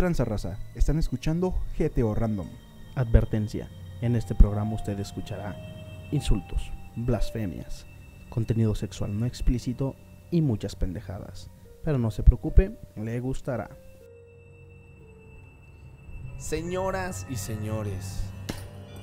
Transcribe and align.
tranza 0.00 0.24
raza? 0.24 0.58
Están 0.74 0.98
escuchando 0.98 1.54
GTO 1.78 2.14
Random. 2.14 2.48
Advertencia. 2.94 3.68
En 4.00 4.16
este 4.16 4.34
programa 4.34 4.72
usted 4.72 4.98
escuchará 4.98 5.54
insultos, 6.10 6.72
blasfemias, 6.96 7.84
contenido 8.30 8.74
sexual 8.74 9.20
no 9.20 9.26
explícito 9.26 9.96
y 10.30 10.40
muchas 10.40 10.74
pendejadas. 10.74 11.50
Pero 11.84 11.98
no 11.98 12.10
se 12.10 12.22
preocupe, 12.22 12.78
le 12.96 13.20
gustará. 13.20 13.76
Señoras 16.38 17.26
y 17.28 17.36
señores, 17.36 18.22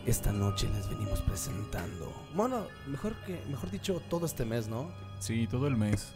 esta 0.07 0.31
noche 0.31 0.67
les 0.67 0.89
venimos 0.89 1.21
presentando. 1.21 2.11
Bueno, 2.33 2.65
mejor 2.87 3.13
que 3.23 3.39
mejor 3.51 3.69
dicho 3.69 4.01
todo 4.09 4.25
este 4.25 4.45
mes, 4.45 4.67
¿no? 4.67 4.89
Sí, 5.19 5.45
todo 5.45 5.67
el 5.67 5.77
mes. 5.77 6.11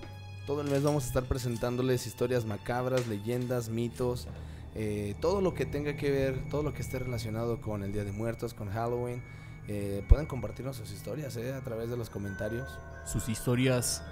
Todo 0.48 0.62
el 0.62 0.72
mes 0.72 0.82
vamos 0.82 1.04
a 1.04 1.08
estar 1.08 1.26
presentándoles 1.26 2.08
historias 2.08 2.46
macabras, 2.46 3.06
leyendas, 3.06 3.70
mitos, 3.70 4.28
eh, 4.76 5.16
todo 5.20 5.42
lo 5.42 5.54
que 5.54 5.66
tenga 5.66 5.96
que 5.98 6.12
ver, 6.12 6.50
todo 6.50 6.64
lo 6.64 6.74
que 6.74 6.82
esté 6.82 7.00
relacionado 7.00 7.60
con 7.60 7.84
el 7.84 7.92
Día 7.92 8.04
de 8.04 8.12
Muertos, 8.12 8.54
con 8.54 8.70
Halloween. 8.70 9.22
Eh, 9.68 10.04
pueden 10.08 10.26
compartirnos 10.26 10.78
sus 10.78 10.92
historias 10.92 11.38
eh, 11.38 11.54
a 11.54 11.62
través 11.62 11.90
de 11.90 11.98
los 11.98 12.10
comentarios. 12.10 12.68
Sus 13.06 13.30
historias 13.30 14.04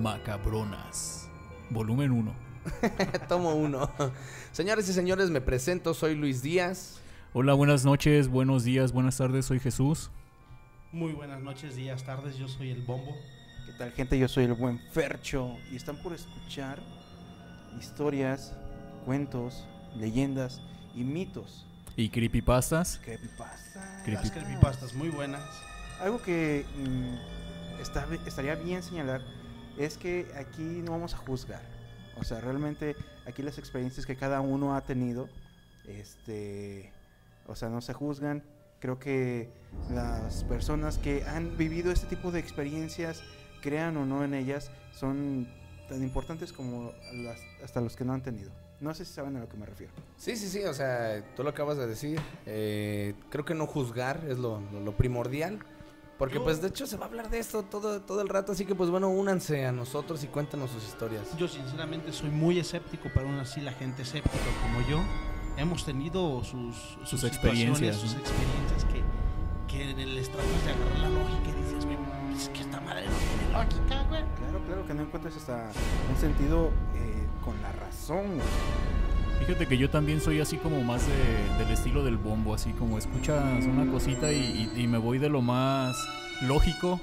macabronas. 0.00 1.28
Volumen 1.70 2.12
1. 2.12 2.34
Tomo 3.28 3.54
uno. 3.54 3.90
Señores 4.52 4.88
y 4.88 4.92
señores, 4.92 5.30
me 5.30 5.40
presento, 5.40 5.94
soy 5.94 6.14
Luis 6.14 6.42
Díaz. 6.42 7.00
Hola, 7.32 7.54
buenas 7.54 7.84
noches, 7.84 8.28
buenos 8.28 8.64
días, 8.64 8.92
buenas 8.92 9.16
tardes, 9.16 9.46
soy 9.46 9.60
Jesús. 9.60 10.10
Muy 10.92 11.12
buenas 11.12 11.40
noches, 11.40 11.76
días, 11.76 12.04
tardes. 12.04 12.36
Yo 12.36 12.48
soy 12.48 12.70
el 12.70 12.82
Bombo. 12.82 13.16
¿Qué 13.66 13.72
tal 13.78 13.92
gente? 13.92 14.18
Yo 14.18 14.26
soy 14.26 14.44
el 14.44 14.54
buen 14.54 14.80
Fercho 14.90 15.56
y 15.70 15.76
están 15.76 16.02
por 16.02 16.12
escuchar 16.12 16.80
historias, 17.78 18.56
cuentos, 19.04 19.64
leyendas 19.96 20.60
y 20.94 21.04
mitos. 21.04 21.66
¿Y 21.96 22.08
creepypastas? 22.08 22.98
Creepypasta. 23.04 24.02
Creepy- 24.04 24.12
Las 24.14 24.30
creepypastas 24.30 24.94
muy 24.94 25.08
buenas. 25.08 25.42
Algo 26.00 26.22
que 26.22 26.64
mm, 26.76 27.80
está- 27.82 28.06
estaría 28.26 28.54
bien 28.54 28.82
señalar 28.82 29.20
es 29.78 29.96
que 29.98 30.26
aquí 30.36 30.62
no 30.62 30.92
vamos 30.92 31.14
a 31.14 31.18
juzgar. 31.18 31.62
O 32.16 32.24
sea, 32.24 32.40
realmente 32.40 32.96
aquí 33.26 33.42
las 33.42 33.58
experiencias 33.58 34.06
que 34.06 34.16
cada 34.16 34.40
uno 34.40 34.74
ha 34.76 34.80
tenido, 34.82 35.28
este, 35.86 36.92
o 37.46 37.54
sea, 37.56 37.68
no 37.68 37.80
se 37.80 37.92
juzgan. 37.92 38.42
Creo 38.80 38.98
que 38.98 39.50
las 39.90 40.44
personas 40.44 40.96
que 40.98 41.24
han 41.24 41.56
vivido 41.58 41.92
este 41.92 42.06
tipo 42.06 42.30
de 42.32 42.40
experiencias, 42.40 43.22
crean 43.60 43.96
o 43.98 44.06
no 44.06 44.24
en 44.24 44.32
ellas, 44.34 44.70
son 44.92 45.48
tan 45.88 46.02
importantes 46.02 46.52
como 46.52 46.92
las, 47.12 47.38
hasta 47.62 47.80
los 47.82 47.96
que 47.96 48.04
no 48.04 48.14
han 48.14 48.22
tenido. 48.22 48.50
No 48.80 48.94
sé 48.94 49.04
si 49.04 49.12
saben 49.12 49.36
a 49.36 49.40
lo 49.40 49.48
que 49.48 49.56
me 49.58 49.66
refiero. 49.66 49.92
Sí, 50.16 50.36
sí, 50.36 50.48
sí, 50.48 50.62
o 50.64 50.72
sea, 50.72 51.22
tú 51.36 51.42
lo 51.42 51.50
acabas 51.50 51.76
de 51.76 51.86
decir. 51.86 52.18
Eh, 52.46 53.14
creo 53.28 53.44
que 53.44 53.54
no 53.54 53.66
juzgar 53.66 54.24
es 54.28 54.38
lo, 54.38 54.60
lo- 54.72 54.80
lo 54.80 54.92
primordial. 54.96 55.58
Porque 56.18 56.34
Yo- 56.36 56.44
pues 56.44 56.60
de 56.60 56.68
hecho 56.68 56.86
se 56.86 56.96
va 56.96 57.04
a 57.06 57.08
hablar 57.08 57.30
de 57.30 57.38
esto 57.38 57.62
todo, 57.62 58.00
todo 58.02 58.20
el 58.20 58.28
rato, 58.28 58.52
así 58.52 58.64
que 58.66 58.74
pues 58.74 58.90
bueno, 58.90 59.08
únanse 59.08 59.64
a 59.66 59.72
nosotros 59.72 60.22
y 60.24 60.26
cuéntanos 60.28 60.70
sus 60.70 60.84
historias. 60.86 61.34
Yo 61.38 61.48
sinceramente 61.48 62.12
soy 62.12 62.28
muy 62.30 62.58
escéptico, 62.58 63.08
pero 63.14 63.26
aún 63.26 63.38
así 63.38 63.60
la 63.62 63.72
gente 63.72 64.02
escéptica 64.02 64.36
como 64.62 64.86
yo 64.88 65.02
hemos 65.56 65.84
tenido 65.86 66.42
sus, 66.44 66.76
Sus 67.04 67.20
situaciones, 67.20 67.32
experiencias, 67.80 67.96
sus 67.96 68.14
¿no? 68.14 68.20
experiencias 68.20 68.84
que, 68.84 69.74
que 69.94 70.06
les 70.06 70.28
tratas 70.30 70.64
de 70.64 70.72
agarrar 70.72 70.98
la 70.98 71.08
lógica 71.08 71.48
y 71.48 71.62
dices, 71.62 71.86
es 72.42 72.48
que 72.50 72.60
esta 72.60 72.80
madre 72.82 73.06
no 73.06 73.16
tiene 73.16 73.52
lógica. 73.52 74.09
Claro, 74.40 74.58
claro, 74.66 74.86
que 74.86 74.94
no 74.94 75.02
encuentres 75.02 75.36
hasta 75.36 75.70
un 76.12 76.16
sentido 76.20 76.70
eh, 76.96 77.26
con 77.44 77.54
la 77.62 77.72
razón. 77.72 78.24
Fíjate 79.40 79.66
que 79.66 79.78
yo 79.78 79.88
también 79.90 80.20
soy 80.20 80.40
así 80.40 80.56
como 80.58 80.82
más 80.82 81.06
de- 81.06 81.58
del 81.64 81.72
estilo 81.72 82.04
del 82.04 82.16
bombo, 82.18 82.54
así 82.54 82.72
como 82.72 82.98
escuchas 82.98 83.64
una 83.64 83.90
cosita 83.90 84.30
y 84.32 84.86
me 84.88 84.98
voy 84.98 85.18
de 85.18 85.28
lo 85.30 85.40
más 85.40 85.96
lógico 86.42 87.00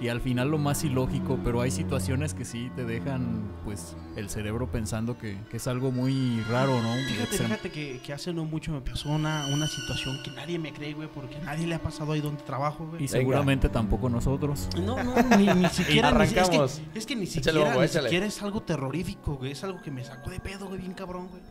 y 0.00 0.08
al 0.08 0.20
final 0.20 0.48
lo 0.50 0.58
más 0.58 0.84
ilógico, 0.84 1.40
pero 1.42 1.60
hay 1.60 1.70
situaciones 1.72 2.32
que 2.32 2.44
sí 2.44 2.70
te 2.76 2.84
dejan 2.84 3.42
pues 3.64 3.96
el 4.14 4.30
cerebro 4.30 4.70
pensando 4.70 5.18
que, 5.18 5.36
que 5.50 5.56
es 5.56 5.66
algo 5.66 5.90
muy 5.90 6.40
raro, 6.48 6.80
¿no? 6.80 6.92
Fíjate, 6.94 7.22
Extremo. 7.24 7.48
fíjate 7.48 7.70
que, 7.72 8.00
que 8.00 8.12
hace 8.12 8.32
no 8.32 8.44
mucho 8.44 8.70
me 8.70 8.80
pasó 8.80 9.08
una, 9.08 9.46
una 9.48 9.66
situación 9.66 10.16
que 10.24 10.30
nadie 10.30 10.56
me 10.58 10.72
cree, 10.72 10.94
güey, 10.94 11.08
porque 11.08 11.36
nadie 11.40 11.66
le 11.66 11.74
ha 11.74 11.82
pasado 11.82 12.12
ahí 12.12 12.20
donde 12.20 12.42
trabajo, 12.44 12.86
güey. 12.86 13.02
Y 13.02 13.08
seguramente 13.08 13.68
tampoco 13.68 14.08
nosotros. 14.08 14.68
No, 14.80 15.02
no, 15.02 15.14
ni, 15.36 15.46
ni 15.48 15.68
siquiera. 15.70 16.10
ni- 16.12 16.16
Arrancamos. 16.16 16.74
es, 16.74 16.80
que, 16.92 16.98
es 17.00 17.06
que 17.06 17.16
ni 17.16 17.24
Échale, 17.24 17.42
siquiera, 17.44 17.64
Bombo, 17.64 17.80
ni 17.80 17.86
échale. 17.86 18.08
siquiera 18.08 18.26
es 18.26 18.42
algo 18.42 18.62
terrorífico, 18.62 19.34
güey. 19.36 19.50
Es 19.52 19.64
algo 19.64 19.82
que 19.82 19.90
me 19.90 20.04
sacó 20.04 20.30
de 20.30 20.38
pedo, 20.38 20.66
güey, 20.68 20.78
bien 20.80 20.94
cabrón, 20.94 21.26
güey. 21.28 21.42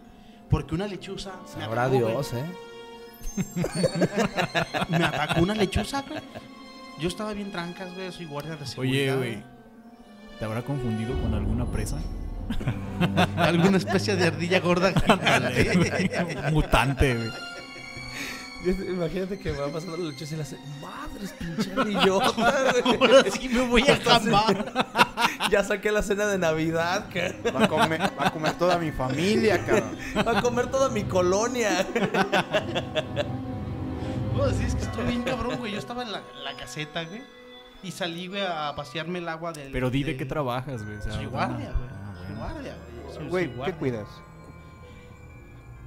Porque 0.49 0.73
una 0.73 0.87
lechuza. 0.87 1.33
me 1.57 1.61
Sabrá 1.65 1.83
atacó, 1.83 1.99
güey. 1.99 2.13
Dios, 2.13 2.33
¿eh? 2.33 2.45
Me 4.89 4.97
atacó 5.03 5.41
una 5.41 5.53
lechuza, 5.53 6.01
güey. 6.07 6.21
Yo 6.99 7.07
estaba 7.07 7.33
bien 7.33 7.51
trancas, 7.51 7.93
güey. 7.93 8.11
Soy 8.11 8.25
guardia 8.25 8.55
de 8.55 8.63
Oye, 8.63 8.67
seguridad. 8.69 9.17
güey, 9.17 9.43
¿te 10.39 10.45
habrá 10.45 10.61
confundido 10.63 11.13
con 11.21 11.33
alguna 11.33 11.65
presa? 11.65 11.97
Alguna 13.37 13.77
especie 13.77 14.15
de 14.15 14.27
ardilla 14.27 14.59
gorda. 14.61 14.91
gigante. 15.55 16.35
Mutante, 16.51 17.15
güey. 17.15 17.29
Imagínate 18.89 19.37
que 19.37 19.51
va 19.51 19.67
pasando 19.71 19.97
la 19.97 20.09
lechuza 20.09 20.33
y 20.33 20.37
le 20.37 20.43
hace, 20.43 20.57
madres, 20.81 21.33
pinche 21.37 21.71
ardillota, 21.77 22.29
güey". 22.83 22.97
Ahora 23.01 23.31
sí 23.31 23.49
me 23.49 23.61
voy 23.67 23.83
a 23.83 23.97
jamar. 23.97 24.85
Ya 25.51 25.63
saqué 25.63 25.91
la 25.91 26.01
cena 26.01 26.25
de 26.25 26.37
Navidad, 26.39 27.05
Va 27.55 27.65
a 27.65 27.67
comer, 27.67 28.01
va 28.19 28.27
a 28.27 28.31
comer 28.31 28.53
toda 28.53 28.77
mi 28.79 28.91
familia, 28.91 29.63
cabrón. 29.63 29.95
va 30.25 30.39
a 30.39 30.41
comer 30.41 30.67
toda 30.71 30.89
mi 30.89 31.03
colonia. 31.03 31.85
No, 34.37 34.49
sí, 34.51 34.63
es 34.65 34.75
que 34.75 34.83
estoy 34.83 35.05
bien 35.07 35.23
cabrón, 35.23 35.57
güey. 35.57 35.71
Yo 35.73 35.79
estaba 35.79 36.03
en 36.03 36.11
la, 36.11 36.21
la 36.43 36.55
caseta, 36.57 37.03
güey. 37.03 37.21
Y 37.83 37.91
salí, 37.91 38.27
güey, 38.27 38.41
a 38.41 38.73
pasearme 38.75 39.19
el 39.19 39.27
agua 39.29 39.51
del. 39.53 39.71
Pero 39.71 39.89
di 39.89 40.03
de 40.03 40.17
qué 40.17 40.25
trabajas, 40.25 40.83
güey. 40.83 40.97
o 40.97 41.01
sea, 41.01 41.11
Soy 41.13 41.25
una- 41.25 41.29
guardia, 41.47 41.71
güey. 41.71 41.89
Ah, 41.91 42.13
Soy 42.15 42.25
bueno. 42.27 42.39
guardia, 42.53 42.75
güey. 42.75 43.15
Soy- 43.15 43.27
Güey, 43.29 43.55
soy 43.55 43.65
¿qué 43.65 43.73
cuidas? 43.73 44.07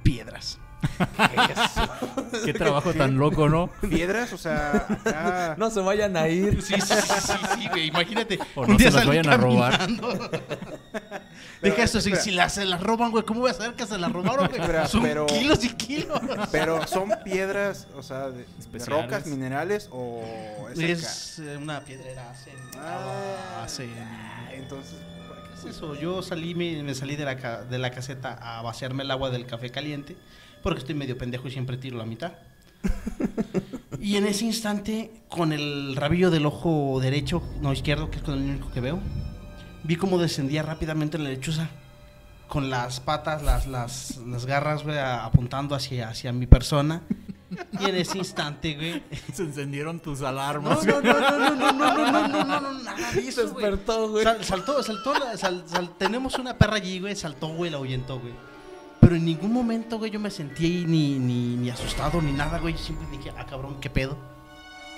Piedras. 0.03 0.59
Qué 2.43 2.53
trabajo 2.55 2.91
tan 2.93 3.15
loco, 3.17 3.47
¿no? 3.47 3.69
¿Piedras? 3.87 4.33
O 4.33 4.37
sea, 4.39 4.87
acá... 5.05 5.55
No 5.59 5.69
se 5.69 5.79
vayan 5.79 6.17
a 6.17 6.27
ir. 6.27 6.59
Sí, 6.63 6.73
sí, 6.81 6.95
sí, 6.95 7.13
sí, 7.21 7.33
sí, 7.55 7.67
güey. 7.69 7.87
Imagínate. 7.89 8.39
O 8.55 8.61
un 8.61 8.71
no 8.71 8.77
día 8.77 8.89
se 8.89 8.97
las 8.97 9.05
vayan 9.05 9.29
a 9.29 9.37
robar. 9.37 9.87
Deja 11.61 11.83
eso, 11.83 12.01
si, 12.01 12.15
si 12.15 12.31
las, 12.31 12.53
se 12.55 12.65
las 12.65 12.81
roban, 12.81 13.11
güey, 13.11 13.23
¿cómo 13.23 13.41
voy 13.41 13.51
a 13.51 13.53
saber 13.53 13.73
que 13.75 13.85
se 13.85 13.97
las 13.97 14.11
robaron, 14.11 14.47
güey? 14.47 14.59
Espera, 14.61 14.87
Son 14.87 15.03
pero- 15.03 15.25
kilos 15.27 15.63
y 15.63 15.69
kilos. 15.69 16.19
Pero 16.51 16.87
son 16.87 17.11
piedras, 17.23 17.87
o 17.95 18.01
sea, 18.01 18.29
de, 18.31 18.45
rocas, 18.87 19.27
minerales 19.27 19.87
o 19.91 20.23
es, 20.75 20.79
Es 20.79 21.39
eh, 21.39 21.57
una 21.57 21.81
piedrera, 21.81 22.31
hacen. 22.31 22.53
Ah, 22.77 23.61
hacen. 23.63 23.91
Entonces, 24.53 24.95
¿para 25.29 25.43
qué 25.43 25.49
¿Qué 25.51 25.55
se 25.61 25.69
es 25.69 25.75
eso? 25.75 25.95
Yo 25.95 26.21
salí, 26.23 26.55
me, 26.55 26.81
me 26.81 26.95
salí 26.95 27.15
de 27.15 27.25
la, 27.25 27.37
ca- 27.37 27.63
de 27.63 27.77
la 27.77 27.91
caseta 27.91 28.33
a 28.41 28.61
vaciarme 28.63 29.03
el 29.03 29.11
agua 29.11 29.29
del 29.29 29.45
café 29.45 29.69
caliente, 29.69 30.15
porque 30.63 30.79
estoy 30.79 30.95
medio 30.95 31.17
pendejo 31.17 31.47
y 31.47 31.51
siempre 31.51 31.77
tiro 31.77 31.97
la 31.97 32.05
mitad. 32.05 32.31
y 33.99 34.15
en 34.17 34.25
ese 34.25 34.45
instante, 34.45 35.11
con 35.29 35.53
el 35.53 35.95
rabillo 35.95 36.31
del 36.31 36.45
ojo 36.47 36.99
derecho, 37.01 37.43
no 37.61 37.71
izquierdo, 37.73 38.09
que 38.09 38.17
es 38.17 38.23
con 38.23 38.33
el 38.35 38.49
único 38.49 38.71
que 38.71 38.81
veo, 38.81 38.99
vi 39.91 39.97
cómo 39.97 40.17
descendía 40.17 40.63
rápidamente 40.63 41.17
la 41.17 41.27
lechuza, 41.29 41.67
con 42.47 42.69
las 42.69 43.01
patas, 43.01 43.43
las, 43.43 43.67
las, 43.67 44.15
las 44.25 44.45
garras, 44.45 44.83
güey, 44.83 44.97
apuntando 44.97 45.75
hacia, 45.75 46.07
hacia 46.07 46.31
mi 46.31 46.47
persona. 46.47 47.01
Y 47.81 47.89
en 47.89 47.95
ese 47.95 48.17
instante, 48.17 48.75
güey. 48.75 49.03
Se 49.33 49.43
encendieron 49.43 49.99
tus 49.99 50.21
alarmas. 50.21 50.85
no, 50.85 51.01
no, 51.01 51.13
no, 51.13 51.29
no, 51.29 51.55
no, 51.55 51.71
no, 51.73 51.73
no, 51.73 52.11
no, 52.11 52.27
no, 52.29 52.43
no, 52.45 52.61
no, 52.61 52.73
nada 52.83 53.11
de 53.11 53.21
Se 53.21 53.27
eso, 53.27 53.41
despertó, 53.43 54.09
güey. 54.11 54.23
Sal- 54.23 54.43
saltó, 54.45 54.81
saltó, 54.81 55.13
sal- 55.37 55.63
sal- 55.67 55.93
tenemos 55.97 56.39
una 56.39 56.57
perra 56.57 56.77
allí, 56.77 57.01
güey, 57.01 57.13
saltó, 57.13 57.49
güey, 57.49 57.69
la 57.69 57.75
ahuyentó, 57.75 58.17
güey. 58.17 58.31
Pero 59.01 59.15
en 59.17 59.25
ningún 59.25 59.51
momento, 59.51 59.97
güey, 59.97 60.09
yo 60.09 60.21
me 60.21 60.31
sentí 60.31 60.85
ni, 60.87 61.19
ni, 61.19 61.57
ni 61.57 61.69
asustado 61.69 62.21
ni 62.21 62.31
nada, 62.31 62.59
güey. 62.59 62.77
Siempre 62.77 63.05
dije, 63.17 63.33
ah, 63.37 63.45
cabrón, 63.45 63.75
qué 63.81 63.89
pedo. 63.89 64.15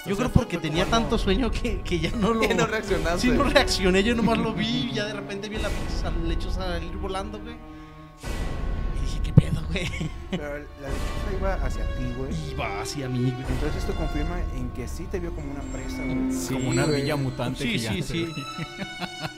Yo 0.05 0.17
creo 0.17 0.29
porque 0.31 0.57
tenía 0.57 0.85
tanto 0.85 1.17
sueño 1.17 1.49
que, 1.51 1.81
que 1.81 1.99
ya 1.99 2.11
no 2.11 2.33
lo... 2.33 2.41
Que 2.41 2.53
no 2.53 2.65
reaccionaste. 2.67 3.19
Sí, 3.21 3.29
no 3.29 3.43
reaccioné, 3.45 4.03
yo 4.03 4.15
nomás 4.15 4.37
lo 4.37 4.53
vi 4.53 4.89
y 4.89 4.93
ya 4.93 5.05
de 5.05 5.13
repente 5.13 5.47
vi 5.49 5.57
la 5.57 5.69
pinche 5.69 6.27
lechuza 6.27 6.61
salir 6.61 6.95
volando, 6.97 7.39
güey. 7.39 7.55
Y 7.55 9.05
dije, 9.05 9.19
qué 9.23 9.33
pedo, 9.33 9.61
güey. 9.71 9.89
Pero 10.31 10.43
la 10.57 10.89
lechuza 10.89 11.37
iba 11.39 11.53
hacia 11.55 11.85
ti, 11.95 12.03
güey. 12.17 12.51
Iba 12.51 12.81
hacia 12.81 13.07
mí, 13.09 13.19
güey. 13.19 13.45
Entonces 13.53 13.77
esto 13.77 13.93
confirma 13.95 14.39
en 14.57 14.69
que 14.71 14.87
sí 14.87 15.05
te 15.09 15.19
vio 15.19 15.33
como 15.33 15.51
una 15.51 15.61
presa, 15.61 16.03
güey. 16.03 16.31
Sí, 16.33 16.53
como 16.53 16.69
una 16.69 16.83
güey. 16.83 16.95
ardilla 16.97 17.15
mutante 17.15 17.63
Sí, 17.63 17.79
sí, 17.79 17.79
gigante, 17.79 18.03
sí. 18.03 18.27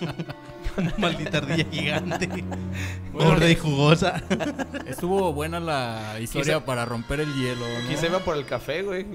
güey. 0.01 0.15
Una 0.77 0.93
maldita 0.97 1.37
ardilla 1.39 1.65
gigante. 1.71 2.29
Gorda 3.13 3.49
y 3.49 3.55
jugosa. 3.55 4.21
Estuvo 4.85 5.31
buena 5.33 5.59
la 5.59 6.19
historia 6.19 6.55
Quise- 6.59 6.65
para 6.65 6.85
romper 6.85 7.21
el 7.21 7.33
hielo, 7.33 7.65
¿no? 7.67 7.85
Aquí 7.85 7.95
se 7.97 8.07
iba 8.07 8.19
por 8.19 8.35
el 8.37 8.45
café, 8.45 8.81
güey. 8.83 9.05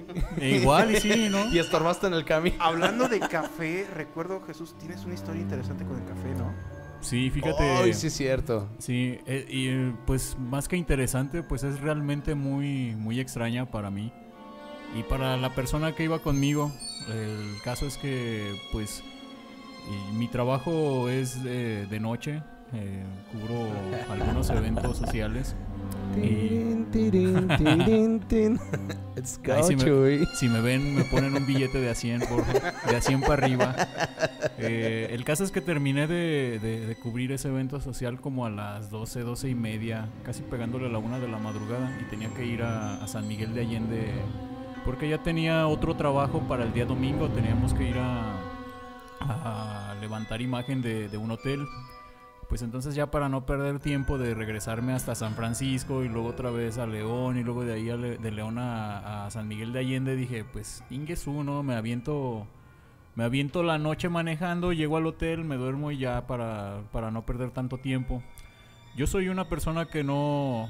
Igual, 0.40 0.94
y 0.94 1.00
sí, 1.00 1.28
¿no? 1.30 1.52
Y 1.52 1.58
estorbaste 1.58 2.06
en 2.06 2.14
el 2.14 2.24
camino. 2.24 2.56
Hablando 2.60 3.08
de 3.08 3.20
café, 3.20 3.86
recuerdo, 3.94 4.42
Jesús, 4.46 4.74
tienes 4.78 5.04
una 5.04 5.14
historia 5.14 5.42
interesante 5.42 5.84
con 5.84 5.96
el 5.98 6.04
café, 6.06 6.30
¿no? 6.36 6.52
Sí, 7.00 7.30
fíjate. 7.30 7.62
Ay, 7.62 7.94
sí 7.94 8.08
es 8.08 8.12
cierto. 8.14 8.68
Sí, 8.78 9.18
eh, 9.26 9.46
y 9.48 9.68
eh, 9.68 9.94
pues 10.06 10.36
más 10.38 10.68
que 10.68 10.76
interesante, 10.76 11.42
pues 11.42 11.62
es 11.62 11.80
realmente 11.80 12.34
muy, 12.34 12.94
muy 12.96 13.20
extraña 13.20 13.66
para 13.70 13.90
mí. 13.90 14.12
Y 14.94 15.02
para 15.04 15.36
la 15.36 15.54
persona 15.54 15.94
que 15.94 16.04
iba 16.04 16.18
conmigo, 16.18 16.72
el 17.08 17.54
caso 17.64 17.86
es 17.86 17.96
que 17.96 18.54
pues 18.72 19.02
y 19.88 20.12
mi 20.16 20.28
trabajo 20.28 21.08
es 21.08 21.42
de, 21.42 21.86
de 21.86 22.00
noche, 22.00 22.42
eh, 22.74 23.02
cubro 23.32 23.66
algunos 24.10 24.50
eventos 24.50 24.98
sociales. 24.98 25.54
Y. 26.16 26.66
It's 29.16 29.38
Ahí 29.48 29.62
sí 29.62 29.76
me- 29.76 30.26
si 30.34 30.48
me 30.48 30.60
ven, 30.60 30.96
me 30.96 31.04
ponen 31.04 31.36
un 31.36 31.46
billete 31.46 31.80
de 31.80 31.88
a 31.90 31.94
100, 31.94 32.22
por, 32.22 32.44
de 32.90 32.96
a 32.96 33.00
100 33.00 33.20
para 33.20 33.34
arriba. 33.34 33.76
Eh, 34.62 35.08
el 35.14 35.24
caso 35.24 35.42
es 35.42 35.52
que 35.52 35.62
terminé 35.62 36.06
de, 36.06 36.58
de- 36.60 36.84
de 36.86 36.96
cubrir 36.96 37.32
ese 37.32 37.48
evento 37.48 37.80
social 37.80 38.20
como 38.20 38.44
a 38.44 38.50
las 38.50 38.90
12, 38.90 39.20
12 39.20 39.48
y 39.48 39.54
media, 39.54 40.10
casi 40.22 40.42
pegándole 40.42 40.84
a 40.86 40.90
la 40.90 40.98
una 40.98 41.18
de 41.18 41.28
la 41.28 41.38
madrugada. 41.38 41.90
Y 41.98 42.04
tenía 42.10 42.28
que 42.34 42.44
ir 42.44 42.62
a, 42.62 43.02
a 43.02 43.08
San 43.08 43.26
Miguel 43.26 43.54
de 43.54 43.62
Allende 43.62 44.10
porque 44.84 45.08
ya 45.08 45.16
tenía 45.22 45.66
otro 45.66 45.96
trabajo 45.96 46.40
para 46.40 46.64
el 46.64 46.74
día 46.74 46.84
domingo. 46.84 47.28
Teníamos 47.28 47.72
que 47.72 47.88
ir 47.88 47.96
a, 47.96 48.38
levantar 50.00 50.40
imagen 50.40 50.82
de, 50.82 51.08
de 51.08 51.16
un 51.18 51.30
hotel. 51.30 51.66
Pues 52.48 52.62
entonces 52.62 52.96
ya 52.96 53.12
para 53.12 53.28
no 53.28 53.46
perder 53.46 53.78
tiempo 53.78 54.18
de 54.18 54.34
regresarme 54.34 54.92
hasta 54.92 55.14
San 55.14 55.34
Francisco 55.34 56.02
y 56.02 56.08
luego 56.08 56.28
otra 56.28 56.50
vez 56.50 56.78
a 56.78 56.86
León 56.86 57.38
y 57.38 57.44
luego 57.44 57.64
de 57.64 57.74
ahí 57.74 57.90
a 57.90 57.96
Le- 57.96 58.18
de 58.18 58.30
León 58.32 58.58
a, 58.58 59.26
a 59.26 59.30
San 59.30 59.46
Miguel 59.46 59.72
de 59.72 59.78
Allende 59.78 60.16
dije 60.16 60.44
pues 60.44 60.82
Ingesu, 60.90 61.44
¿no? 61.44 61.62
Me 61.62 61.76
aviento 61.76 62.48
me 63.14 63.22
aviento 63.22 63.62
la 63.62 63.78
noche 63.78 64.08
manejando, 64.08 64.72
llego 64.72 64.96
al 64.96 65.06
hotel, 65.06 65.44
me 65.44 65.56
duermo 65.56 65.92
y 65.92 65.98
ya 65.98 66.26
para, 66.26 66.80
para 66.90 67.10
no 67.12 67.24
perder 67.24 67.50
tanto 67.52 67.78
tiempo. 67.78 68.20
Yo 68.96 69.06
soy 69.06 69.28
una 69.28 69.48
persona 69.48 69.86
que 69.86 70.02
no 70.02 70.68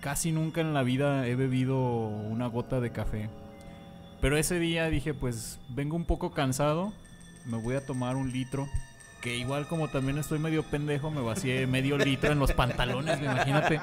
casi 0.00 0.30
nunca 0.30 0.60
en 0.60 0.72
la 0.74 0.82
vida 0.84 1.26
he 1.26 1.34
bebido 1.34 1.78
una 1.78 2.46
gota 2.46 2.78
de 2.80 2.90
café. 2.92 3.28
Pero 4.22 4.38
ese 4.38 4.58
día 4.58 4.88
dije, 4.88 5.12
pues 5.12 5.58
vengo 5.68 5.96
un 5.96 6.04
poco 6.06 6.30
cansado, 6.30 6.92
me 7.44 7.58
voy 7.58 7.74
a 7.74 7.84
tomar 7.84 8.16
un 8.16 8.32
litro. 8.32 8.68
Que 9.20 9.36
igual 9.36 9.66
como 9.68 9.88
también 9.88 10.16
estoy 10.18 10.38
medio 10.38 10.62
pendejo, 10.62 11.10
me 11.10 11.20
vacié 11.20 11.66
medio 11.68 11.98
litro 11.98 12.32
en 12.32 12.38
los 12.38 12.52
pantalones, 12.52 13.20
imagínate. 13.20 13.80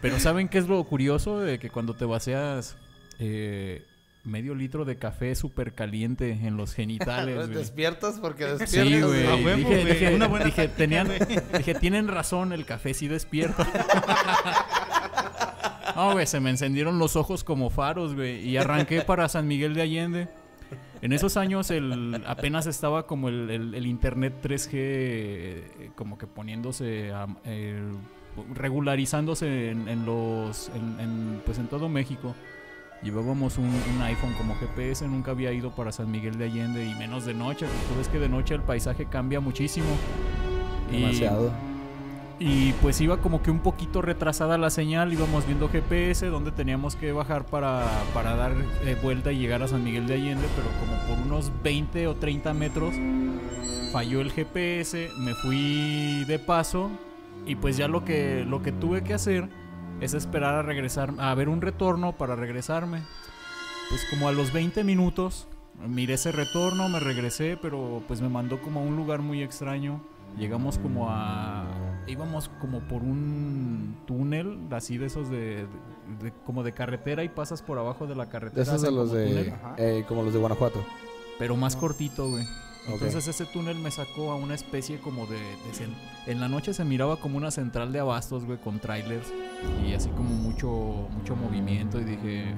Pero 0.00 0.18
¿saben 0.18 0.48
qué 0.48 0.58
es 0.58 0.68
lo 0.68 0.82
curioso? 0.84 1.40
De 1.40 1.58
que 1.58 1.68
cuando 1.68 1.94
te 1.94 2.04
vacías 2.04 2.76
eh, 3.18 3.84
medio 4.24 4.54
litro 4.54 4.84
de 4.84 4.96
café 4.98 5.34
súper 5.34 5.72
caliente 5.74 6.30
en 6.30 6.56
los 6.56 6.72
genitales. 6.72 7.48
¿Despiertas? 7.48 8.18
Porque 8.20 8.44
despiertas. 8.46 8.92
Sí, 8.92 9.00
güey. 9.00 9.44
Huevo, 9.44 9.56
Dije, 9.68 9.84
dije- 9.84 10.14
Una 10.14 10.28
buena 10.28 10.44
dije, 10.46 10.68
táctica, 10.68 10.76
tenían, 10.78 11.08
dije, 11.58 11.74
tienen 11.74 12.06
razón, 12.08 12.52
el 12.52 12.64
café 12.66 12.94
sí 12.94 13.08
despierta. 13.08 13.66
No, 15.96 16.12
güey, 16.12 16.26
se 16.26 16.40
me 16.40 16.50
encendieron 16.50 16.98
los 16.98 17.16
ojos 17.16 17.44
como 17.44 17.70
faros, 17.70 18.14
güey. 18.14 18.46
Y 18.48 18.56
arranqué 18.56 19.02
para 19.02 19.28
San 19.28 19.46
Miguel 19.46 19.74
de 19.74 19.82
Allende. 19.82 20.28
En 21.02 21.12
esos 21.12 21.36
años 21.38 21.70
el, 21.70 22.22
apenas 22.26 22.66
estaba 22.66 23.06
como 23.06 23.28
el, 23.30 23.86
internet 23.86 24.34
3G 24.42 24.70
eh, 24.74 25.90
como 25.96 26.18
que 26.18 26.26
poniéndose, 26.26 27.10
a- 27.12 27.26
eh, 27.44 27.82
regularizándose 28.54 29.70
en, 29.70 30.04
los, 30.04 30.70
en, 30.74 31.40
pues 31.44 31.58
en 31.58 31.68
todo 31.68 31.88
México. 31.88 32.34
Llevábamos 33.02 33.56
un, 33.56 33.70
iPhone 34.02 34.34
como 34.36 34.54
GPS, 34.56 35.08
nunca 35.08 35.30
había 35.30 35.52
ido 35.52 35.74
para 35.74 35.90
San 35.90 36.10
Miguel 36.10 36.36
de 36.36 36.44
Allende 36.44 36.84
y 36.84 36.94
menos 36.96 37.24
de 37.24 37.32
noche. 37.32 37.64
Tú 37.88 37.96
ves 37.96 38.08
que 38.08 38.18
de 38.18 38.28
noche 38.28 38.54
el 38.54 38.60
paisaje 38.60 39.06
cambia 39.06 39.40
muchísimo. 39.40 39.88
Demasiado. 40.90 41.50
Pues 42.80 43.00
iba 43.00 43.18
como 43.18 43.42
que 43.42 43.50
un 43.50 43.60
poquito 43.60 44.00
retrasada 44.00 44.56
la 44.56 44.70
señal, 44.70 45.12
íbamos 45.12 45.46
viendo 45.46 45.68
GPS, 45.68 46.26
donde 46.26 46.52
teníamos 46.52 46.96
que 46.96 47.12
bajar 47.12 47.44
para, 47.44 47.86
para 48.14 48.34
dar 48.34 48.52
eh, 48.84 48.96
vuelta 49.02 49.30
y 49.30 49.38
llegar 49.38 49.62
a 49.62 49.68
San 49.68 49.84
Miguel 49.84 50.06
de 50.06 50.14
Allende, 50.14 50.46
pero 50.56 50.68
como 50.80 50.98
por 51.06 51.26
unos 51.26 51.52
20 51.62 52.06
o 52.06 52.16
30 52.16 52.54
metros 52.54 52.94
falló 53.92 54.20
el 54.20 54.30
GPS, 54.30 55.10
me 55.18 55.34
fui 55.34 56.24
de 56.24 56.38
paso 56.38 56.90
y 57.46 57.56
pues 57.56 57.76
ya 57.76 57.88
lo 57.88 58.04
que, 58.04 58.44
lo 58.46 58.62
que 58.62 58.72
tuve 58.72 59.02
que 59.02 59.14
hacer 59.14 59.48
es 60.00 60.14
esperar 60.14 60.54
a 60.54 60.62
regresar, 60.62 61.12
a 61.18 61.34
ver 61.34 61.48
un 61.48 61.60
retorno 61.60 62.12
para 62.12 62.36
regresarme. 62.36 63.02
Pues 63.90 64.06
como 64.08 64.28
a 64.28 64.32
los 64.32 64.52
20 64.52 64.84
minutos 64.84 65.46
miré 65.86 66.14
ese 66.14 66.32
retorno, 66.32 66.88
me 66.88 67.00
regresé, 67.00 67.58
pero 67.60 68.02
pues 68.06 68.20
me 68.20 68.28
mandó 68.28 68.60
como 68.60 68.80
a 68.80 68.82
un 68.82 68.96
lugar 68.96 69.20
muy 69.20 69.42
extraño. 69.42 70.00
Llegamos 70.38 70.78
como 70.78 71.10
a... 71.10 71.66
íbamos 72.10 72.48
como 72.60 72.80
por 72.80 73.02
un 73.02 73.96
túnel, 74.06 74.58
así 74.70 74.98
de 74.98 75.06
esos 75.06 75.30
de, 75.30 75.38
de- 75.38 75.66
de- 76.24 76.32
como 76.44 76.62
de 76.62 76.72
carretera 76.72 77.22
y 77.24 77.28
pasas 77.28 77.62
por 77.62 77.78
abajo 77.78 78.06
de 78.06 78.14
la 78.16 78.26
carretera. 78.28 78.62
Esos 78.62 78.82
de 78.82 78.88
hacen 78.88 78.96
los 78.96 79.08
como 79.10 79.20
de. 79.20 79.54
eh, 79.78 80.04
como 80.08 80.22
los 80.22 80.32
de 80.32 80.38
Guanajuato. 80.38 80.84
pero 81.38 81.56
más 81.56 81.76
cortito, 81.76 82.28
güey. 82.28 82.44
Entonces 82.88 83.26
ese 83.28 83.44
túnel 83.44 83.76
me 83.76 83.90
sacó 83.90 84.32
a 84.32 84.36
una 84.36 84.54
especie 84.54 84.98
como 85.00 85.26
de... 85.26 85.36
de 85.36 85.88
en 86.26 86.40
la 86.40 86.48
noche 86.48 86.72
se 86.74 86.84
miraba 86.84 87.16
como 87.18 87.36
una 87.36 87.50
central 87.50 87.92
de 87.92 88.00
abastos, 88.00 88.44
güey, 88.46 88.58
con 88.58 88.78
trailers 88.80 89.32
y 89.86 89.92
así 89.92 90.08
como 90.10 90.30
mucho, 90.30 91.06
mucho 91.12 91.36
movimiento 91.36 92.00
y 92.00 92.04
dije... 92.04 92.54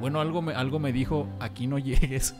Bueno, 0.00 0.20
algo 0.20 0.40
me, 0.42 0.54
algo 0.54 0.78
me 0.78 0.92
dijo, 0.92 1.28
aquí 1.40 1.66
no 1.66 1.78
llegues. 1.78 2.34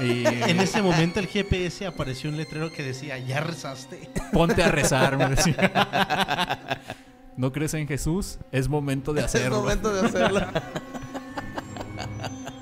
Y 0.00 0.24
En 0.26 0.58
ese 0.60 0.80
momento 0.82 1.20
el 1.20 1.26
GPS 1.26 1.86
apareció 1.86 2.30
un 2.30 2.36
letrero 2.36 2.72
que 2.72 2.82
decía, 2.82 3.18
ya 3.18 3.40
rezaste. 3.40 4.10
ponte 4.32 4.62
a 4.62 4.68
rezar, 4.70 5.18
me 5.18 5.28
decía. 5.28 6.58
¿No 7.36 7.52
crees 7.52 7.74
en 7.74 7.86
Jesús? 7.86 8.38
Es 8.50 8.68
momento 8.68 9.12
de 9.12 9.20
Es 9.20 9.26
hacerlo. 9.26 9.60
momento 9.60 9.92
de 9.92 10.06
hacerlo. 10.06 10.40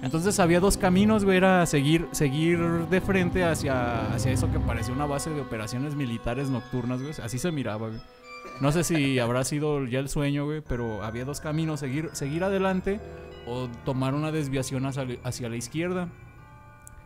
Entonces 0.02 0.38
había 0.41 0.61
dos 0.61 0.76
caminos, 0.76 1.25
güey, 1.25 1.37
era 1.37 1.67
seguir, 1.67 2.08
seguir 2.12 2.58
de 2.88 3.00
frente 3.00 3.44
hacia, 3.44 4.12
hacia 4.14 4.32
eso 4.32 4.50
que 4.50 4.58
parecía 4.58 4.94
una 4.94 5.06
base 5.06 5.31
de 5.31 5.41
operaciones 5.41 5.94
militares 5.94 6.49
nocturnas, 6.49 7.00
güey. 7.03 7.14
Así 7.23 7.38
se 7.38 7.53
miraba, 7.53 7.88
güey. 7.88 8.00
No 8.61 8.73
sé 8.73 8.85
si 8.85 9.19
habrá 9.19 9.45
sido 9.45 9.87
ya 9.87 10.01
el 10.01 10.09
sueño, 10.09 10.45
güey, 10.45 10.61
pero 10.61 11.03
había 11.03 11.25
dos 11.25 11.41
caminos, 11.41 11.81
seguir, 11.81 12.11
seguir 12.12 12.45
adelante 12.45 13.01
o 13.47 13.69
tomar 13.85 14.15
una 14.15 14.33
desviación 14.33 14.85
hacia, 14.87 15.07
hacia 15.25 15.49
la 15.49 15.56
izquierda. 15.56 16.08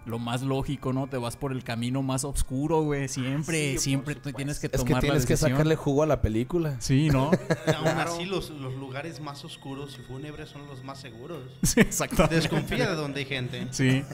Lo 0.05 0.19
más 0.19 0.43
lógico, 0.43 0.93
¿no? 0.93 1.07
Te 1.07 1.17
vas 1.17 1.37
por 1.37 1.51
el 1.53 1.65
camino 1.65 2.03
más 2.03 2.25
oscuro, 2.25 2.83
güey. 2.83 3.09
Siempre, 3.09 3.73
Sí, 3.73 3.79
siempre 3.79 4.15
tú 4.15 4.33
tienes 4.33 4.59
que 4.59 4.67
Es 4.67 4.73
que 4.73 4.79
tomar 4.79 5.01
tienes 5.01 5.23
la 5.23 5.29
que 5.29 5.37
sacarle 5.39 5.77
jugo 5.77 6.03
a 6.03 6.07
la 6.07 6.21
película. 6.21 6.79
Sí, 6.79 7.09
¿no? 7.09 7.31
Aún 7.79 7.89
así, 7.99 8.27
los, 8.27 8.51
los 8.51 8.75
lugares 8.75 9.21
más 9.21 9.43
oscuros 9.47 9.99
y 9.99 10.03
fúnebres 10.03 10.51
son 10.51 10.67
los 10.67 10.85
más 10.85 11.01
seguros. 11.01 11.39
sí, 11.63 11.81
exactamente. 11.81 12.35
Desconfía 12.35 12.91
de 12.91 12.97
donde 12.97 13.21
hay 13.21 13.27
gente. 13.27 13.67
Sí. 13.71 14.05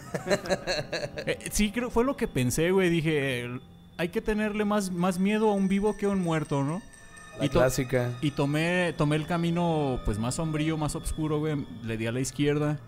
Eh, 1.26 1.38
sí, 1.50 1.72
creo 1.72 1.90
fue 1.90 2.04
lo 2.04 2.16
que 2.16 2.28
pensé, 2.28 2.70
güey. 2.70 2.88
Dije, 2.88 3.46
eh, 3.46 3.60
hay 3.96 4.10
que 4.10 4.20
tenerle 4.20 4.64
más, 4.64 4.92
más 4.92 5.18
miedo 5.18 5.50
a 5.50 5.54
un 5.54 5.66
vivo 5.66 5.96
que 5.96 6.06
a 6.06 6.10
un 6.10 6.20
muerto, 6.20 6.62
¿no? 6.62 6.82
La 7.40 7.46
Y 7.46 7.48
clásica. 7.48 8.12
Y 8.20 8.30
tomé, 8.30 8.94
tomé 8.96 9.16
el 9.16 9.26
camino, 9.26 10.00
pues, 10.04 10.18
más 10.18 10.36
sombrío, 10.36 10.76
más 10.76 10.94
oscuro, 10.94 11.38
güey. 11.40 11.66
Le 11.84 11.96
di 11.96 12.06
a 12.06 12.12
la 12.12 12.20
izquierda. 12.20 12.78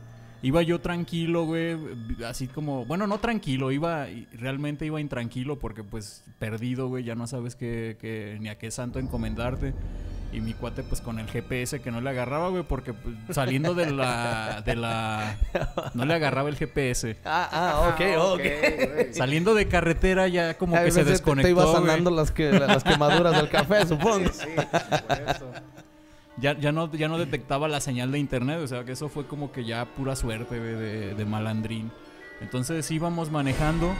Iba 0.42 0.62
yo 0.62 0.80
tranquilo, 0.80 1.44
güey. 1.44 1.76
Así 2.26 2.46
como... 2.48 2.84
Bueno, 2.84 3.06
no 3.06 3.18
tranquilo. 3.18 3.70
Iba... 3.72 4.06
Realmente 4.32 4.84
iba 4.86 5.00
intranquilo 5.00 5.58
porque, 5.58 5.82
pues, 5.84 6.24
perdido, 6.38 6.88
güey. 6.88 7.04
Ya 7.04 7.14
no 7.14 7.26
sabes 7.26 7.54
qué, 7.56 7.96
qué- 8.00 8.38
ni 8.40 8.48
a 8.48 8.58
qué 8.58 8.70
santo 8.70 8.98
encomendarte. 8.98 9.72
Y 10.32 10.40
mi 10.40 10.54
cuate, 10.54 10.82
pues, 10.82 11.00
con 11.00 11.18
el 11.18 11.26
GPS 11.28 11.80
que 11.80 11.90
no 11.90 12.00
le 12.00 12.08
agarraba, 12.10 12.48
güey. 12.48 12.62
Porque, 12.62 12.94
pues, 12.94 13.14
saliendo 13.30 13.74
de 13.74 13.90
la... 13.90 14.62
De 14.64 14.74
la... 14.74 15.36
No 15.94 16.06
le 16.06 16.14
agarraba 16.14 16.48
el 16.48 16.56
GPS. 16.56 17.18
Ah, 17.24 17.48
ah, 17.52 17.88
ok, 17.90 18.00
ok. 18.18 18.40
güey. 18.40 19.14
Saliendo 19.14 19.54
de 19.54 19.68
carretera 19.68 20.28
ya 20.28 20.56
como 20.56 20.76
A 20.76 20.84
que 20.84 20.90
se 20.90 21.04
desconectó. 21.04 21.46
Te 21.46 21.50
iba 21.50 21.64
güey. 21.64 21.76
sanando 21.76 22.10
las, 22.10 22.30
que, 22.30 22.50
las 22.50 22.82
quemaduras 22.82 23.36
del 23.36 23.50
café, 23.50 23.86
supongo. 23.86 24.30
Sí, 24.32 24.46
por 25.06 25.20
eso. 25.28 25.52
Ya, 26.38 26.58
ya, 26.58 26.72
no, 26.72 26.90
ya 26.92 27.08
no 27.08 27.18
detectaba 27.18 27.68
la 27.68 27.80
señal 27.80 28.10
de 28.10 28.18
internet, 28.18 28.58
o 28.62 28.66
sea 28.66 28.84
que 28.84 28.92
eso 28.92 29.10
fue 29.10 29.26
como 29.26 29.52
que 29.52 29.64
ya 29.64 29.84
pura 29.84 30.16
suerte 30.16 30.58
güey, 30.58 30.74
de, 30.74 31.14
de 31.14 31.24
malandrín. 31.26 31.92
Entonces 32.40 32.90
íbamos 32.90 33.30
manejando, 33.30 33.92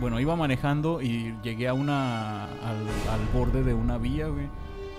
bueno, 0.00 0.18
iba 0.18 0.34
manejando 0.34 1.00
y 1.00 1.34
llegué 1.42 1.68
a 1.68 1.74
una, 1.74 2.44
al, 2.44 2.86
al 3.10 3.26
borde 3.32 3.62
de 3.62 3.74
una 3.74 3.96
vía, 3.96 4.26
güey. 4.26 4.48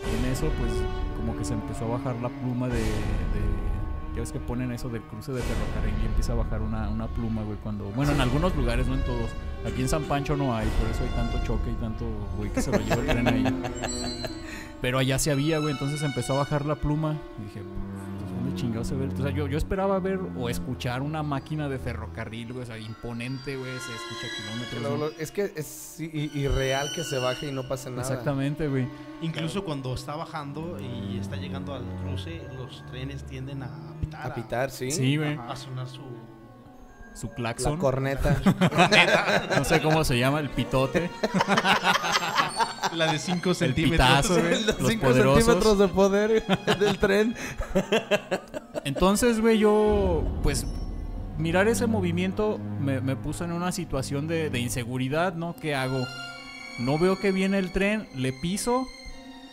Y 0.06 0.26
en 0.26 0.32
eso 0.32 0.48
pues 0.60 0.72
como 1.18 1.36
que 1.38 1.44
se 1.46 1.54
empezó 1.54 1.86
a 1.86 1.98
bajar 1.98 2.16
la 2.22 2.30
pluma 2.30 2.68
de... 2.68 2.80
de- 2.80 3.70
ya 4.16 4.22
ves 4.22 4.32
que 4.32 4.40
ponen 4.40 4.72
eso 4.72 4.90
del 4.90 5.04
cruce 5.04 5.32
de 5.32 5.40
ferrocarril 5.42 5.94
y 6.02 6.06
empieza 6.08 6.34
a 6.34 6.36
bajar 6.36 6.62
una, 6.62 6.90
una 6.90 7.08
pluma, 7.08 7.44
güey, 7.44 7.58
cuando... 7.62 7.86
Bueno, 7.92 8.12
en 8.12 8.20
algunos 8.20 8.56
lugares, 8.56 8.88
no 8.88 8.96
en 8.96 9.04
todos. 9.04 9.30
Aquí 9.66 9.82
en 9.82 9.88
San 9.88 10.04
Pancho 10.04 10.36
no 10.36 10.56
hay, 10.56 10.68
por 10.82 10.90
eso 10.90 11.04
hay 11.04 11.10
tanto 11.10 11.38
choque 11.46 11.70
y 11.72 11.76
tanto, 11.76 12.06
güey, 12.36 12.50
que 12.52 12.62
se 12.62 12.72
lo 12.72 12.80
lleva 12.80 12.96
el 13.02 13.06
tren 13.06 13.28
ahí. 13.28 13.44
Pero 14.82 14.98
allá 14.98 15.20
sí 15.20 15.30
había, 15.30 15.60
güey. 15.60 15.74
Entonces 15.74 16.02
empezó 16.02 16.34
a 16.34 16.38
bajar 16.40 16.66
la 16.66 16.76
pluma. 16.76 17.18
Y 17.40 17.44
dije, 17.44 17.62
¿dónde 18.40 18.56
chingado 18.56 18.84
se 18.84 18.96
ve? 18.96 19.06
el- 19.06 19.14
O 19.14 19.18
sea, 19.24 19.30
yo, 19.32 19.48
yo 19.48 19.58
esperaba 19.58 20.00
ver 20.00 20.20
o 20.38 20.50
escuchar 20.50 21.02
una 21.02 21.22
máquina 21.24 21.68
de 21.70 21.78
ferrocarril, 21.80 22.54
güey, 22.54 22.64
o 22.64 22.66
sea, 22.66 22.78
imponente, 22.78 23.56
güey, 23.58 23.72
se 23.72 23.94
escucha 23.94 24.28
kilómetros. 24.38 24.82
Lo- 24.82 24.90
¿no? 24.92 24.98
lo- 24.98 25.12
es 25.20 25.32
que 25.32 25.52
es 25.56 26.00
i- 26.00 26.32
irreal 26.34 26.90
que 26.96 27.04
se 27.04 27.18
baje 27.20 27.48
y 27.50 27.52
no 27.52 27.68
pase 27.68 27.90
nada. 27.90 28.02
Exactamente, 28.02 28.68
güey. 28.68 28.88
Incluso 29.22 29.64
cuando 29.66 29.94
está 29.94 30.16
bajando 30.16 30.78
y 30.80 31.18
está 31.18 31.36
llegando 31.36 31.74
al 31.74 31.84
cruce, 32.04 32.42
los 32.58 32.86
trenes 32.88 33.26
tienden 33.26 33.64
a 33.64 33.70
pitar. 34.00 34.26
A 34.32 34.34
pitar, 34.34 34.72
sí. 34.72 34.92
Sí, 34.92 35.18
güey. 35.18 35.38
A, 35.38 35.56
sonar 35.56 35.88
su. 35.88 36.02
Su 37.16 37.28
La 37.28 37.34
claxon. 37.34 37.78
corneta. 37.78 38.40
No 39.58 39.66
sé 39.66 39.82
cómo 39.82 40.04
se 40.06 40.18
llama, 40.18 40.40
el 40.40 40.50
pitote. 40.50 41.10
La 42.96 43.12
de 43.12 43.20
5 43.20 43.50
El 43.50 43.56
centímetros. 43.56 44.08
pitazo, 44.08 44.40
güey. 44.42 44.64
Los 44.64 44.80
Los 44.80 44.90
5 44.90 45.06
poderosos. 45.06 45.44
centímetros 45.46 45.80
de 45.80 45.88
poder 45.88 46.44
del 46.80 46.98
tren. 46.98 47.36
Entonces, 48.86 49.40
güey, 49.42 49.58
yo, 49.60 50.24
pues, 50.44 50.66
mirar 51.38 51.68
ese 51.68 51.88
movimiento 51.88 52.60
me, 52.80 53.02
me 53.02 53.16
puso 53.16 53.44
en 53.46 53.52
una 53.52 53.72
situación 53.72 54.28
de, 54.28 54.50
de 54.50 54.60
inseguridad, 54.60 55.34
¿no? 55.36 55.56
¿Qué 55.56 55.76
hago? 55.76 56.06
No 56.80 56.98
veo 56.98 57.18
que 57.20 57.32
viene 57.32 57.58
el 57.58 57.72
tren, 57.72 58.08
le 58.16 58.32
piso 58.34 58.88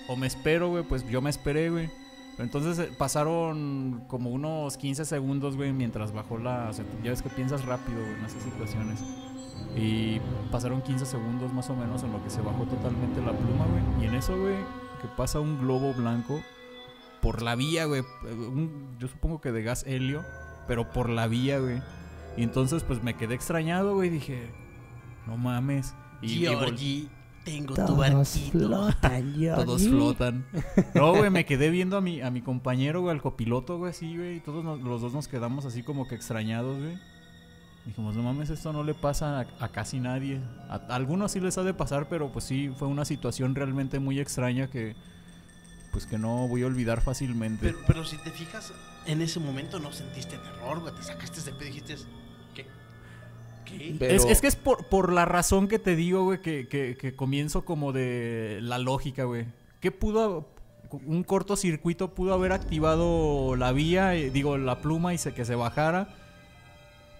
o 0.08 0.16
me 0.16 0.26
espero, 0.26 0.68
güey. 0.68 0.84
Pues 0.84 1.08
yo 1.08 1.20
me 1.20 1.30
esperé, 1.30 1.70
güey. 1.70 1.90
Entonces 2.38 2.78
eh, 2.78 2.90
pasaron 2.96 4.04
como 4.08 4.30
unos 4.30 4.76
15 4.76 5.04
segundos, 5.06 5.56
güey, 5.56 5.72
mientras 5.72 6.12
bajó 6.12 6.36
la... 6.38 6.68
o 6.68 6.72
sea, 6.74 6.84
ya 7.02 7.10
ves 7.10 7.22
que 7.22 7.30
piensas 7.30 7.64
rápido, 7.64 7.98
güey, 7.98 8.12
en 8.12 8.24
esas 8.26 8.42
situaciones. 8.42 9.00
Y 9.76 10.20
pasaron 10.50 10.80
15 10.82 11.04
segundos 11.06 11.52
más 11.52 11.68
o 11.70 11.76
menos 11.76 12.02
en 12.02 12.12
lo 12.12 12.22
que 12.22 12.30
se 12.30 12.40
bajó 12.40 12.64
totalmente 12.64 13.20
la 13.20 13.32
pluma, 13.32 13.66
güey. 13.66 14.04
Y 14.04 14.08
en 14.08 14.14
eso, 14.14 14.38
güey, 14.38 14.56
que 15.02 15.08
pasa 15.16 15.38
un 15.40 15.58
globo 15.60 15.92
blanco 15.92 16.40
por 17.20 17.42
la 17.42 17.54
vía, 17.56 17.84
güey. 17.86 18.02
un- 18.24 18.96
yo 18.98 19.08
supongo 19.08 19.40
que 19.40 19.52
de 19.52 19.62
gas 19.62 19.84
helio, 19.86 20.24
pero 20.66 20.90
por 20.92 21.10
la 21.10 21.26
vía, 21.26 21.58
güey. 21.58 21.82
Y 22.36 22.42
entonces, 22.42 22.82
pues 22.84 23.02
me 23.02 23.14
quedé 23.14 23.34
extrañado, 23.34 23.94
güey. 23.94 24.08
Dije, 24.10 24.50
no 25.26 25.36
mames. 25.36 25.94
Y, 26.22 26.28
Georgie, 26.68 27.08
tengo 27.44 27.74
tu 27.86 27.96
barquito. 28.50 28.58
todos 29.64 29.82
flotan. 29.90 30.46
No, 30.94 31.14
güey, 31.14 31.30
me 31.30 31.44
quedé 31.44 31.68
viendo 31.70 31.96
a 31.96 32.00
mi, 32.00 32.20
a 32.22 32.30
mi 32.30 32.40
compañero, 32.40 33.00
güey, 33.02 33.14
al 33.14 33.20
copiloto, 33.22 33.76
güey, 33.78 33.90
así, 33.90 34.16
güey. 34.16 34.36
Y 34.36 34.40
todos 34.40 34.64
nos- 34.64 34.80
los 34.80 35.00
dos 35.02 35.12
nos 35.12 35.28
quedamos 35.28 35.64
así 35.66 35.82
como 35.82 36.08
que 36.08 36.14
extrañados, 36.14 36.78
güey. 36.78 36.98
Dijimos, 37.86 38.16
no 38.16 38.22
mames, 38.24 38.50
esto 38.50 38.72
no 38.72 38.82
le 38.82 38.94
pasa 38.94 39.40
a, 39.40 39.46
a 39.60 39.68
casi 39.68 40.00
nadie. 40.00 40.40
A, 40.68 40.74
a 40.74 40.96
algunos 40.96 41.32
sí 41.32 41.40
les 41.40 41.56
ha 41.56 41.62
de 41.62 41.72
pasar, 41.72 42.08
pero 42.08 42.32
pues 42.32 42.44
sí, 42.44 42.70
fue 42.76 42.88
una 42.88 43.04
situación 43.04 43.54
realmente 43.54 44.00
muy 44.00 44.18
extraña 44.18 44.66
que, 44.68 44.96
pues 45.92 46.04
que 46.06 46.18
no 46.18 46.48
voy 46.48 46.62
a 46.64 46.66
olvidar 46.66 47.00
fácilmente. 47.00 47.60
Pero, 47.72 47.78
pero 47.86 48.04
si 48.04 48.18
te 48.18 48.30
fijas, 48.32 48.72
en 49.06 49.22
ese 49.22 49.38
momento 49.38 49.78
no 49.78 49.92
sentiste 49.92 50.36
terror, 50.36 50.80
güey. 50.80 50.94
Te 50.96 51.02
sacaste 51.04 51.38
ese 51.38 51.52
pedo 51.52 51.62
y 51.64 51.66
dijiste, 51.66 51.94
¿qué? 52.56 52.66
¿Qué? 53.64 53.94
Pero- 53.98 54.12
Es, 54.14 54.24
es 54.24 54.40
que 54.40 54.48
es 54.48 54.56
por, 54.56 54.86
por 54.88 55.12
la 55.12 55.24
razón 55.24 55.68
que 55.68 55.78
te 55.78 55.94
digo, 55.94 56.24
güey, 56.24 56.40
que, 56.42 56.66
que, 56.66 56.96
que 56.96 57.14
comienzo 57.14 57.64
como 57.64 57.92
de 57.92 58.58
la 58.62 58.78
lógica, 58.78 59.24
güey. 59.24 59.46
¿Qué 59.78 59.92
pudo, 59.92 60.48
un 61.06 61.22
cortocircuito 61.22 62.14
pudo 62.14 62.34
haber 62.34 62.50
activado 62.50 63.54
la 63.54 63.70
vía, 63.70 64.16
eh, 64.16 64.30
digo, 64.30 64.58
la 64.58 64.80
pluma 64.80 65.14
y 65.14 65.18
se, 65.18 65.32
que 65.34 65.44
se 65.44 65.54
bajara? 65.54 66.08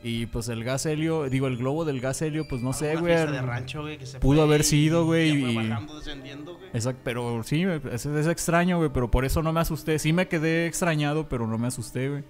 Y 0.02 0.26
pues 0.26 0.48
el 0.48 0.62
gas 0.62 0.86
helio, 0.86 1.28
digo, 1.28 1.46
el 1.48 1.56
globo 1.56 1.84
del 1.84 2.00
gas 2.00 2.22
helio, 2.22 2.46
pues 2.46 2.62
no 2.62 2.72
sé, 2.72 2.96
güey. 2.96 3.14
fiesta 3.14 3.32
de 3.32 3.42
rancho, 3.42 3.80
güey, 3.82 3.98
que 3.98 4.06
se 4.06 4.20
pudo 4.20 4.42
haber 4.42 4.62
sido, 4.62 5.04
güey, 5.04 5.30
y- 5.30 5.56
bajando, 5.56 5.96
descendiendo, 5.96 6.54
güey. 6.56 6.68
Exacto, 6.72 7.00
pero 7.02 7.42
sí, 7.42 7.64
es, 7.90 8.06
es 8.06 8.26
extraño, 8.26 8.76
güey, 8.78 8.90
pero 8.92 9.10
por 9.10 9.24
eso 9.24 9.42
no 9.42 9.52
me 9.52 9.60
asusté. 9.60 9.98
Sí 9.98 10.12
me 10.12 10.28
quedé 10.28 10.66
extrañado, 10.66 11.28
pero 11.28 11.46
no 11.46 11.58
me 11.58 11.66
asusté, 11.68 12.08
güey. 12.10 12.24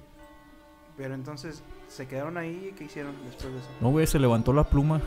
Pero 0.96 1.14
entonces, 1.14 1.62
¿se 1.88 2.06
quedaron 2.06 2.38
ahí? 2.38 2.72
¿Qué 2.78 2.84
hicieron 2.84 3.12
después 3.26 3.52
de 3.52 3.58
eso? 3.58 3.68
No, 3.82 3.90
güey, 3.90 4.06
se 4.06 4.18
levantó 4.18 4.52
la 4.54 4.64
pluma. 4.64 5.02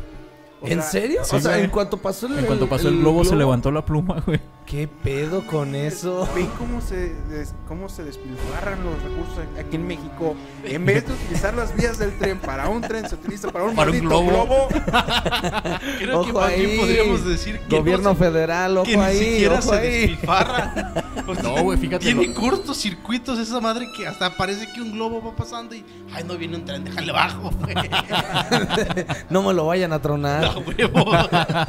O 0.62 0.68
¿En 0.68 0.82
sea, 0.82 0.92
serio? 0.92 1.22
sí, 1.24 1.36
o 1.36 1.39
sea, 1.39 1.51
güey. 1.54 1.63
en 1.66 1.70
cuanto 1.70 1.98
pasó 1.98 2.28
el 2.28 2.39
En 2.39 2.46
cuanto 2.46 2.68
pasó 2.68 2.89
el 2.89 3.00
globo, 3.00 3.24
se 3.24 3.36
levantó 3.36 3.72
la 3.72 3.86
pluma, 3.86 4.22
güey. 4.25 4.39
¿Qué 4.66 4.88
pedo 4.88 5.48
con 5.48 5.74
eso? 5.74 6.30
¿Ven 6.36 6.48
cómo 6.60 6.80
se, 6.80 7.16
des- 7.30 7.56
cómo 7.68 7.89
se 7.89 8.04
despilfarran 8.04 8.84
los 8.84 9.01
recursos 9.01 9.39
aquí 9.58 9.78
en 9.78 9.88
México? 9.88 10.36
En 10.63 10.86
vez 10.86 11.08
de 11.08 11.13
utilizar 11.13 11.56
las 11.56 11.75
vías 11.75 11.98
del 11.98 12.16
tren 12.20 12.38
para 12.38 12.70
un 12.70 12.82
tren, 12.82 13.10
se 13.10 13.16
utiliza 13.16 13.50
para 13.51 13.66
un 13.66 13.75
Para 13.75 13.89
un 13.89 14.00
globo. 14.00 14.28
globo. 14.30 14.68
Creo 15.98 16.24
que 16.24 16.32
Ojo 16.32 16.48
bien 16.48 16.70
ahí. 16.70 16.78
podríamos 16.78 17.25
decir 17.25 17.60
que 17.62 17.78
Gobierno 17.78 18.10
no 18.10 18.16
se- 18.16 18.24
federal, 18.25 18.78
ojo 18.78 18.86
que 18.86 18.98
ni 18.98 19.04
ahí, 19.04 19.18
siquiera 19.18 19.54
ojo 19.56 19.62
se 19.74 19.75
ahí. 19.75 19.89
despilfarra. 20.08 20.94
Porque 21.25 21.42
No, 21.44 21.63
güey, 21.63 21.78
fíjate, 21.80 22.06
Tiene 22.06 22.28
lo- 22.28 22.34
cortocircuitos 22.36 23.39
esa 23.39 23.60
madre 23.60 23.88
que 23.98 24.06
hasta 24.08 24.36
parece 24.38 24.72
que 24.72 24.82
un 24.82 24.92
globo 24.92 25.22
va 25.24 25.36
pasando 25.36 25.74
y. 25.74 25.84
Ay, 26.13 26.24
no 26.25 26.38
viene 26.38 26.58
un 26.58 26.66
tren, 26.66 26.84
déjale 26.84 27.12
bajo, 27.12 27.50
güey. 27.60 27.75
No 29.30 29.42
me 29.44 29.54
lo 29.54 29.66
vayan 29.66 29.94
a 29.94 30.01
tronar. 30.01 30.49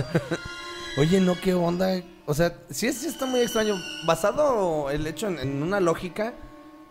Oye, 0.99 1.21
no, 1.21 1.35
qué 1.41 1.55
onda. 1.55 2.03
O 2.27 2.35
sea, 2.35 2.55
sí, 2.71 2.87
es- 2.87 2.99
sí 2.99 3.07
está 3.07 3.27
muy 3.27 3.41
extraño. 3.41 3.75
Basado 4.07 4.91
el 4.91 5.07
hecho 5.07 5.29
en, 5.29 5.39
en 5.39 5.63
una 5.63 5.81
lógica, 5.81 6.35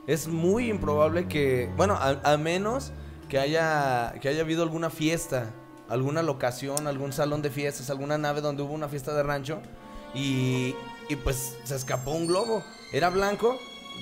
es 0.08 0.27
muy 0.27 0.69
improbable 0.69 1.27
que, 1.27 1.69
bueno, 1.77 1.93
a, 1.96 2.19
a 2.24 2.38
menos 2.38 2.91
que 3.27 3.39
haya, 3.39 4.13
que 4.22 4.29
haya 4.29 4.41
habido 4.41 4.63
alguna 4.63 4.89
fiesta, 4.89 5.51
alguna 5.88 6.24
locación, 6.24 6.88
algún 6.88 7.13
salón 7.13 7.41
de 7.41 7.50
fiestas, 7.50 7.89
alguna 7.89 8.17
nave 8.17 8.41
donde 8.41 8.63
hubo 8.63 8.74
una 8.74 8.89
fiesta 8.89 9.13
de 9.13 9.24
rancho 9.24 9.62
y, 10.15 10.75
y 11.10 11.15
pues 11.24 11.58
se 11.63 11.75
escapó 11.75 12.12
un 12.12 12.27
globo. 12.27 12.63
Era 12.91 13.10
blanco, 13.10 13.55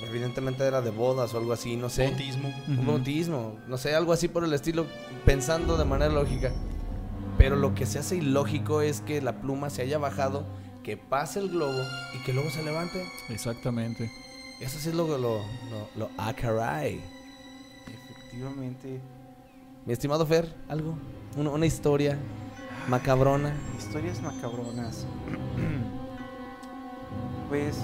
evidentemente 0.08 0.64
era 0.64 0.80
de 0.80 0.90
bodas 0.90 1.34
o 1.34 1.38
algo 1.38 1.52
así, 1.52 1.76
no 1.76 1.90
sé. 1.90 2.04
Bautismo. 2.06 2.54
Un 2.68 2.86
bautismo, 2.86 3.58
no 3.66 3.76
sé, 3.76 3.94
algo 3.94 4.12
así 4.14 4.28
por 4.28 4.44
el 4.44 4.52
estilo, 4.54 4.86
pensando 5.26 5.76
de 5.76 5.84
manera 5.84 6.12
lógica. 6.12 6.50
Pero 7.38 7.56
lo 7.56 7.74
que 7.74 7.86
se 7.86 7.98
hace 8.00 8.16
ilógico 8.16 8.82
es 8.82 9.00
que 9.00 9.22
la 9.22 9.40
pluma 9.40 9.70
se 9.70 9.82
haya 9.82 9.96
bajado, 9.98 10.44
que 10.82 10.96
pase 10.96 11.38
el 11.38 11.48
globo 11.50 11.80
y 12.14 12.22
que 12.24 12.32
luego 12.32 12.50
se 12.50 12.62
levante. 12.64 13.06
Exactamente. 13.28 14.10
Eso 14.60 14.78
sí 14.80 14.88
es 14.88 14.94
lo 14.94 15.06
lo, 15.06 15.18
lo, 15.18 15.88
lo 15.96 16.10
ah, 16.18 16.34
caray. 16.34 17.00
Efectivamente, 17.86 19.00
Mi 19.86 19.92
estimado 19.92 20.26
Fer, 20.26 20.52
algo, 20.68 20.98
una, 21.36 21.50
una 21.50 21.66
historia 21.66 22.18
macabrona. 22.88 23.54
historias 23.78 24.20
macabronas. 24.20 25.06
pues 27.48 27.76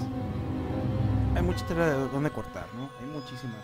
hay 1.35 1.41
mucha 1.41 1.65
tela 1.65 1.87
de 1.87 2.07
dónde 2.09 2.29
cortar, 2.29 2.65
¿no? 2.75 2.89
Hay 2.99 3.05
muchísimas. 3.05 3.61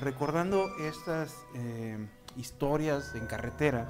Recordando 0.00 0.68
estas 0.78 1.34
eh, 1.54 1.98
historias 2.36 3.14
en 3.14 3.26
carretera, 3.26 3.88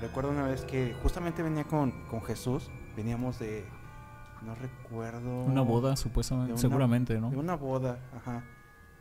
recuerdo 0.00 0.30
una 0.30 0.44
vez 0.44 0.62
que 0.64 0.94
justamente 1.02 1.42
venía 1.42 1.64
con, 1.64 1.92
con 2.08 2.22
Jesús, 2.22 2.70
veníamos 2.96 3.38
de, 3.38 3.64
no 4.44 4.54
recuerdo... 4.54 5.44
Una 5.44 5.62
boda, 5.62 5.96
supuestamente, 5.96 6.52
una- 6.52 6.60
seguramente, 6.60 7.18
¿no? 7.20 7.30
De 7.30 7.36
una 7.36 7.56
boda, 7.56 7.98
ajá. 8.16 8.42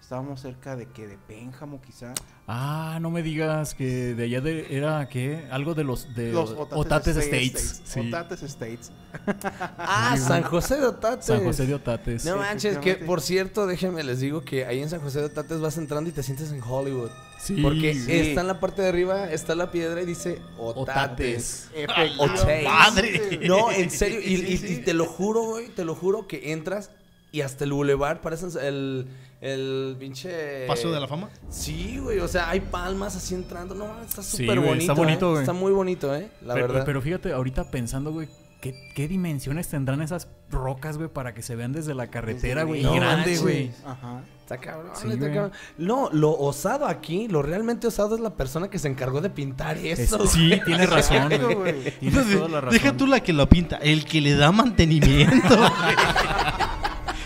Estábamos 0.05 0.39
cerca 0.39 0.75
de 0.75 0.85
que 0.85 1.07
de 1.07 1.17
Pénjamo 1.17 1.81
quizá. 1.81 2.13
Ah, 2.47 2.99
no 3.01 3.09
me 3.09 3.23
digas 3.23 3.73
que 3.73 4.13
de 4.13 4.25
allá 4.25 4.39
de, 4.39 4.67
era, 4.69 5.09
¿qué? 5.09 5.47
Algo 5.49 5.73
de 5.73 5.83
los, 5.83 6.13
de 6.13 6.31
Los 6.31 6.51
Otates, 6.51 7.17
States. 7.17 7.81
Sí. 7.85 8.01
Otates 8.01 8.43
States. 8.43 8.91
Ah, 9.79 10.15
San 10.19 10.43
José 10.43 10.75
de 10.75 10.85
Otates. 10.85 11.25
San 11.25 11.43
José 11.43 11.65
de 11.65 11.73
Otates. 11.73 12.23
No 12.23 12.37
manches, 12.37 12.77
que 12.77 12.93
por 12.97 13.19
cierto, 13.19 13.65
déjenme 13.65 14.03
les 14.03 14.19
digo 14.19 14.41
que 14.43 14.65
ahí 14.65 14.79
en 14.79 14.89
San 14.91 14.99
José 15.01 15.21
de 15.21 15.25
Otates 15.25 15.59
vas 15.59 15.75
entrando 15.79 16.07
y 16.07 16.13
te 16.13 16.21
sientes 16.21 16.51
en 16.51 16.61
Hollywood. 16.61 17.09
Sí, 17.39 17.59
Porque 17.63 17.95
sí. 17.95 18.11
está 18.11 18.41
en 18.41 18.47
la 18.47 18.59
parte 18.59 18.83
de 18.83 18.89
arriba, 18.89 19.31
está 19.31 19.55
la 19.55 19.71
piedra 19.71 20.03
y 20.03 20.05
dice 20.05 20.39
Otates. 20.59 21.69
Otates. 21.69 21.69
Efectivamente. 21.73 22.63
madre! 22.63 23.39
No, 23.47 23.71
en 23.71 23.89
serio, 23.89 24.19
y, 24.19 24.37
Sí, 24.37 24.45
y- 24.53 24.57
sí. 24.57 24.73
y 24.73 24.77
te 24.83 24.93
lo 24.93 25.05
juro, 25.07 25.41
güey, 25.45 25.69
te 25.69 25.83
lo 25.83 25.95
juro 25.95 26.27
que 26.27 26.51
entras 26.51 26.91
y 27.35 27.41
hasta 27.41 27.63
el 27.65 27.73
boulevard 27.73 28.19
parecen 28.21 28.49
el, 28.61 29.07
el 29.41 29.95
pinche... 29.99 30.65
¿Paso 30.67 30.91
de 30.91 30.99
la 30.99 31.07
fama? 31.07 31.29
Sí, 31.49 31.97
güey, 32.01 32.19
o 32.19 32.27
sea, 32.27 32.49
hay 32.49 32.61
palmas 32.61 33.15
así 33.15 33.35
entrando, 33.35 33.75
no, 33.75 34.01
está 34.01 34.23
súper 34.23 34.59
bonito, 34.59 34.79
está 34.79 34.93
bonito, 34.93 35.25
¿eh? 35.27 35.29
güey. 35.31 35.41
Está 35.41 35.53
muy 35.53 35.71
bonito, 35.73 36.15
¿eh? 36.15 36.29
La 36.45 36.53
pero, 36.53 36.67
verdad. 36.67 36.83
pero 36.85 37.01
fíjate, 37.01 37.33
ahorita 37.33 37.69
pensando, 37.71 38.11
güey, 38.13 38.29
¿qué, 38.61 38.73
qué 38.95 39.07
dimensiones 39.09 39.67
tendrán 39.67 40.01
esas 40.01 40.29
rocas, 40.49 40.97
güey, 40.97 41.09
para 41.09 41.33
que 41.33 41.41
se 41.41 41.55
vean 41.57 41.73
desde 41.73 41.93
la 41.93 42.07
carretera, 42.07 42.63
güey? 42.63 42.81
No 42.83 42.93
grande, 42.95 43.37
güey. 43.37 43.71
Ajá. 43.85 44.21
Está 44.45 44.59
cabrón, 44.59 44.91
Sí, 44.93 45.07
está 45.07 45.17
güey. 45.19 45.33
cabrón. 45.33 45.51
No, 45.79 46.09
lo 46.13 46.31
osado 46.37 46.85
aquí, 46.85 47.27
lo 47.27 47.41
realmente 47.41 47.87
osado 47.87 48.13
es 48.13 48.21
la 48.21 48.35
persona 48.35 48.69
que 48.69 48.77
se 48.77 48.87
encargó 48.87 49.19
de 49.19 49.31
pintar 49.31 49.75
Es- 49.77 49.97
eso. 49.99 50.27
sí, 50.27 50.61
tienes 50.65 50.87
razón, 50.91 51.31
Exacto, 51.31 51.57
güey. 51.57 51.73
güey. 51.81 51.99
Tienes 51.99 52.31
toda 52.31 52.47
la 52.49 52.61
razón. 52.61 52.79
Deja 52.79 52.95
tú 52.95 53.07
la 53.07 53.21
que 53.21 53.33
lo 53.33 53.49
pinta, 53.49 53.77
el 53.77 54.05
que 54.05 54.21
le 54.21 54.35
da 54.35 54.51
mantenimiento. 54.51 55.57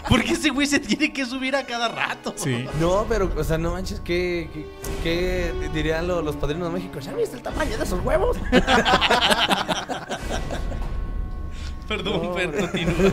Porque 0.09 0.33
ese 0.33 0.49
güey 0.49 0.65
se 0.67 0.79
tiene 0.79 1.13
que 1.13 1.23
subir 1.25 1.55
a 1.55 1.63
cada 1.65 1.87
rato. 1.87 2.33
Sí. 2.35 2.65
No, 2.81 3.05
pero, 3.07 3.31
o 3.37 3.43
sea, 3.43 3.57
no 3.59 3.71
manches, 3.73 3.99
¿qué, 3.99 4.49
qué, 4.51 4.65
qué 5.03 5.69
dirían 5.73 6.07
lo- 6.07 6.21
los 6.23 6.35
padrinos 6.35 6.67
de 6.69 6.73
México? 6.79 6.99
¿Ya 6.99 7.13
viste 7.13 7.35
el 7.37 7.43
tamaño 7.43 7.77
de 7.77 7.83
esos 7.83 8.03
huevos? 8.03 8.35
Perdón, 11.87 12.21
No, 12.23 12.31
continúa. 12.33 13.11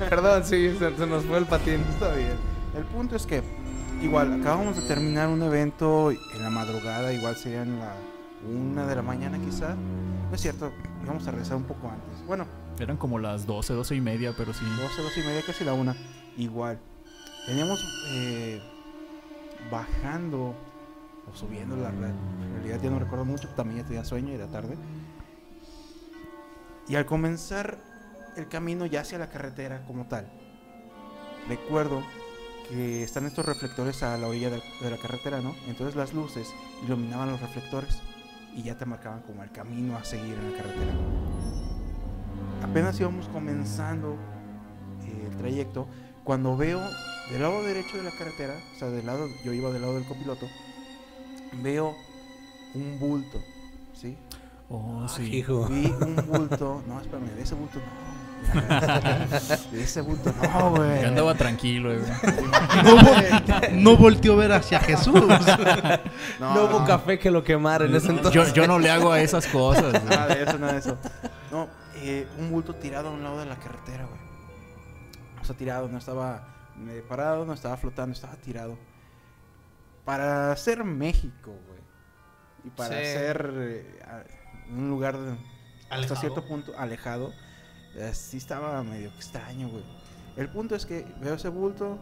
Perdón, 0.10 0.44
sí, 0.44 0.76
se, 0.78 0.96
se 0.96 1.06
nos 1.06 1.24
fue 1.24 1.38
el 1.38 1.46
patín. 1.46 1.84
Está 1.90 2.12
bien. 2.14 2.34
El 2.76 2.84
punto 2.84 3.16
es 3.16 3.26
que 3.26 3.42
igual, 4.02 4.40
acabamos 4.40 4.76
de 4.76 4.82
terminar 4.82 5.28
un 5.28 5.42
evento 5.42 6.10
en 6.12 6.42
la 6.42 6.50
madrugada, 6.50 7.12
igual 7.12 7.36
serían 7.36 7.78
la 7.80 7.94
una 8.48 8.86
de 8.86 8.94
la 8.94 9.02
mañana 9.02 9.38
quizá. 9.38 9.74
No 9.74 10.34
es 10.34 10.40
cierto, 10.40 10.70
íbamos 11.02 11.26
a 11.26 11.30
regresar 11.32 11.56
un 11.56 11.64
poco 11.64 11.88
antes. 11.90 12.24
Bueno, 12.26 12.46
Eran 12.80 12.96
como 12.96 13.18
las 13.18 13.46
12, 13.46 13.72
12 13.72 13.96
y 13.96 14.00
media, 14.00 14.34
pero 14.36 14.52
sí. 14.52 14.64
12, 14.64 15.02
12 15.02 15.20
y 15.20 15.24
media, 15.24 15.42
casi 15.44 15.64
la 15.64 15.74
una. 15.74 15.96
Igual. 16.36 16.78
Veníamos 17.46 17.80
eh, 18.12 18.60
bajando 19.70 20.54
o 21.26 21.34
subiendo 21.34 21.76
la 21.76 21.90
red. 21.90 22.10
En 22.10 22.54
realidad 22.54 22.80
ya 22.82 22.90
no 22.90 22.98
recuerdo 22.98 23.24
mucho, 23.24 23.48
también 23.48 23.80
ya 23.80 23.86
tenía 23.86 24.04
sueño 24.04 24.30
y 24.30 24.34
era 24.34 24.46
tarde. 24.46 24.76
Y 26.88 26.94
al 26.94 27.06
comenzar 27.06 27.78
el 28.36 28.48
camino 28.48 28.86
ya 28.86 29.00
hacia 29.00 29.18
la 29.18 29.28
carretera 29.28 29.84
como 29.86 30.06
tal, 30.06 30.30
recuerdo 31.48 32.02
que 32.68 33.02
están 33.02 33.26
estos 33.26 33.44
reflectores 33.44 34.02
a 34.02 34.16
la 34.18 34.28
orilla 34.28 34.50
de, 34.50 34.62
de 34.80 34.90
la 34.90 34.96
carretera, 34.98 35.40
¿no? 35.40 35.54
Entonces 35.66 35.96
las 35.96 36.12
luces 36.12 36.48
iluminaban 36.84 37.30
los 37.30 37.40
reflectores 37.40 38.00
y 38.54 38.62
ya 38.62 38.76
te 38.76 38.86
marcaban 38.86 39.22
como 39.22 39.42
el 39.42 39.50
camino 39.50 39.96
a 39.96 40.04
seguir 40.04 40.34
en 40.34 40.52
la 40.52 40.56
carretera. 40.56 40.92
Apenas 42.62 42.98
íbamos 43.00 43.28
comenzando 43.28 44.16
eh, 45.06 45.28
el 45.30 45.36
trayecto 45.36 45.86
cuando 46.24 46.56
veo 46.56 46.80
del 47.30 47.42
lado 47.42 47.62
derecho 47.62 47.96
de 47.96 48.02
la 48.04 48.10
carretera, 48.10 48.54
o 48.74 48.78
sea, 48.78 48.88
del 48.88 49.06
lado, 49.06 49.26
yo 49.44 49.52
iba 49.52 49.70
del 49.70 49.82
lado 49.82 49.94
del 49.94 50.04
copiloto, 50.04 50.46
veo 51.62 51.94
un 52.74 52.98
bulto, 52.98 53.38
¿sí? 53.94 54.16
Oh, 54.68 55.06
sí. 55.08 55.34
Hijo. 55.36 55.66
Vi 55.66 55.86
un 55.86 56.16
bulto, 56.26 56.82
no, 56.86 57.00
espérame, 57.00 57.28
de 57.34 57.42
ese 57.42 57.54
bulto 57.54 57.78
no. 57.78 58.18
De 59.72 59.82
ese 59.82 60.00
bulto 60.00 60.32
no, 60.42 60.70
güey. 60.70 61.02
Yo 61.02 61.08
andaba 61.08 61.34
tranquilo, 61.34 61.90
güey. 61.90 62.08
No, 62.84 62.96
vol- 62.98 63.70
no 63.72 63.96
volteó 63.96 64.34
a 64.34 64.36
ver 64.36 64.52
hacia 64.52 64.78
Jesús. 64.78 65.14
No 66.38 66.64
hubo 66.64 66.84
café 66.86 67.18
que 67.18 67.30
lo 67.32 67.42
quemara 67.42 67.86
en 67.86 67.94
ese 67.96 68.10
entonces. 68.10 68.32
Yo, 68.32 68.54
yo 68.54 68.66
no 68.68 68.78
le 68.78 68.90
hago 68.90 69.10
a 69.10 69.20
esas 69.20 69.46
cosas. 69.48 70.04
Nada 70.04 70.26
de 70.28 70.42
eso, 70.44 70.58
nada 70.58 70.72
de 70.74 70.78
eso. 70.78 70.96
No, 71.50 71.66
eh, 72.02 72.28
un 72.38 72.50
bulto 72.50 72.74
tirado 72.74 73.08
a 73.08 73.12
un 73.12 73.22
lado 73.22 73.38
de 73.38 73.46
la 73.46 73.56
carretera, 73.56 74.04
güey. 74.06 74.20
O 75.40 75.44
sea, 75.44 75.56
tirado, 75.56 75.88
no 75.88 75.98
estaba 75.98 76.54
eh, 76.88 77.04
parado, 77.08 77.44
no 77.44 77.52
estaba 77.52 77.76
flotando, 77.76 78.12
estaba 78.14 78.36
tirado. 78.36 78.78
Para 80.04 80.56
ser 80.56 80.84
México, 80.84 81.52
güey. 81.66 81.80
Y 82.64 82.70
para 82.70 82.96
Sí. 82.98 83.04
ser 83.04 83.52
eh, 83.56 84.00
un 84.70 84.88
lugar 84.88 85.18
de- 85.18 85.36
hasta 85.90 86.16
cierto 86.16 86.44
punto 86.46 86.72
alejado, 86.78 87.32
eh, 87.94 88.12
sí 88.14 88.36
estaba 88.38 88.82
medio 88.82 89.08
extraño, 89.10 89.68
güey. 89.68 89.84
El 90.36 90.48
punto 90.50 90.74
es 90.74 90.86
que 90.86 91.06
veo 91.20 91.34
ese 91.34 91.48
bulto, 91.48 91.98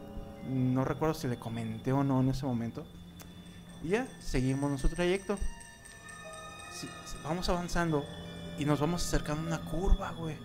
no 0.47 0.83
recuerdo 0.85 1.13
si 1.15 1.27
le 1.27 1.37
comenté 1.37 1.91
o 1.91 2.03
no 2.03 2.21
en 2.21 2.29
ese 2.29 2.45
momento. 2.45 2.85
Y 3.83 3.89
ya, 3.89 4.07
seguimos 4.19 4.69
nuestro 4.69 4.89
trayecto. 4.89 5.37
Sí, 6.73 6.87
vamos 7.23 7.49
avanzando 7.49 8.05
y 8.57 8.65
nos 8.65 8.79
vamos 8.79 9.05
acercando 9.05 9.43
a 9.43 9.57
una 9.59 9.69
curva, 9.69 10.11
güey. 10.11 10.35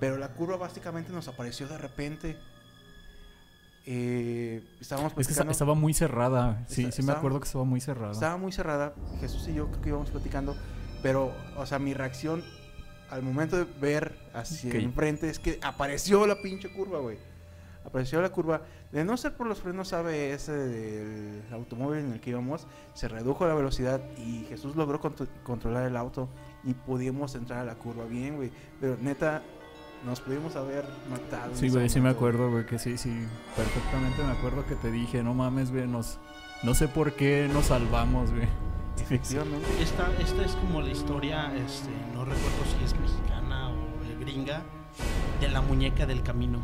Pero 0.00 0.16
la 0.18 0.28
curva 0.28 0.56
básicamente 0.56 1.12
nos 1.12 1.28
apareció 1.28 1.66
de 1.68 1.78
repente. 1.78 2.36
Eh, 3.86 4.62
estábamos 4.80 5.12
Es 5.12 5.16
que 5.16 5.20
esta- 5.22 5.32
platicando- 5.44 5.52
estaba 5.52 5.74
muy 5.74 5.92
cerrada. 5.94 6.64
Sí, 6.68 6.82
Está- 6.82 6.92
sí 6.96 7.02
me 7.02 7.04
estaba- 7.06 7.18
acuerdo 7.18 7.40
que 7.40 7.46
estaba 7.46 7.64
muy 7.64 7.80
cerrada. 7.80 8.12
estaba 8.12 8.36
muy 8.38 8.52
cerrada. 8.52 8.94
Jesús 9.20 9.46
y 9.48 9.54
yo 9.54 9.68
creo 9.68 9.80
que 9.82 9.88
íbamos 9.90 10.10
platicando. 10.10 10.56
Pero, 11.02 11.34
o 11.56 11.66
sea, 11.66 11.78
mi 11.78 11.92
reacción 11.92 12.42
al 13.10 13.22
momento 13.22 13.56
de 13.58 13.64
ver 13.64 14.18
hacia 14.32 14.70
Que- 14.72 14.82
enfrente 14.82 15.28
es 15.28 15.38
que 15.38 15.58
apareció 15.62 16.26
la 16.26 16.40
pinche 16.40 16.72
curva, 16.72 16.98
güey. 17.00 17.18
Apareció 17.84 18.22
la 18.22 18.30
curva. 18.30 18.62
De 18.90 19.04
no 19.04 19.16
ser 19.18 19.36
por 19.36 19.46
los 19.46 19.60
frenos 19.60 19.92
ABS 19.92 20.50
del 20.50 21.42
automóvil 21.52 22.00
en 22.00 22.12
el 22.14 22.20
que 22.20 22.30
íbamos, 22.30 22.66
se 22.94 23.08
redujo 23.08 23.46
la 23.46 23.52
velocidad 23.54 24.00
y 24.16 24.46
Jesús 24.48 24.74
logró 24.76 24.98
contro- 25.00 25.26
controlar 25.42 25.84
el 25.86 25.96
auto 25.98 26.30
y 26.66 26.74
pudimos 26.74 27.34
entrar 27.34 27.60
a 27.60 27.64
la 27.64 27.74
curva 27.74 28.04
bien, 28.04 28.36
güey. 28.36 28.50
Pero 28.80 28.96
neta, 29.00 29.42
nos 30.04 30.20
pudimos 30.20 30.56
haber 30.56 30.84
matado. 31.10 31.54
Sí, 31.54 31.68
güey, 31.68 31.88
sí 31.88 32.00
me 32.00 32.08
acuerdo, 32.10 32.50
güey, 32.50 32.66
que 32.66 32.78
sí, 32.78 32.96
sí. 32.98 33.10
Perfectamente 33.56 34.22
me 34.22 34.32
acuerdo 34.32 34.66
que 34.66 34.74
te 34.76 34.90
dije, 34.90 35.22
no 35.22 35.34
mames, 35.34 35.70
güey, 35.70 35.86
nos... 35.86 36.18
No 36.62 36.72
sé 36.74 36.88
por 36.88 37.12
qué 37.12 37.48
nos 37.52 37.66
salvamos, 37.66 38.30
güey. 38.30 38.48
Efectivamente. 39.00 39.66
Esta, 39.82 40.08
esta 40.20 40.44
es 40.44 40.52
como 40.56 40.80
la 40.80 40.90
historia, 40.90 41.52
este, 41.56 41.90
no 42.14 42.24
recuerdo 42.24 42.64
si 42.78 42.84
es 42.84 42.94
mexicana 42.98 43.70
o 43.70 43.74
gringa, 44.20 44.62
de 45.40 45.48
la 45.48 45.60
muñeca 45.60 46.06
del 46.06 46.22
camino. 46.22 46.60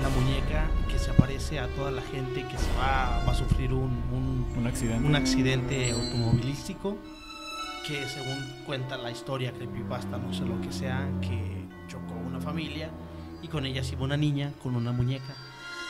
La 0.00 0.08
muñeca 0.08 0.66
que 0.88 0.98
se 0.98 1.10
aparece 1.10 1.58
a 1.60 1.68
toda 1.68 1.90
la 1.90 2.02
gente 2.02 2.42
que 2.46 2.56
se 2.58 2.70
va, 2.78 3.22
va 3.26 3.32
a 3.32 3.34
sufrir 3.34 3.72
un, 3.72 3.90
un- 4.12 4.46
Un 4.58 4.66
accidente. 4.66 5.06
un 5.06 5.14
accidente 5.14 5.90
automovilístico 5.92 6.96
que 7.86 8.06
según 8.08 8.62
cuenta 8.66 8.96
la 8.96 9.10
historia 9.10 9.52
creepypasta, 9.52 10.18
no 10.18 10.32
sé 10.32 10.44
lo 10.44 10.60
que 10.60 10.72
sea, 10.72 11.08
que 11.20 11.66
chocó 11.88 12.14
una 12.14 12.40
familia 12.40 12.90
y 13.42 13.48
con 13.48 13.66
ellas 13.66 13.90
iba 13.92 14.02
una 14.02 14.16
niña 14.16 14.52
con 14.62 14.76
una 14.76 14.92
muñeca. 14.92 15.34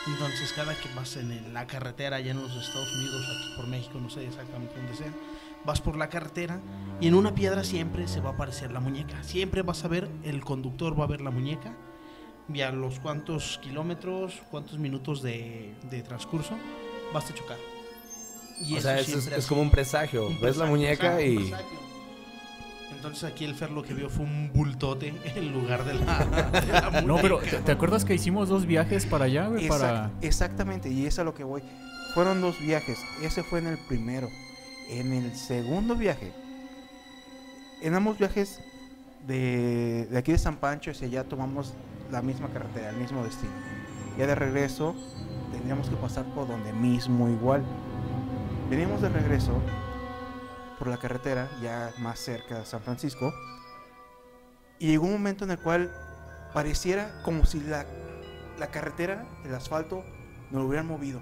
Entonces 0.07 0.51
cada 0.53 0.73
que 0.73 0.89
vas 0.95 1.15
en 1.17 1.53
la 1.53 1.67
carretera 1.67 2.17
allá 2.17 2.31
en 2.31 2.41
los 2.41 2.55
Estados 2.55 2.91
Unidos, 2.95 3.21
aquí 3.29 3.55
por 3.55 3.67
México, 3.67 3.99
no 3.99 4.09
sé 4.09 4.25
exactamente 4.25 4.75
dónde 4.75 4.95
sea, 4.95 5.13
vas 5.63 5.79
por 5.79 5.95
la 5.95 6.09
carretera 6.09 6.59
y 6.99 7.07
en 7.07 7.13
una 7.13 7.35
piedra 7.35 7.63
siempre 7.63 8.07
se 8.07 8.19
va 8.19 8.31
a 8.31 8.33
aparecer 8.33 8.71
la 8.71 8.79
muñeca. 8.79 9.23
Siempre 9.23 9.61
vas 9.61 9.85
a 9.85 9.87
ver, 9.87 10.09
el 10.23 10.43
conductor 10.43 10.99
va 10.99 11.03
a 11.03 11.07
ver 11.07 11.21
la 11.21 11.29
muñeca 11.29 11.75
y 12.51 12.61
a 12.61 12.71
los 12.71 12.99
cuantos 12.99 13.59
kilómetros, 13.61 14.41
cuántos 14.49 14.79
minutos 14.79 15.21
de, 15.21 15.75
de 15.89 16.01
transcurso 16.01 16.55
vas 17.13 17.29
a 17.29 17.35
chocar. 17.35 17.57
Y 18.65 18.77
o 18.77 18.81
sea, 18.81 18.99
es, 18.99 19.09
es- 19.09 19.27
es 19.27 19.47
como 19.47 19.61
un 19.61 19.71
presagio. 19.71 20.27
un 20.27 20.33
Ves 20.33 20.41
la 20.57 20.65
presagio, 20.65 20.67
muñeca 20.71 21.15
un 21.15 21.21
y. 21.21 21.35
presagio. 21.49 21.79
Entonces 22.95 23.23
aquí 23.23 23.45
el 23.45 23.55
Fer 23.55 23.71
lo 23.71 23.81
que 23.81 23.93
vio 23.95 24.09
fue 24.09 24.25
un 24.25 24.51
bultote 24.53 25.07
en 25.35 25.51
lugar 25.53 25.83
de 25.85 25.95
la, 25.95 26.25
de 26.61 26.67
la 26.71 27.01
No, 27.05 27.15
pero 27.17 27.37
muñeca. 27.39 27.57
¿te, 27.57 27.63
te 27.63 27.71
acuerdas 27.71 28.05
que 28.05 28.13
hicimos 28.13 28.47
dos 28.49 28.65
viajes 28.65 29.05
para 29.07 29.25
allá? 29.25 29.49
Exact- 29.49 29.67
Para... 29.69 30.11
Exactamente, 30.21 30.89
y 30.89 31.05
es 31.07 31.17
a 31.17 31.23
lo 31.23 31.33
que 31.33 31.43
voy. 31.43 31.63
Fueron 32.13 32.41
dos 32.41 32.59
viajes. 32.59 32.99
Ese 33.23 33.41
fue 33.43 33.59
en 33.59 33.67
el 33.67 33.77
primero. 33.87 34.29
En 34.89 35.13
el 35.13 35.33
segundo 35.35 35.95
viaje, 35.95 36.31
en 37.81 37.95
ambos 37.95 38.17
viajes 38.17 38.59
de, 39.25 40.05
de 40.11 40.17
aquí 40.17 40.33
de 40.33 40.37
San 40.37 40.57
Pancho 40.57 40.91
hacia 40.91 41.07
allá 41.07 41.23
tomamos 41.23 41.73
la 42.11 42.21
misma 42.21 42.49
carretera, 42.49 42.89
el 42.89 42.97
mismo 42.97 43.23
destino. 43.23 43.53
Ya 44.17 44.27
de 44.27 44.35
regreso 44.35 44.93
tendríamos 45.53 45.87
que 45.89 45.95
pasar 45.95 46.25
por 46.35 46.47
donde 46.47 46.73
mismo 46.73 47.29
igual. 47.29 47.63
Veníamos 48.71 49.01
de 49.01 49.09
regreso 49.09 49.61
por 50.79 50.87
la 50.87 50.95
carretera, 50.95 51.49
ya 51.61 51.91
más 51.97 52.17
cerca 52.17 52.59
de 52.59 52.65
San 52.65 52.81
Francisco, 52.81 53.33
y 54.79 54.87
llegó 54.87 55.07
un 55.07 55.11
momento 55.11 55.43
en 55.43 55.51
el 55.51 55.59
cual 55.59 55.91
pareciera 56.53 57.21
como 57.23 57.45
si 57.45 57.59
la, 57.59 57.85
la 58.57 58.67
carretera, 58.67 59.27
el 59.43 59.53
asfalto, 59.53 60.05
nos 60.51 60.61
lo 60.61 60.69
hubieran 60.69 60.87
movido. 60.87 61.21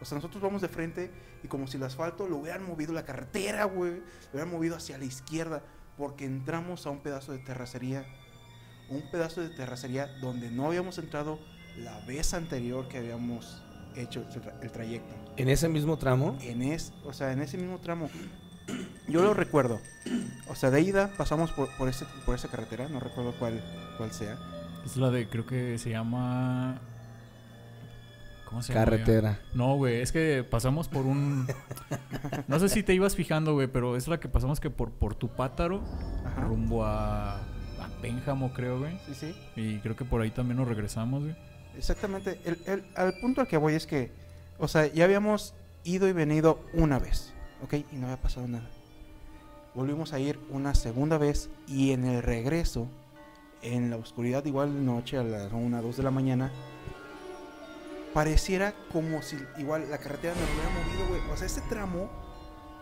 O 0.00 0.04
sea, 0.04 0.16
nosotros 0.16 0.42
vamos 0.42 0.60
de 0.60 0.66
frente 0.66 1.12
y 1.44 1.46
como 1.46 1.68
si 1.68 1.76
el 1.76 1.84
asfalto 1.84 2.26
lo 2.26 2.38
hubieran 2.38 2.66
movido 2.66 2.92
la 2.92 3.04
carretera, 3.04 3.62
güey, 3.62 3.92
lo 3.92 4.30
hubieran 4.32 4.50
movido 4.50 4.74
hacia 4.74 4.98
la 4.98 5.04
izquierda, 5.04 5.62
porque 5.96 6.24
entramos 6.24 6.86
a 6.86 6.90
un 6.90 6.98
pedazo 6.98 7.30
de 7.30 7.38
terracería, 7.38 8.04
un 8.88 9.08
pedazo 9.12 9.42
de 9.42 9.50
terracería 9.50 10.08
donde 10.20 10.50
no 10.50 10.66
habíamos 10.66 10.98
entrado 10.98 11.38
la 11.76 12.00
vez 12.00 12.34
anterior 12.34 12.88
que 12.88 12.98
habíamos 12.98 13.62
hecho 14.02 14.20
el, 14.20 14.42
tra- 14.42 14.52
el 14.62 14.70
trayecto. 14.70 15.14
En 15.36 15.48
ese 15.48 15.68
mismo 15.68 15.96
tramo. 15.98 16.36
En 16.42 16.62
es, 16.62 16.92
o 17.04 17.12
sea, 17.12 17.32
en 17.32 17.40
ese 17.40 17.58
mismo 17.58 17.78
tramo. 17.78 18.08
Yo 19.08 19.22
lo 19.22 19.34
recuerdo. 19.34 19.80
O 20.48 20.54
sea, 20.54 20.70
de 20.70 20.80
ida 20.82 21.10
pasamos 21.16 21.50
por, 21.52 21.68
por, 21.76 21.88
ese, 21.88 22.04
por 22.26 22.34
esa 22.34 22.48
carretera, 22.48 22.88
no 22.88 23.00
recuerdo 23.00 23.32
cuál, 23.38 23.62
cuál 23.96 24.12
sea. 24.12 24.36
Es 24.84 24.96
la 24.96 25.10
de, 25.10 25.28
creo 25.28 25.46
que 25.46 25.78
se 25.78 25.90
llama... 25.90 26.80
¿Cómo 28.46 28.62
se 28.62 28.72
llama? 28.72 28.84
Carretera. 28.86 29.38
No, 29.52 29.74
güey, 29.76 30.00
es 30.00 30.10
que 30.10 30.42
pasamos 30.48 30.88
por 30.88 31.04
un... 31.04 31.46
No 32.48 32.58
sé 32.58 32.68
si 32.70 32.82
te 32.82 32.94
ibas 32.94 33.14
fijando, 33.14 33.52
güey, 33.52 33.66
pero 33.66 33.96
es 33.96 34.08
la 34.08 34.18
que 34.20 34.28
pasamos 34.28 34.58
que 34.60 34.70
por, 34.70 34.90
por 34.90 35.14
tu 35.14 35.28
pátaro, 35.28 35.82
Ajá. 36.24 36.42
rumbo 36.44 36.84
a, 36.84 37.36
a 37.36 37.88
Pénjamo, 38.00 38.52
creo, 38.54 38.78
güey. 38.78 38.98
Sí, 39.06 39.14
sí. 39.14 39.34
Y 39.56 39.78
creo 39.80 39.96
que 39.96 40.06
por 40.06 40.22
ahí 40.22 40.30
también 40.30 40.56
nos 40.56 40.66
regresamos, 40.68 41.24
güey. 41.24 41.36
Exactamente. 41.78 42.40
El, 42.44 42.84
al 42.96 43.14
punto 43.20 43.40
al 43.40 43.46
que 43.46 43.56
voy 43.56 43.74
es 43.74 43.86
que, 43.86 44.10
o 44.58 44.66
sea, 44.66 44.86
ya 44.88 45.04
habíamos 45.04 45.54
ido 45.84 46.08
y 46.08 46.12
venido 46.12 46.60
una 46.74 46.98
vez, 46.98 47.32
¿ok? 47.62 47.74
Y 47.92 47.96
no 47.96 48.06
había 48.06 48.20
pasado 48.20 48.48
nada. 48.48 48.68
Volvimos 49.74 50.12
a 50.12 50.18
ir 50.18 50.40
una 50.50 50.74
segunda 50.74 51.18
vez 51.18 51.48
y 51.68 51.92
en 51.92 52.04
el 52.04 52.22
regreso, 52.22 52.88
en 53.62 53.90
la 53.90 53.96
oscuridad, 53.96 54.44
igual 54.44 54.74
de 54.74 54.80
noche, 54.80 55.18
a 55.18 55.22
las 55.22 55.52
1, 55.52 55.80
2 55.80 55.96
de 55.96 56.02
la 56.02 56.10
mañana, 56.10 56.50
pareciera 58.12 58.74
como 58.92 59.22
si 59.22 59.36
igual 59.58 59.88
la 59.88 59.98
carretera 59.98 60.34
nos 60.34 60.50
hubiera 60.50 60.70
movido, 60.70 61.08
güey. 61.08 61.32
O 61.32 61.36
sea, 61.36 61.46
ese 61.46 61.60
tramo, 61.62 62.10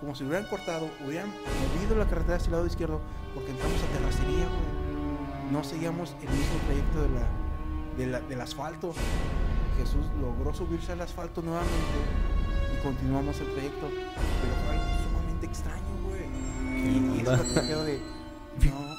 como 0.00 0.14
si 0.14 0.22
lo 0.22 0.30
hubieran 0.30 0.48
cortado, 0.48 0.88
hubieran 1.06 1.28
movido 1.28 1.96
la 1.96 2.08
carretera 2.08 2.36
hacia 2.36 2.46
el 2.46 2.52
lado 2.52 2.66
izquierdo 2.66 3.00
porque 3.34 3.50
entramos 3.50 3.78
a 3.82 3.98
terracería, 3.98 4.46
güey. 4.46 5.52
No 5.52 5.62
seguíamos 5.62 6.16
el 6.22 6.30
mismo 6.30 6.58
trayecto 6.66 7.02
de 7.02 7.08
la, 7.10 7.45
de 7.96 8.06
la- 8.06 8.20
del 8.20 8.40
asfalto. 8.40 8.92
Jesús 9.78 10.06
logró 10.20 10.54
subirse 10.54 10.92
al 10.92 11.00
asfalto 11.02 11.42
nuevamente 11.42 11.74
y 12.78 12.82
continuamos 12.82 13.38
el 13.40 13.46
trayecto. 13.52 13.88
Pero 13.88 14.54
fue 14.64 14.78
algo 14.78 15.04
sumamente 15.08 15.46
extraño, 15.46 15.82
güey. 16.04 16.22
Y, 16.82 17.18
y 17.18 17.20
eso 17.20 17.44
me 17.54 17.66
quedo 17.68 17.84
de. 17.84 18.00
No. 18.64 18.96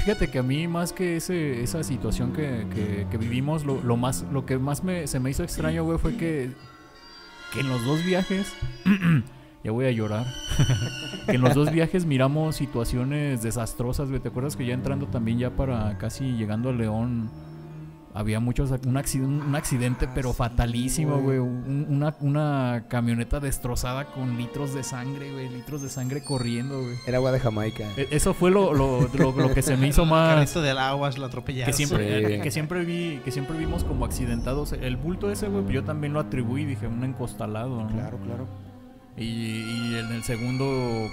Fíjate 0.00 0.28
que 0.30 0.38
a 0.40 0.42
mí 0.42 0.66
más 0.68 0.92
que 0.92 1.16
ese, 1.16 1.62
esa 1.62 1.82
situación 1.84 2.32
que, 2.32 2.66
que- 2.74 3.06
que 3.10 3.16
vivimos, 3.18 3.64
lo, 3.64 3.80
lo 3.82 3.96
más, 3.96 4.24
lo 4.32 4.44
que 4.44 4.58
más 4.58 4.82
me, 4.84 5.06
se 5.06 5.18
me 5.20 5.30
hizo 5.30 5.42
extraño, 5.44 5.84
güey, 5.84 5.98
fue 5.98 6.16
que, 6.16 6.52
que 7.52 7.60
en 7.60 7.68
los 7.68 7.84
dos 7.84 8.04
viajes, 8.04 8.52
ya 9.64 9.70
voy 9.72 9.86
a 9.86 9.90
llorar, 9.92 10.26
que 11.26 11.32
en 11.36 11.40
los 11.40 11.54
dos 11.54 11.70
viajes 11.70 12.04
miramos 12.04 12.56
situaciones 12.56 13.42
desastrosas, 13.42 14.08
güey. 14.08 14.20
¿Te 14.20 14.28
acuerdas 14.28 14.56
que 14.56 14.66
ya 14.66 14.74
entrando 14.74 15.06
también 15.06 15.38
ya 15.38 15.50
para 15.50 15.96
casi 15.98 16.32
llegando 16.32 16.68
a 16.70 16.72
León, 16.72 17.30
había 18.14 18.38
muchos, 18.38 18.70
un 18.86 18.96
accidente, 18.96 19.44
un 19.44 19.54
accidente 19.56 20.08
pero 20.14 20.32
fatalísimo, 20.32 21.18
güey. 21.20 21.38
Un- 21.38 21.86
una, 21.90 22.14
una 22.20 22.84
camioneta 22.88 23.40
destrozada 23.40 24.06
con 24.06 24.36
litros 24.38 24.72
de 24.72 24.84
sangre, 24.84 25.32
güey, 25.32 25.48
litros 25.48 25.82
de 25.82 25.88
sangre 25.88 26.22
corriendo, 26.22 26.80
güey. 26.80 26.94
Era 27.06 27.18
agua 27.18 27.32
de 27.32 27.40
Jamaica. 27.40 27.84
E- 27.96 28.06
Eso 28.12 28.32
fue 28.32 28.50
lo, 28.52 28.72
lo, 28.72 29.08
lo- 29.12 29.32
lo 29.32 29.52
que 29.52 29.62
se 29.62 29.76
me 29.76 29.88
hizo 29.88 30.04
más 30.06 30.36
Carrito 30.36 30.62
del 30.62 30.78
aguas 30.78 31.18
lo 31.18 31.26
atropellaron. 31.26 31.66
que 31.66 31.76
siempre 31.76 32.36
Sí. 32.36 32.40
que 32.42 32.50
siempre 32.52 32.84
vi 32.84 33.20
que 33.24 33.30
siempre 33.32 33.58
vimos 33.58 33.82
como 33.84 34.04
accidentados 34.04 34.72
el 34.72 34.96
bulto 34.96 35.30
ese 35.30 35.48
güey 35.48 35.66
yo 35.72 35.82
también 35.84 36.12
lo 36.12 36.20
atribuí 36.20 36.64
dije 36.64 36.86
un 36.86 37.02
encostalado 37.02 37.82
¿no? 37.82 37.88
Claro, 37.88 38.18
claro. 38.18 38.46
y, 39.16 39.24
y 39.24 39.96
en 39.98 40.12
el 40.12 40.22
segundo 40.22 40.64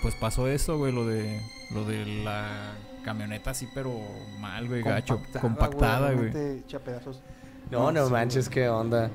pues 0.03 0.13
pasó 0.15 0.47
eso 0.47 0.77
güey 0.77 0.91
lo 0.93 1.05
de 1.07 1.39
lo 1.73 1.83
de 1.85 2.05
la 2.23 2.73
camioneta 3.03 3.51
así 3.51 3.67
pero 3.73 3.91
mal 4.39 4.67
güey 4.67 4.83
gacho 4.83 5.21
compactada 5.39 6.11
güey 6.11 6.31
realmente 6.31 6.63
Echa 6.65 6.79
pedazos. 6.79 7.21
No, 7.69 7.91
no 7.91 8.05
sí, 8.05 8.11
manches, 8.11 8.49
qué 8.49 8.67
onda. 8.67 9.09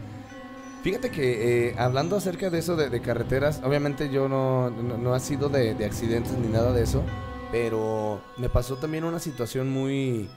Fíjate 0.83 1.11
que 1.11 1.69
eh, 1.69 1.75
hablando 1.79 2.17
acerca 2.17 2.49
de 2.49 2.59
eso 2.59 2.77
de, 2.77 2.89
de 2.89 3.01
carreteras, 3.01 3.61
obviamente 3.65 4.09
yo 4.09 4.29
no, 4.29 4.71
no, 4.71 4.97
no 4.97 5.15
ha 5.15 5.21
sido 5.21 5.49
de, 5.49 5.75
de 5.75 5.85
accidentes 5.85 6.33
ni 6.33 6.49
nada 6.49 6.73
de 6.73 6.83
eso, 6.83 7.03
pero 7.51 8.23
me 8.39 8.49
pasó 8.49 8.77
también 8.77 9.05
una 9.05 9.19
situación 9.19 9.69
muy, 9.69 10.29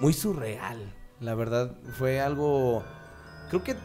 muy 0.00 0.12
surreal. 0.12 0.94
La 1.20 1.34
verdad, 1.34 1.76
fue 1.98 2.20
algo, 2.20 2.84
creo 3.50 3.64
que 3.64 3.76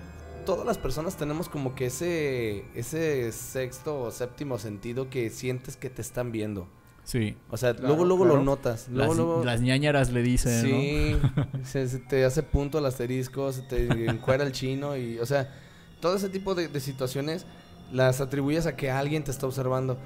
todas 0.46 0.66
las 0.66 0.78
personas 0.78 1.16
tenemos 1.16 1.50
como 1.50 1.76
que 1.76 1.88
ese, 1.88 2.66
ese 2.76 3.32
sexto 3.32 4.02
o 4.02 4.12
séptimo 4.12 4.58
sentido 4.58 5.10
que 5.10 5.30
sientes 5.30 5.76
que 5.76 5.90
te 5.90 6.02
están 6.02 6.32
viendo. 6.32 6.68
Sí 7.10 7.36
O 7.50 7.58
sea, 7.58 7.74
Claro, 7.74 7.88
luego, 7.88 8.06
luego 8.06 8.24
claro. 8.26 8.38
lo 8.40 8.44
notas. 8.46 8.88
Luego, 8.90 9.08
las, 9.14 9.18
luego... 9.18 9.44
las 9.44 9.62
ñañaras 9.62 10.12
le 10.12 10.22
dicen 10.22 10.62
Sí, 10.62 11.18
se, 11.64 11.90
se 11.90 11.98
te 12.00 12.24
hace 12.24 12.44
punto 12.44 12.78
el 12.78 12.86
asterisco, 12.86 13.52
se 13.52 13.64
te 13.64 13.88
encuera 14.10 14.44
el 14.44 14.52
chino 14.52 14.96
y, 14.96 15.18
o 15.18 15.26
sea, 15.26 15.50
todo 16.02 16.16
ese 16.16 16.30
tipo 16.30 16.54
de, 16.54 16.68
de 16.68 16.80
situaciones 16.80 17.46
las 17.92 18.22
atribuyes 18.22 18.68
a 18.68 18.76
que 18.76 18.92
alguien 18.92 19.24
te 19.24 19.32
está 19.32 19.48
observando. 19.48 19.98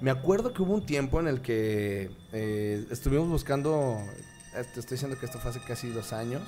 Me 0.00 0.10
acuerdo 0.10 0.52
que 0.52 0.62
hubo 0.62 0.74
un 0.74 0.84
tiempo 0.84 1.20
en 1.20 1.28
el 1.28 1.40
que 1.42 2.10
eh, 2.32 2.84
estuvimos 2.90 3.28
buscando, 3.28 3.98
eh, 4.56 4.64
te 4.74 4.80
estoy 4.80 4.96
diciendo 4.96 5.16
que 5.18 5.26
esto 5.26 5.38
fue 5.38 5.50
hace 5.52 5.60
casi 5.60 5.90
dos 5.90 6.12
años, 6.12 6.42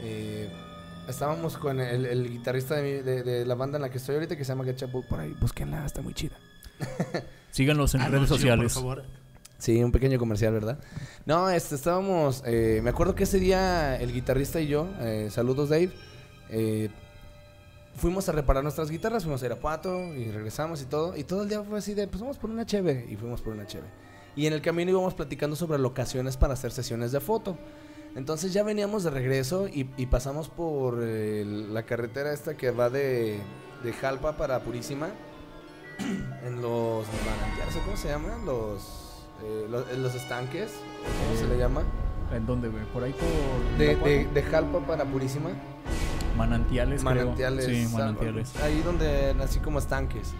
eh, 0.00 0.48
estábamos 1.08 1.56
con 1.58 1.78
el, 1.78 2.06
el 2.06 2.28
guitarrista 2.30 2.74
de, 2.76 2.82
mi- 2.82 3.02
de- 3.02 3.22
de 3.22 3.44
la 3.46 3.54
banda 3.54 3.76
en 3.76 3.82
la 3.82 3.90
que 3.90 3.98
estoy 3.98 4.14
ahorita 4.16 4.34
que 4.36 4.44
se 4.44 4.52
llama 4.52 4.64
Getcha 4.64 4.86
Bull, 4.86 5.04
por 5.08 5.20
ahí, 5.20 5.36
búsquenla, 5.38 5.84
está 5.86 6.00
muy 6.02 6.14
chida. 6.14 6.36
síganlos 7.50 7.94
en 7.94 8.00
redes 8.10 8.28
sociales 8.28 8.72
Por 8.74 8.82
favor. 8.82 9.04
Sí, 9.60 9.84
un 9.84 9.92
pequeño 9.92 10.18
comercial, 10.18 10.54
¿verdad? 10.54 10.78
No, 11.26 11.50
este, 11.50 11.74
estábamos, 11.74 12.42
eh, 12.46 12.80
me 12.82 12.90
acuerdo 12.90 13.14
que 13.14 13.24
ese 13.24 13.38
día 13.38 14.00
el 14.00 14.10
guitarrista 14.10 14.58
y 14.58 14.68
yo, 14.68 14.88
eh, 15.00 15.28
saludos 15.30 15.68
Dave, 15.68 15.90
eh, 16.48 16.88
fuimos 17.94 18.26
a 18.30 18.32
reparar 18.32 18.62
nuestras 18.62 18.90
guitarras, 18.90 19.24
fuimos 19.24 19.42
a 19.42 19.46
Irapuato 19.46 20.14
y 20.14 20.30
regresamos 20.30 20.80
y 20.80 20.86
todo, 20.86 21.14
y 21.14 21.24
todo 21.24 21.42
el 21.42 21.50
día 21.50 21.62
fue 21.62 21.78
así 21.78 21.92
de, 21.92 22.08
pues 22.08 22.22
vamos 22.22 22.38
por 22.38 22.48
una 22.48 22.64
cheve, 22.64 23.06
y 23.10 23.16
fuimos 23.16 23.42
por 23.42 23.52
una 23.52 23.66
cheve. 23.66 23.86
Y 24.34 24.46
en 24.46 24.54
el 24.54 24.62
camino 24.62 24.92
íbamos 24.92 25.12
platicando 25.12 25.54
sobre 25.56 25.78
locaciones 25.78 26.38
para 26.38 26.54
hacer 26.54 26.72
sesiones 26.72 27.12
de 27.12 27.20
foto. 27.20 27.58
Entonces 28.16 28.54
ya 28.54 28.62
veníamos 28.62 29.04
de 29.04 29.10
regreso 29.10 29.68
y, 29.68 29.84
pasamos 30.06 30.48
por 30.48 31.00
eh, 31.02 31.44
la 31.44 31.82
carretera 31.82 32.32
esta 32.32 32.56
que 32.56 32.70
va 32.70 32.88
de, 32.88 33.38
de 33.84 33.92
Jalpa 33.92 34.38
para 34.38 34.60
Purísima, 34.60 35.10
en 35.98 36.62
los 36.62 37.06
manantiales, 37.26 37.76
¿o 37.76 37.80
¿cómo 37.84 37.96
se 37.98 38.08
llama? 38.08 38.38
Los, 38.44 39.09
eh, 39.42 39.66
los, 39.70 39.84
en 39.90 40.02
los 40.02 40.14
estanques, 40.14 40.72
¿cómo 41.26 41.38
se 41.40 41.46
le 41.48 41.58
llama? 41.58 41.82
en 42.32 42.46
dónde 42.46 42.68
güey 42.68 42.84
por 42.92 43.02
ahí 43.02 43.12
por 43.12 43.76
De, 43.78 43.96
de, 43.96 44.24
de 44.32 44.42
Jalpa 44.44 44.78
para 44.86 45.04
Purísima. 45.04 45.50
manantiales 46.36 47.02
creo. 47.02 47.04
Manantiales. 47.24 47.64
sí 47.66 47.84
ah, 47.88 47.98
manantiales 47.98 48.56
Ahí 48.62 48.80
donde, 48.84 49.34
así 49.42 49.58
como 49.58 49.78
estanques. 49.80 50.32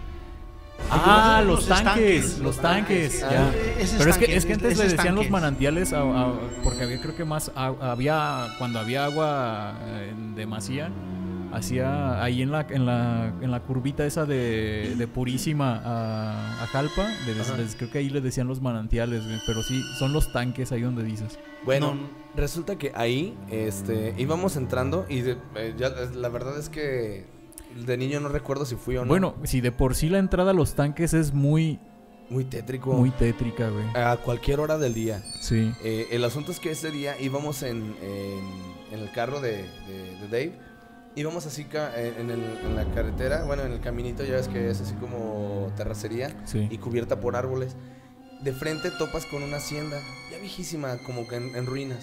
ah 0.91 1.43
los, 1.45 1.69
Los 1.69 1.83
tanques, 1.83 2.25
estanques, 2.25 2.39
los 2.39 2.57
tanques 2.59 3.21
tanques. 3.21 3.21
ya 3.21 3.49
Ah, 3.49 3.97
Pero 3.99 4.11
es 4.11 4.19
que, 4.19 4.37
es 4.37 4.47
que 4.47 4.53
antes 4.55 4.79
le 4.79 4.89
decían 4.89 5.15
los 5.17 5.29
manantiales 5.31 5.93
a- 5.93 6.01
a- 6.03 6.33
porque 6.63 6.85
había 6.85 7.01
creo 7.01 7.17
que 7.17 7.25
más 7.25 7.51
a- 7.57 7.75
había 7.81 8.47
cuando 8.59 8.79
había 8.79 9.05
agua 9.05 9.75
eh, 9.83 10.11
en 10.13 10.35
demasía 10.37 10.91
hacía 11.53 12.23
ahí 12.23 12.43
en 12.43 12.53
la 12.53 12.67
en 12.71 12.87
la 12.87 13.33
en 13.41 13.51
la 13.51 13.61
curvita 13.61 14.07
esa 14.07 14.25
de, 14.27 14.95
de 14.97 15.07
Purísima 15.09 15.81
a, 15.85 16.63
a 16.63 16.67
Jalpa 16.67 17.09
de- 17.27 17.35
les- 17.35 17.75
creo 17.77 17.91
que 17.91 17.99
ahí 17.99 18.09
le 18.11 18.21
decían 18.21 18.47
los 18.47 18.61
manantiales 18.61 19.23
pero 19.47 19.63
sí 19.63 19.83
son 19.99 20.13
los 20.13 20.33
tanques 20.33 20.73
ahí 20.73 20.83
donde 20.83 21.03
dices 21.03 21.39
Bueno, 21.65 21.95
No. 21.95 22.01
resulta 22.37 22.77
que 22.77 22.93
ahí 22.95 23.37
este, 23.51 24.15
íbamos 24.19 24.57
entrando 24.57 25.07
y 25.09 25.21
de- 25.23 25.37
eh, 25.57 25.75
ya, 25.77 25.91
la 26.15 26.29
verdad 26.29 26.59
es 26.59 26.69
que 26.69 27.27
de 27.87 27.97
niño 27.97 28.21
no 28.21 28.29
recuerdo 28.29 28.65
si 28.67 28.77
fui 28.77 28.97
o 28.97 29.03
no. 29.05 29.09
bueno 29.09 29.35
si 29.45 29.61
de 29.61 29.73
por 29.73 29.95
sí 29.95 30.09
la 30.09 30.19
entrada 30.19 30.51
a 30.53 30.55
los 30.55 30.75
tanques 30.75 31.15
es 31.15 31.33
muy 31.33 31.79
muy 32.29 32.45
tétrico. 32.45 32.93
muy 32.93 33.11
tétrica 33.11 33.71
güey 33.71 33.85
a 33.95 34.17
cualquier 34.19 34.61
hora 34.61 34.79
del 34.79 34.95
día. 34.95 35.21
sí 35.41 35.73
Eh, 35.83 36.07
el 36.13 36.25
asunto 36.25 36.53
es 36.53 36.61
que 36.61 36.71
ese 36.71 36.91
día 36.93 37.21
íbamos 37.21 37.63
en, 37.65 37.95
en- 38.03 38.71
en 38.93 39.01
el 39.01 39.11
carro 39.13 39.41
de, 39.41 39.57
de- 39.89 40.17
de 40.21 40.29
Dave. 40.29 40.70
Íbamos 41.17 41.45
así 41.47 41.67
en, 41.97 42.15
en 42.21 42.31
el- 42.31 42.59
en 42.65 42.77
la 42.77 42.85
carretera, 42.95 43.45
bueno, 43.45 43.63
en 43.65 43.73
el 43.73 43.81
caminito, 43.81 44.25
ya 44.25 44.35
ves 44.37 44.49
que 44.49 44.71
es 44.71 44.81
así 44.81 44.95
como 44.95 45.71
terracería 45.77 46.35
sí 46.45 46.69
y 46.71 46.79
cubierta 46.79 47.21
por 47.21 47.35
árboles. 47.37 47.77
De 48.43 48.53
frente 48.53 48.91
topas 48.93 49.27
con 49.27 49.43
una 49.43 49.59
hacienda, 49.59 49.99
ya 50.31 50.39
viejísima, 50.39 50.97
como 51.05 51.27
que 51.29 51.37
en, 51.37 51.55
en 51.57 51.67
ruinas. 51.67 51.99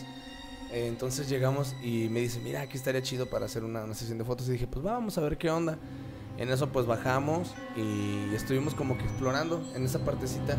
Eh, 0.71 0.87
entonces 0.87 1.29
llegamos 1.29 1.73
y 1.81 2.09
me 2.09 2.19
dice, 2.19 2.39
mira, 2.43 2.61
aquí 2.61 2.77
estaría 2.77 3.01
chido 3.01 3.25
para 3.27 3.45
hacer 3.45 3.63
una, 3.63 3.83
una 3.85 3.93
sesión 3.95 4.17
de 4.17 4.25
fotos. 4.25 4.47
Y 4.49 4.51
dije, 4.51 4.67
pues 4.67 4.83
vamos 4.83 5.17
a 5.17 5.21
ver 5.21 5.37
qué 5.37 5.49
onda. 5.49 5.77
En 6.37 6.51
eso 6.51 6.67
pues 6.71 6.85
bajamos 6.85 7.55
y 7.75 8.35
estuvimos 8.35 8.75
como 8.75 8.97
que 8.97 9.05
explorando 9.05 9.63
en 9.73 9.85
esa 9.85 9.99
partecita. 9.99 10.57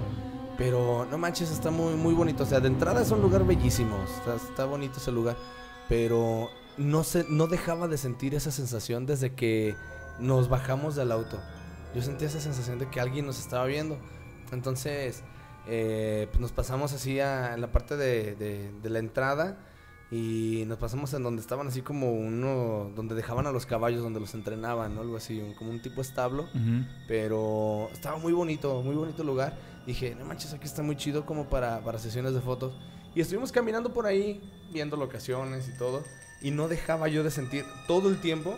Pero 0.57 1.07
no 1.09 1.19
manches, 1.19 1.51
está 1.53 1.71
muy, 1.71 1.95
muy 1.95 2.15
bonito. 2.15 2.43
O 2.43 2.47
sea, 2.47 2.59
de 2.59 2.67
entrada 2.69 3.03
es 3.03 3.11
un 3.13 3.21
lugar 3.23 3.47
bellísimo. 3.47 3.97
Está, 4.19 4.35
está 4.35 4.65
bonito 4.65 4.95
ese 4.99 5.13
lugar. 5.13 5.37
Pero 5.89 6.49
no, 6.79 7.05
se, 7.05 7.25
no 7.29 7.47
dejaba 7.47 7.89
de 7.89 7.99
sentir 7.99 8.35
esa 8.35 8.51
sensación 8.51 9.07
desde 9.07 9.35
que 9.35 9.77
nos 10.19 10.49
bajamos 10.49 10.97
del 10.97 11.13
auto. 11.13 11.39
Yo 11.95 12.03
sentía 12.03 12.29
esa 12.29 12.41
sensación 12.41 12.79
de 12.79 12.89
que 12.89 13.01
alguien 13.01 13.27
nos 13.27 13.39
estaba 13.39 13.65
viendo. 13.67 13.99
Entonces, 14.53 15.23
eh, 15.67 16.27
pues 16.31 16.41
nos 16.41 16.53
pasamos 16.53 16.93
así 16.93 17.21
a 17.21 17.55
en 17.55 17.61
la 17.61 17.71
parte 17.73 17.97
de, 17.97 18.35
de- 18.37 18.73
de 18.83 18.91
la 18.91 18.99
entrada 18.99 19.59
y 20.11 20.65
nos 20.67 20.79
pasamos 20.79 21.13
en 21.13 21.23
donde 21.23 21.43
estaban 21.43 21.67
así 21.69 21.83
como 21.83 22.13
uno, 22.13 22.91
donde 22.97 23.15
dejaban 23.15 23.47
a 23.47 23.53
los 23.53 23.67
caballos, 23.67 24.03
donde 24.03 24.21
los 24.21 24.33
entrenaban, 24.35 24.95
¿no? 24.95 25.03
algo 25.03 25.17
así, 25.19 25.39
un- 25.41 25.55
como 25.55 25.71
un 25.71 25.83
tipo 25.83 26.01
establo. 26.01 26.49
Pero 27.07 27.89
estaba 27.93 28.17
muy 28.19 28.33
bonito, 28.33 28.83
muy 28.83 28.97
bonito 28.97 29.23
lugar. 29.25 29.57
Dije, 29.87 30.15
no 30.15 30.25
manches, 30.25 30.53
aquí 30.55 30.67
está 30.67 30.83
muy 30.83 30.97
chido 30.97 31.25
como 31.27 31.49
para, 31.49 31.81
para 31.85 31.99
sesiones 31.99 32.33
de 32.35 32.41
fotos. 32.41 32.75
Y 33.15 33.21
estuvimos 33.21 33.53
caminando 33.53 33.93
por 33.93 34.07
ahí, 34.07 34.41
viendo 34.73 34.97
locaciones 34.97 35.69
y 35.69 35.77
todo. 35.77 36.03
Y 36.41 36.51
no 36.51 36.69
dejaba 36.69 37.09
yo 37.09 37.25
de 37.25 37.31
sentir 37.31 37.65
todo 37.87 38.09
el 38.09 38.21
tiempo, 38.21 38.57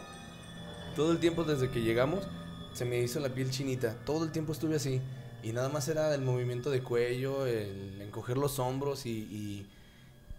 todo 0.96 1.12
el 1.12 1.18
tiempo 1.18 1.44
desde 1.44 1.70
que 1.70 1.82
llegamos, 1.82 2.26
se 2.72 2.84
me 2.84 2.98
hizo 2.98 3.20
la 3.20 3.30
piel 3.30 3.50
chinita. 3.50 3.94
Todo 4.04 4.24
el 4.24 4.32
tiempo 4.32 4.52
estuve 4.52 4.76
así. 4.76 5.00
Y 5.42 5.52
nada 5.52 5.68
más 5.68 5.88
era 5.88 6.14
el 6.14 6.20
movimiento 6.20 6.70
de 6.70 6.82
cuello, 6.82 7.46
el 7.46 8.00
encoger 8.02 8.36
los 8.36 8.58
hombros 8.58 9.06
y, 9.06 9.66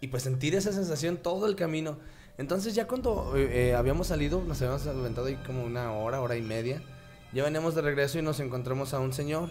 y, 0.00 0.08
pues 0.08 0.22
sentir 0.22 0.54
esa 0.54 0.72
sensación 0.72 1.16
todo 1.16 1.46
el 1.46 1.56
camino. 1.56 1.98
Entonces 2.38 2.74
ya 2.74 2.86
cuando 2.86 3.36
eh, 3.36 3.70
eh, 3.70 3.74
habíamos 3.74 4.08
salido, 4.08 4.42
nos 4.42 4.60
habíamos 4.62 4.86
aventado 4.86 5.26
ahí 5.26 5.36
como 5.46 5.64
una 5.64 5.92
hora, 5.92 6.20
hora 6.20 6.36
y 6.36 6.42
media. 6.42 6.82
Ya 7.32 7.44
veníamos 7.44 7.74
de 7.74 7.82
regreso 7.82 8.18
y 8.18 8.22
nos 8.22 8.40
encontramos 8.40 8.94
a 8.94 9.00
un 9.00 9.12
señor 9.12 9.50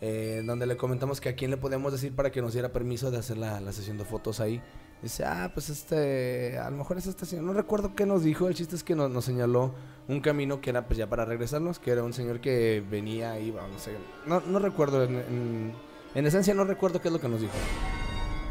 eh, 0.00 0.42
donde 0.44 0.66
le 0.66 0.76
comentamos 0.76 1.20
que 1.20 1.30
a 1.30 1.34
quién 1.34 1.50
le 1.50 1.56
podíamos 1.56 1.92
decir 1.92 2.14
para 2.14 2.30
que 2.30 2.40
nos 2.40 2.52
diera 2.52 2.72
permiso 2.72 3.10
de 3.10 3.18
hacer 3.18 3.36
la, 3.36 3.60
la 3.60 3.72
sesión 3.72 3.98
de 3.98 4.04
fotos 4.04 4.40
ahí. 4.40 4.62
Dice, 5.06 5.24
ah, 5.24 5.52
pues 5.54 5.70
este, 5.70 6.58
a 6.58 6.68
lo 6.68 6.78
mejor 6.78 6.98
es 6.98 7.06
este 7.06 7.26
señor. 7.26 7.44
No 7.44 7.52
recuerdo 7.52 7.94
qué 7.94 8.06
nos 8.06 8.24
dijo, 8.24 8.48
el 8.48 8.54
chiste 8.54 8.74
es 8.74 8.82
que 8.82 8.96
nos, 8.96 9.08
nos 9.08 9.24
señaló 9.24 9.72
un 10.08 10.20
camino 10.20 10.60
que 10.60 10.70
era 10.70 10.84
pues 10.88 10.98
ya 10.98 11.08
para 11.08 11.24
regresarnos, 11.24 11.78
que 11.78 11.92
era 11.92 12.02
un 12.02 12.12
señor 12.12 12.40
que 12.40 12.82
venía, 12.90 13.38
iba, 13.38 13.62
no 13.68 13.78
sé. 13.78 13.92
No, 14.26 14.40
no 14.40 14.58
recuerdo, 14.58 15.04
en, 15.04 15.14
en, 15.14 15.72
en 16.16 16.26
esencia 16.26 16.54
no 16.54 16.64
recuerdo 16.64 17.00
qué 17.00 17.06
es 17.06 17.12
lo 17.12 17.20
que 17.20 17.28
nos 17.28 17.40
dijo. 17.40 17.52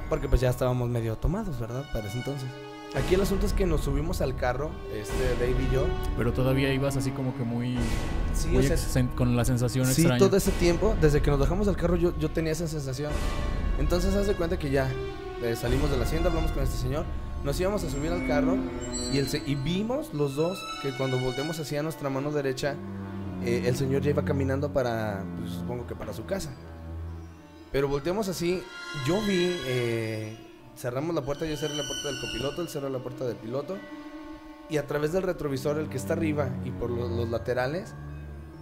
Porque 0.08 0.30
pues 0.30 0.40
ya 0.40 0.50
estábamos 0.50 0.88
medio 0.88 1.18
tomados, 1.18 1.60
¿verdad? 1.60 1.84
Para 1.92 2.08
ese 2.08 2.20
entonces. 2.20 2.48
Aquí 2.96 3.16
el 3.16 3.22
asunto 3.22 3.46
es 3.46 3.52
que 3.52 3.66
nos 3.66 3.82
subimos 3.82 4.22
al 4.22 4.38
carro, 4.38 4.72
este, 4.94 5.36
Dave 5.46 5.62
y 5.70 5.74
yo. 5.74 5.86
Pero 6.18 6.32
todavía 6.32 6.74
ibas 6.74 6.96
así 6.96 7.12
como 7.12 7.36
que 7.36 7.44
muy, 7.44 7.78
Sí, 8.34 8.48
muy 8.48 8.66
con 9.16 9.36
la 9.36 9.44
sensación 9.44 9.88
Sí, 9.88 10.04
extraña. 10.04 10.20
todo 10.20 10.38
ese 10.38 10.52
tiempo, 10.52 10.96
desde 11.02 11.22
que 11.22 11.30
nos 11.30 11.38
bajamos 11.42 11.68
del 11.68 11.76
carro, 11.76 11.98
yo, 11.98 12.18
yo 12.18 12.32
tenía 12.32 12.54
esa 12.54 12.66
sensación. 12.70 13.12
Entonces, 13.78 14.16
haz 14.16 14.28
de 14.28 14.36
cuenta 14.36 14.58
que 14.58 14.72
ya 14.72 14.90
eh, 15.44 15.56
salimos 15.56 15.90
de 15.90 15.98
la 15.98 16.04
hacienda, 16.04 16.30
hablamos 16.30 16.52
con 16.52 16.64
este 16.64 16.78
señor, 16.78 17.06
nos 17.44 17.60
íbamos 17.60 17.84
a 17.84 17.90
subir 17.90 18.12
al 18.12 18.28
carro 18.28 18.58
y, 19.14 19.18
el 19.18 19.28
y 19.46 19.56
vimos 19.56 20.14
los 20.14 20.36
dos 20.36 20.64
que 20.82 20.92
cuando 20.98 21.20
volteamos 21.20 21.60
hacia 21.60 21.84
nuestra 21.84 22.10
mano 22.10 22.32
derecha, 22.32 22.76
eh, 23.44 23.64
el 23.66 23.76
señor 23.76 24.02
ya 24.02 24.10
iba 24.10 24.26
caminando 24.26 24.74
para, 24.74 25.24
pues, 25.38 25.52
supongo 25.52 25.86
que 25.86 25.96
para 25.96 26.14
su 26.14 26.26
casa. 26.26 26.52
Pero 27.72 27.88
volteamos 27.88 28.30
así, 28.30 28.64
yo 29.06 29.22
vi, 29.28 29.56
eh, 29.68 30.38
cerramos 30.78 31.14
la 31.14 31.22
puerta, 31.22 31.46
yo 31.46 31.56
cerré 31.58 31.76
la 31.76 31.84
puerta 31.84 32.08
del 32.08 32.22
copiloto, 32.22 32.62
él 32.62 32.70
cerró 32.70 32.90
la 32.90 33.00
puerta 33.00 33.26
del 33.26 33.36
piloto. 33.36 33.78
Y 34.70 34.78
a 34.78 34.88
través 34.88 35.12
del 35.12 35.22
retrovisor, 35.22 35.78
el 35.78 35.90
que 35.90 35.98
está 35.98 36.14
arriba 36.14 36.50
y 36.64 36.72
por 36.72 36.90
los, 36.90 37.12
los 37.12 37.30
laterales, 37.30 37.94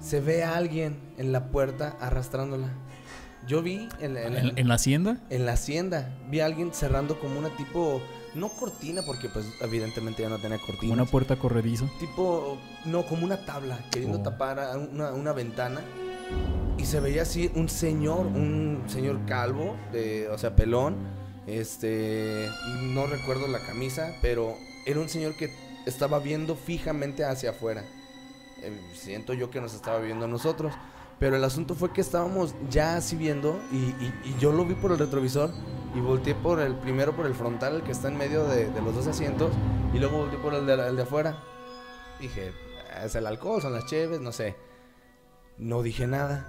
se 0.02 0.20
ve 0.20 0.44
a 0.44 0.58
alguien 0.58 1.00
en 1.18 1.32
la 1.32 1.50
puerta 1.52 1.96
arrastrándola. 2.02 2.68
Yo 3.48 3.62
vi 3.62 3.88
en, 4.00 4.16
en- 4.18 4.36
¿En, 4.36 4.58
en 4.58 4.68
la 4.68 4.76
hacienda? 4.76 5.18
en 5.30 5.46
la 5.46 5.54
hacienda, 5.54 6.10
vi 6.30 6.40
a 6.40 6.46
alguien 6.46 6.74
cerrando 6.74 7.20
como 7.20 7.40
una 7.40 7.50
tipo, 7.58 8.02
no 8.36 8.50
cortina, 8.50 9.02
porque 9.06 9.28
pues 9.30 9.46
evidentemente 9.62 10.22
ya 10.24 10.30
no 10.30 10.38
tenía 10.40 10.58
cortina. 10.60 10.80
Como 10.80 10.94
una 10.94 11.06
puerta 11.06 11.36
corrediza. 11.36 11.86
Tipo, 12.00 12.58
no, 12.86 13.06
como 13.06 13.26
una 13.26 13.46
tabla, 13.46 13.80
queriendo 13.92 14.20
Oh. 14.20 14.24
tapar 14.24 14.60
a 14.60 14.78
una, 14.78 15.12
una 15.12 15.34
ventana. 15.34 15.82
Y 16.78 16.86
se 16.86 17.00
veía 17.00 17.22
así 17.24 17.52
un 17.54 17.70
señor, 17.70 18.26
un 18.26 18.84
señor 18.88 19.20
calvo, 19.26 19.76
de, 19.92 20.30
o 20.30 20.38
sea, 20.38 20.56
pelón. 20.56 20.96
Este, 21.46 22.48
no 22.94 23.06
recuerdo 23.08 23.48
la 23.48 23.60
camisa, 23.60 24.14
pero 24.22 24.56
era 24.86 25.00
un 25.00 25.10
señor 25.10 25.36
que 25.36 25.54
estaba 25.86 26.20
viendo 26.20 26.56
fijamente 26.56 27.26
hacia 27.26 27.52
afuera. 27.52 27.84
Eh, 28.64 28.72
siento 28.96 29.34
yo 29.34 29.52
que 29.52 29.60
nos 29.60 29.74
estaba 29.74 30.00
viendo 30.00 30.26
a 30.26 30.28
nosotros. 30.30 30.74
Pero 31.20 31.36
el 31.36 31.44
asunto 31.44 31.76
fue 31.76 31.92
que 31.94 32.02
estábamos 32.02 32.56
ya 32.70 32.98
así 32.98 33.16
viendo 33.16 33.60
y, 33.72 34.40
yo 34.40 34.52
lo 34.52 34.66
vi 34.66 34.76
por 34.76 34.92
el 34.92 35.00
retrovisor 35.00 35.52
y 35.96 36.00
volteé 36.00 36.36
por 36.36 36.60
el 36.60 36.76
primero 36.76 37.16
por 37.16 37.26
el 37.26 37.36
frontal, 37.36 37.76
el 37.76 37.84
que 37.84 37.92
está 37.92 38.08
en 38.08 38.18
medio 38.18 38.46
de, 38.46 38.70
los 38.82 38.96
dos 38.96 39.08
asientos, 39.08 39.52
y 39.94 40.00
luego 40.00 40.18
volteé 40.18 40.40
por 40.40 40.54
el 40.54 40.66
de, 40.66 40.74
el 40.74 41.00
afuera. 41.00 41.38
Dije, 42.20 42.52
"Ah, 42.96 43.06
es 43.06 43.16
el 43.16 43.28
alcohol, 43.28 43.62
son 43.62 43.74
las 43.74 43.86
cheves, 43.86 44.20
no 44.20 44.32
sé. 44.32 44.56
No 45.58 45.84
dije 45.84 46.08
nada. 46.08 46.46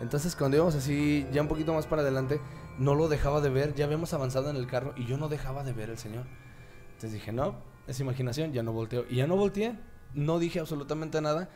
Entonces 0.00 0.36
cuando 0.36 0.56
íbamos 0.56 0.74
así 0.74 1.26
ya 1.32 1.42
un 1.42 1.48
poquito 1.48 1.74
más 1.74 1.86
para 1.86 2.02
adelante, 2.02 2.40
no 2.78 2.94
lo 2.94 3.08
dejaba 3.08 3.40
de 3.40 3.50
ver, 3.50 3.74
ya 3.74 3.84
habíamos 3.84 4.14
avanzado 4.14 4.50
en 4.50 4.56
el 4.56 4.66
carro 4.66 4.94
y 4.96 5.04
yo 5.06 5.16
no 5.16 5.28
dejaba 5.28 5.64
de 5.64 5.72
ver 5.72 5.90
al 5.90 5.98
señor. 5.98 6.24
Entonces 6.94 7.12
dije, 7.12 7.32
no, 7.32 7.56
es 7.86 8.00
imaginación, 8.00 8.52
ya 8.52 8.62
no 8.62 8.72
volteo. 8.72 9.04
Y 9.08 9.16
ya 9.16 9.26
no 9.26 9.36
volteé, 9.36 9.76
no 10.14 10.38
dije 10.38 10.60
absolutamente 10.60 11.20
nada. 11.20 11.48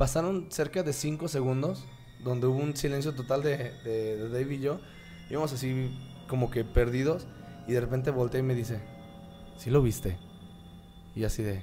Pasaron 0.00 0.46
cerca 0.48 0.82
de 0.82 0.94
5 0.94 1.28
segundos 1.28 1.84
donde 2.24 2.46
hubo 2.46 2.56
un 2.56 2.74
silencio 2.74 3.12
total 3.12 3.42
de, 3.42 3.58
de, 3.84 4.16
de 4.16 4.28
Dave 4.30 4.54
y 4.54 4.58
yo. 4.60 4.80
Íbamos 5.28 5.52
así 5.52 5.94
como 6.26 6.50
que 6.50 6.64
perdidos 6.64 7.26
y 7.68 7.72
de 7.72 7.82
repente 7.82 8.10
volteé 8.10 8.40
y 8.40 8.42
me 8.42 8.54
dice, 8.54 8.80
¿sí 9.58 9.68
lo 9.68 9.82
viste? 9.82 10.16
Y 11.14 11.24
así 11.24 11.42
de, 11.42 11.62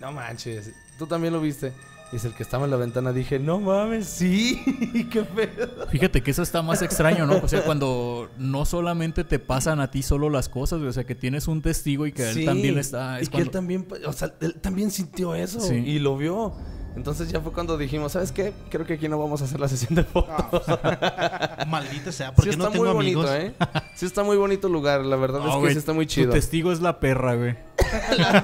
no 0.00 0.10
manches, 0.10 0.72
tú 0.98 1.06
también 1.06 1.32
lo 1.32 1.40
viste. 1.40 1.72
Y 2.12 2.16
es 2.16 2.24
el 2.24 2.34
que 2.34 2.42
estaba 2.42 2.64
en 2.64 2.72
la 2.72 2.76
ventana, 2.76 3.12
dije, 3.12 3.38
no 3.38 3.60
mames, 3.60 4.06
sí, 4.08 4.60
qué 5.12 5.22
pedo. 5.22 5.86
Fíjate 5.86 6.24
que 6.24 6.32
eso 6.32 6.42
está 6.42 6.62
más 6.62 6.82
extraño, 6.82 7.26
¿no? 7.26 7.36
O 7.36 7.46
sea, 7.46 7.62
cuando 7.64 8.28
no 8.38 8.64
solamente 8.64 9.22
te 9.22 9.38
pasan 9.38 9.78
a 9.78 9.92
ti 9.92 10.02
solo 10.02 10.30
las 10.30 10.48
cosas, 10.48 10.80
o 10.80 10.92
sea, 10.92 11.04
que 11.04 11.14
tienes 11.14 11.46
un 11.46 11.62
testigo 11.62 12.08
y 12.08 12.12
que 12.12 12.32
Sí, 12.32 12.40
él 12.40 12.46
también 12.46 12.76
está... 12.76 13.20
Y 13.20 13.22
Es 13.22 13.28
que 13.28 13.36
él 13.36 13.44
cuando... 13.44 13.50
también, 13.52 13.86
o 14.04 14.12
sea, 14.12 14.34
él 14.40 14.54
también 14.54 14.90
sintió 14.90 15.36
eso 15.36 15.60
Sí. 15.60 15.76
y 15.76 16.00
lo 16.00 16.16
vio. 16.16 16.56
Entonces 16.96 17.30
ya 17.30 17.40
fue 17.40 17.52
cuando 17.52 17.78
dijimos, 17.78 18.12
¿sabes 18.12 18.32
qué? 18.32 18.52
Creo 18.68 18.84
que 18.84 18.94
aquí 18.94 19.08
no 19.08 19.18
vamos 19.18 19.40
a 19.42 19.44
hacer 19.44 19.60
la 19.60 19.68
sesión 19.68 19.94
de 19.94 20.02
fotos. 20.04 20.62
Maldita 21.68 22.10
sea, 22.12 22.28
sí 22.28 22.32
porque 22.36 22.50
está 22.50 22.64
no 22.64 22.70
tengo 22.70 22.84
muy 22.84 22.94
bonito, 22.94 23.20
amigos. 23.20 23.54
¿eh? 23.60 23.66
Sí 23.94 24.06
está 24.06 24.22
muy 24.24 24.36
bonito 24.36 24.66
el 24.66 24.72
lugar, 24.72 25.00
la 25.04 25.16
verdad 25.16 25.38
No, 25.40 25.58
es 25.58 25.64
que 25.68 25.72
sí 25.72 25.78
está 25.78 25.92
muy 25.92 26.06
Tu 26.06 26.12
chido. 26.14 26.32
testigo 26.32 26.72
es 26.72 26.80
la 26.80 26.98
perra, 27.00 27.34
güey. 27.36 27.56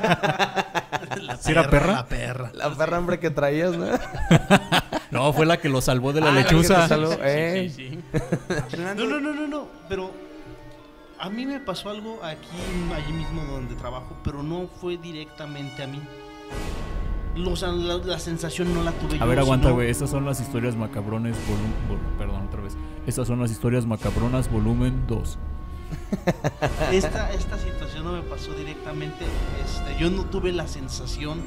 La 1.20 1.36
¿Sí 1.40 1.52
era 1.52 1.68
perra? 1.70 1.92
La 1.92 2.06
perra. 2.06 2.50
La 2.54 2.70
perra 2.74 2.96
hambre 2.96 3.18
que 3.18 3.30
traías, 3.30 3.76
¿no? 3.76 3.86
No, 5.10 5.32
fue 5.32 5.46
la 5.46 5.56
que 5.58 5.68
lo 5.68 5.80
salvó 5.80 6.12
de 6.12 6.20
la 6.20 6.28
Ah, 6.30 6.32
lechuza. 6.32 6.88
salvó. 6.88 7.12
Sí, 7.12 7.70
sí, 7.70 7.90
sí. 7.90 8.76
No, 8.76 8.94
no, 8.94 9.20
no, 9.20 9.32
no, 9.32 9.46
no, 9.46 9.68
pero 9.88 10.10
a 11.18 11.30
mí 11.30 11.46
me 11.46 11.60
pasó 11.60 11.90
algo 11.90 12.18
aquí, 12.24 12.48
allí 12.94 13.12
mismo 13.12 13.44
donde 13.44 13.76
trabajo, 13.76 14.16
pero 14.24 14.42
no 14.42 14.68
fue 14.80 14.96
directamente 14.98 15.82
a 15.84 15.86
mí. 15.86 16.02
La, 17.36 17.96
la 17.98 18.18
sensación 18.18 18.72
no 18.74 18.82
la 18.82 18.92
tuve 18.92 19.18
yo. 19.18 19.22
A 19.22 19.26
ver, 19.26 19.38
aguanta, 19.38 19.66
sino- 19.68 19.74
güey. 19.76 19.90
Estas 19.90 20.10
son 20.10 20.24
las 20.24 20.40
historias 20.40 20.76
macabrones 20.76 21.36
volumen... 21.46 22.16
Perdón, 22.18 22.46
otra 22.46 22.62
vez. 22.62 22.76
Estas 23.06 23.28
son 23.28 23.40
las 23.40 23.50
historias 23.50 23.86
macabronas 23.86 24.50
volumen 24.50 25.06
2. 25.06 25.38
Esta, 26.92 27.32
esta 27.32 27.58
situación 27.58 28.04
no 28.04 28.12
me 28.12 28.22
pasó 28.22 28.52
directamente. 28.54 29.24
Este, 29.64 30.02
yo 30.02 30.10
no 30.10 30.24
tuve 30.24 30.52
la 30.52 30.66
sensación 30.66 31.40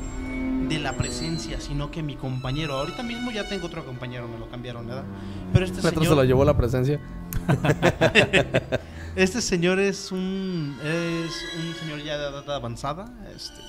de 0.70 0.80
la 0.80 0.94
presencia, 0.94 1.60
sino 1.60 1.92
que 1.92 2.04
mi 2.04 2.16
compañero, 2.16 2.76
ahorita 2.76 3.04
mismo 3.04 3.32
ya 3.32 3.50
tengo 3.50 3.68
otro 3.68 3.86
compañero, 3.86 4.28
me 4.28 4.38
lo 4.38 4.50
cambiaron, 4.50 4.88
¿verdad? 4.88 5.04
Pero 5.52 5.66
este 5.66 5.82
Metro 5.82 6.02
señor, 6.02 6.08
se 6.08 6.16
lo 6.16 6.24
llevó 6.24 6.46
la 6.46 6.56
presencia. 6.56 7.02
este 9.16 9.42
señor 9.42 9.80
es 9.80 10.12
un, 10.12 10.78
es 10.84 11.46
un 11.58 11.76
señor 11.76 12.04
ya 12.04 12.18
de 12.18 12.30
edad 12.30 12.56
avanzada, 12.56 13.12
este, 13.36 13.62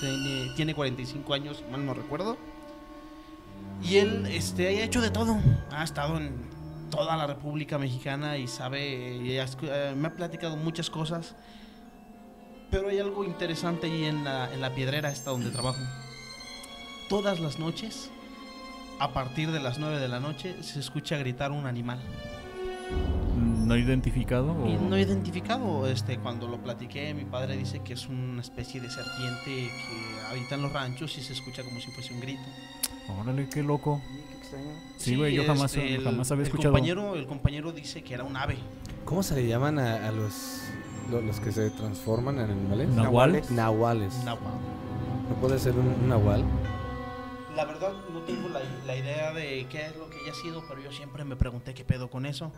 tiene, 0.00 0.50
tiene 0.56 0.74
45 0.74 1.34
años, 1.34 1.64
mal 1.70 1.84
no 1.84 1.94
recuerdo. 1.94 2.36
Y 3.82 3.96
él 3.96 4.26
este, 4.26 4.66
ha 4.68 4.84
hecho 4.84 5.00
de 5.00 5.10
todo, 5.10 5.38
ha 5.70 5.84
estado 5.84 6.18
en 6.18 6.48
toda 6.90 7.16
la 7.16 7.26
República 7.26 7.78
Mexicana 7.78 8.38
y 8.38 8.48
sabe, 8.48 9.38
eh, 9.38 9.94
me 9.96 10.08
ha 10.08 10.12
platicado 10.14 10.56
muchas 10.56 10.90
cosas. 10.90 11.36
Pero 12.70 12.88
hay 12.88 12.98
algo 12.98 13.24
interesante 13.24 13.86
ahí 13.86 14.04
en 14.04 14.24
la, 14.24 14.52
en 14.52 14.60
la 14.60 14.74
piedrera 14.74 15.10
esta 15.10 15.30
donde 15.30 15.50
trabajo. 15.50 15.80
Todas 17.08 17.40
las 17.40 17.58
noches, 17.58 18.10
a 18.98 19.12
partir 19.12 19.50
de 19.52 19.60
las 19.60 19.78
9 19.78 19.98
de 20.00 20.08
la 20.08 20.20
noche, 20.20 20.62
se 20.62 20.80
escucha 20.80 21.16
gritar 21.16 21.50
un 21.50 21.66
animal. 21.66 21.98
¿No 23.68 23.76
identificado? 23.76 24.52
O... 24.52 24.66
No 24.88 24.98
identificado, 24.98 25.86
este, 25.86 26.18
cuando 26.18 26.48
lo 26.48 26.58
platiqué, 26.58 27.12
mi 27.14 27.24
padre 27.24 27.56
dice 27.56 27.80
que 27.80 27.92
es 27.92 28.08
una 28.08 28.40
especie 28.40 28.80
de 28.80 28.90
serpiente 28.90 29.44
que 29.46 30.26
habita 30.30 30.54
en 30.54 30.62
los 30.62 30.72
ranchos 30.72 31.16
y 31.18 31.22
se 31.22 31.34
escucha 31.34 31.62
como 31.62 31.78
si 31.80 31.90
fuese 31.92 32.14
un 32.14 32.20
grito. 32.20 32.40
Órale, 33.20 33.48
qué 33.48 33.62
loco. 33.62 34.00
Qué 34.30 34.36
extraño. 34.38 34.70
Sí, 34.96 35.16
güey, 35.16 35.34
yo 35.34 35.44
jamás, 35.46 35.74
este, 35.74 35.94
el- 35.96 36.04
jamás 36.04 36.30
había 36.30 36.42
el 36.42 36.48
escuchado. 36.48 36.72
Compañero, 36.72 37.14
el 37.14 37.26
compañero 37.26 37.72
dice 37.72 38.02
que 38.02 38.14
era 38.14 38.24
un 38.24 38.36
ave. 38.36 38.56
¿Cómo 39.04 39.22
se 39.22 39.34
le 39.34 39.46
llaman 39.46 39.78
a, 39.78 40.08
a 40.08 40.12
los, 40.12 40.62
lo- 41.10 41.20
los 41.20 41.38
que 41.40 41.52
se 41.52 41.70
transforman 41.70 42.38
en 42.38 42.50
animales? 42.50 42.88
¿Nahual? 42.88 43.42
Nahuales. 43.50 44.14
Nahual. 44.24 44.54
¿No 45.28 45.34
puede 45.36 45.58
ser 45.58 45.74
un, 45.74 45.86
un 45.88 46.08
nahual? 46.08 46.42
La 47.54 47.64
verdad 47.64 47.92
no 48.12 48.20
tengo 48.20 48.48
la, 48.48 48.60
la 48.86 48.96
idea 48.96 49.32
de 49.32 49.66
qué 49.70 49.86
es 49.86 49.96
lo 49.96 50.08
que 50.08 50.16
haya 50.24 50.34
sido, 50.34 50.62
pero 50.68 50.80
yo 50.82 50.92
siempre 50.92 51.24
me 51.24 51.36
pregunté 51.36 51.74
qué 51.74 51.84
pedo 51.84 52.08
con 52.08 52.24
eso. 52.24 52.52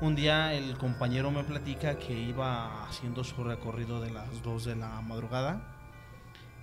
Un 0.00 0.14
día 0.16 0.54
el 0.54 0.78
compañero 0.78 1.30
me 1.30 1.44
platica 1.44 1.98
que 1.98 2.14
iba 2.18 2.84
haciendo 2.88 3.22
su 3.22 3.44
recorrido 3.44 4.00
de 4.00 4.10
las 4.10 4.42
2 4.42 4.64
de 4.64 4.76
la 4.76 5.00
madrugada 5.02 5.76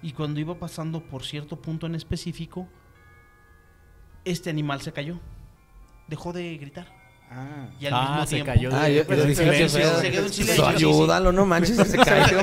y 0.01 0.13
cuando 0.13 0.39
iba 0.39 0.55
pasando 0.55 1.01
por 1.01 1.23
cierto 1.23 1.55
punto 1.61 1.85
en 1.85 1.93
específico, 1.95 2.67
este 4.25 4.49
animal 4.49 4.81
se 4.81 4.91
cayó. 4.91 5.19
Dejó 6.07 6.33
de 6.33 6.57
gritar. 6.57 6.87
Ah. 7.29 7.67
Y 7.79 7.85
al 7.85 7.93
Ah, 7.93 8.01
mismo 8.09 8.25
se 8.25 8.35
tiempo... 8.35 8.53
cayó 8.53 8.69
de- 8.69 8.75
Ah, 8.75 8.89
yo, 8.89 9.05
Pero 9.05 9.23
se 9.23 9.35
quedó 9.35 9.51
en 9.53 9.69
Pues 9.69 10.35
silencio, 10.35 10.65
sí. 10.65 10.75
ayúdalo, 10.75 11.31
no 11.31 11.45
manches, 11.45 11.75
se 11.77 11.97
cayó. 12.03 12.41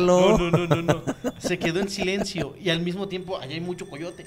No, 0.00 0.38
no, 0.38 0.50
no, 0.50 0.66
no, 0.66 0.82
no. 0.82 1.02
Se 1.38 1.58
quedó 1.58 1.80
en 1.80 1.88
silencio 1.88 2.54
y 2.60 2.68
al 2.70 2.80
mismo 2.80 3.08
tiempo 3.08 3.38
allá 3.38 3.54
hay 3.54 3.60
mucho 3.60 3.88
coyote. 3.88 4.26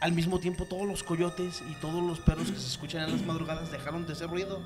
Al 0.00 0.12
mismo 0.12 0.38
tiempo 0.38 0.66
todos 0.66 0.86
los 0.86 1.02
coyotes 1.02 1.62
y 1.70 1.74
todos 1.80 2.02
los 2.02 2.20
perros 2.20 2.50
que 2.50 2.58
se 2.58 2.66
escuchan 2.66 3.04
en 3.04 3.12
las 3.12 3.22
madrugadas 3.22 3.72
dejaron 3.72 4.06
de 4.06 4.12
hacer 4.12 4.28
ruido. 4.28 4.62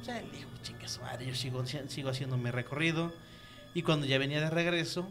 O 0.00 0.04
sea, 0.04 0.18
él 0.18 0.26
dijo, 0.32 0.48
chingue 0.62 0.88
su 0.88 1.00
madre, 1.02 1.26
yo 1.26 1.34
sigo, 1.34 1.64
sigo 1.66 2.08
haciendo 2.08 2.36
mi 2.36 2.50
recorrido. 2.50 3.12
Y 3.74 3.82
cuando 3.82 4.06
ya 4.06 4.18
venía 4.18 4.40
de 4.40 4.48
regreso, 4.48 5.08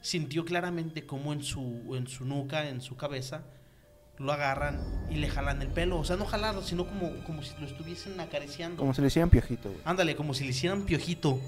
sintió 0.00 0.44
claramente 0.44 1.04
como 1.04 1.32
en 1.32 1.42
su, 1.42 1.94
en 1.96 2.06
su 2.06 2.24
nuca, 2.24 2.68
en 2.68 2.80
su 2.80 2.96
cabeza, 2.96 3.42
lo 4.18 4.32
agarran 4.32 4.80
y 5.10 5.16
le 5.16 5.28
jalan 5.28 5.60
el 5.62 5.68
pelo. 5.68 5.98
O 5.98 6.04
sea, 6.04 6.16
no 6.16 6.24
jalarlo, 6.24 6.62
sino 6.62 6.86
como, 6.86 7.22
como 7.24 7.42
si 7.42 7.54
lo 7.60 7.66
estuviesen 7.66 8.18
acariciando. 8.20 8.78
Como 8.78 8.94
si 8.94 9.00
le 9.00 9.08
hicieran 9.08 9.30
piojito, 9.30 9.70
güey. 9.70 9.82
Ándale, 9.84 10.16
como 10.16 10.34
si 10.34 10.44
le 10.44 10.50
hicieran 10.50 10.84
piojito. 10.84 11.40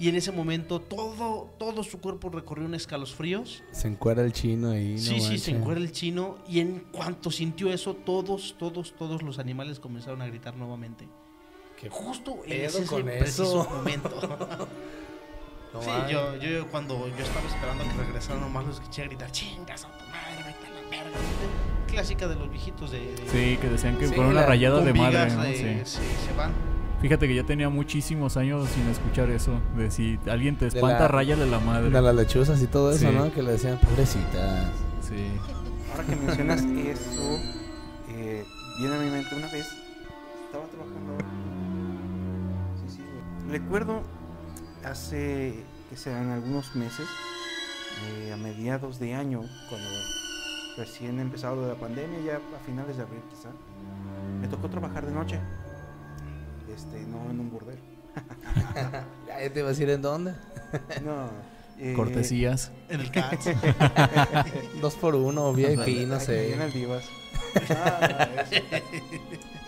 Y 0.00 0.08
en 0.08 0.16
ese 0.16 0.32
momento 0.32 0.80
todo, 0.80 1.50
todo 1.58 1.84
su 1.84 2.00
cuerpo 2.00 2.28
recorrió 2.28 2.64
un 2.66 2.74
escalofríos. 2.74 3.62
Se 3.70 3.86
encuera 3.88 4.22
el 4.22 4.32
chino 4.32 4.70
ahí. 4.70 4.98
sí, 4.98 5.20
sí, 5.20 5.38
se 5.38 5.52
encuentra 5.52 5.84
el 5.84 5.92
chino. 5.92 6.38
Y 6.48 6.60
en 6.60 6.80
cuanto 6.90 7.30
sintió 7.30 7.72
eso, 7.72 7.94
todos, 7.94 8.56
todos, 8.58 8.94
todos 8.96 9.22
los 9.22 9.38
animales 9.38 9.78
comenzaron 9.78 10.20
a 10.22 10.26
gritar 10.26 10.56
nuevamente. 10.56 11.08
¿Qué 11.80 11.88
Justo 11.90 12.38
en 12.46 12.64
ese 12.64 12.84
con 12.86 13.04
preciso 13.04 13.62
eso? 13.62 13.70
momento. 13.74 14.10
No 15.72 15.82
sí, 15.82 15.90
yo, 16.10 16.36
yo 16.36 16.66
cuando 16.68 17.08
yo 17.08 17.24
estaba 17.24 17.46
esperando 17.48 17.84
a 17.84 17.88
que 17.88 17.94
regresaran 17.94 18.40
nomás 18.40 18.64
los 18.66 18.78
escuché 18.80 19.04
gritar, 19.06 19.30
chingas 19.32 19.84
a 19.84 19.88
tu 19.98 20.04
madre, 20.06 20.36
vete 20.44 20.66
a 20.66 20.70
la 20.82 20.88
verga. 20.88 21.18
Clásica 21.88 22.28
de 22.28 22.34
los 22.36 22.50
viejitos 22.50 22.90
de... 22.92 23.00
de 23.00 23.28
Sí, 23.28 23.56
que 23.60 23.68
decían 23.68 23.96
que 23.98 24.06
Sí, 24.08 24.14
fueron 24.14 24.32
una 24.32 24.42
la- 24.42 24.46
rayada 24.46 24.80
de 24.80 24.92
madre, 24.94 25.30
¿no? 25.34 25.42
sí, 25.44 25.98
se 26.26 26.32
van. 26.36 26.52
Fíjate 27.04 27.28
que 27.28 27.34
ya 27.34 27.44
tenía 27.44 27.68
muchísimos 27.68 28.38
años 28.38 28.66
sin 28.70 28.88
escuchar 28.88 29.28
eso. 29.28 29.60
De 29.76 29.90
si 29.90 30.18
alguien 30.26 30.56
te 30.56 30.64
De 30.64 30.68
espanta, 30.78 31.00
la- 31.00 31.08
de 31.36 31.44
la 31.44 31.58
madre. 31.60 31.90
De 31.90 32.00
las 32.00 32.14
lechuzas 32.14 32.62
y 32.62 32.66
todo 32.66 32.92
eso, 32.92 33.10
Sí. 33.10 33.14
¿no? 33.14 33.30
Que 33.30 33.42
le 33.42 33.52
decían, 33.52 33.78
pobrecitas. 33.78 34.68
Sí. 35.06 35.26
Ahora 35.92 36.04
que 36.04 36.16
mencionas 36.16 36.64
eso, 36.88 37.38
eh, 38.08 38.42
viene 38.78 38.94
a 38.94 38.98
mi 39.00 39.10
mente 39.10 39.34
una 39.34 39.48
vez, 39.52 39.66
estaba 40.46 40.64
trabajando. 40.64 41.18
Sí, 42.86 42.96
sí, 42.96 43.02
güey. 43.02 43.58
Recuerdo 43.58 44.00
hace 44.82 45.62
que 45.90 45.96
sean 45.98 46.30
algunos 46.30 46.74
meses, 46.74 47.06
eh, 48.08 48.32
a 48.32 48.38
mediados 48.38 48.98
de 48.98 49.12
año, 49.12 49.42
cuando 49.68 49.88
recién 50.78 51.20
de 51.60 51.68
la 51.68 51.74
pandemia, 51.78 52.18
ya 52.24 52.36
a 52.36 52.60
finales 52.64 52.96
de 52.96 53.02
abril 53.02 53.20
quizá, 53.28 53.50
me 54.40 54.48
tocó 54.48 54.70
trabajar 54.70 55.04
de 55.04 55.12
noche. 55.12 55.38
Este, 56.72 57.00
no 57.02 57.30
en 57.30 57.40
un 57.40 57.50
burdel. 57.50 57.78
Ya 59.26 59.52
te 59.52 59.58
iba 59.58 59.68
a 59.68 59.70
decir 59.72 59.90
en 59.90 60.00
dónde. 60.02 60.34
No. 61.04 61.28
eh, 61.78 61.92
Cortesías. 61.94 62.70
En 62.88 63.00
el 63.00 63.10
CATS. 63.10 63.50
Dos 64.80 64.94
por 64.94 65.14
uno, 65.16 65.52
VIP, 65.52 66.06
no 66.06 66.20
sé. 66.20 66.54
En 66.54 66.60
el 66.62 66.70
Vivas. 66.70 67.04
Ah. 67.70 68.28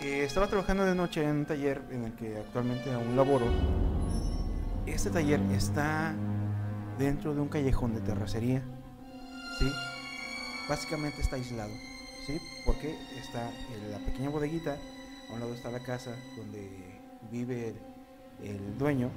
Eh, 0.01 0.23
estaba 0.23 0.47
trabajando 0.47 0.85
de 0.85 0.95
noche 0.95 1.23
en 1.23 1.29
un 1.37 1.45
taller 1.45 1.81
en 1.91 2.05
el 2.05 2.13
que 2.13 2.37
actualmente 2.37 2.91
aún 2.91 3.15
laboro. 3.15 3.45
Este 4.85 5.09
taller 5.09 5.41
está 5.51 6.13
dentro 6.97 7.33
de 7.33 7.41
un 7.41 7.49
callejón 7.49 7.93
de 7.93 8.01
terracería. 8.01 8.61
¿Sí? 9.59 9.69
Básicamente 10.69 11.21
está 11.21 11.35
aislado. 11.35 11.73
¿Sí? 12.25 12.39
Porque 12.65 12.95
está 13.19 13.49
en 13.73 13.91
la 13.91 13.97
pequeña 13.99 14.29
bodeguita. 14.29 14.77
A 15.29 15.33
un 15.33 15.39
lado 15.39 15.53
está 15.53 15.69
la 15.71 15.79
casa 15.81 16.15
donde 16.35 16.69
vive 17.31 17.75
el, 18.41 18.47
el 18.47 18.77
dueño, 18.77 19.09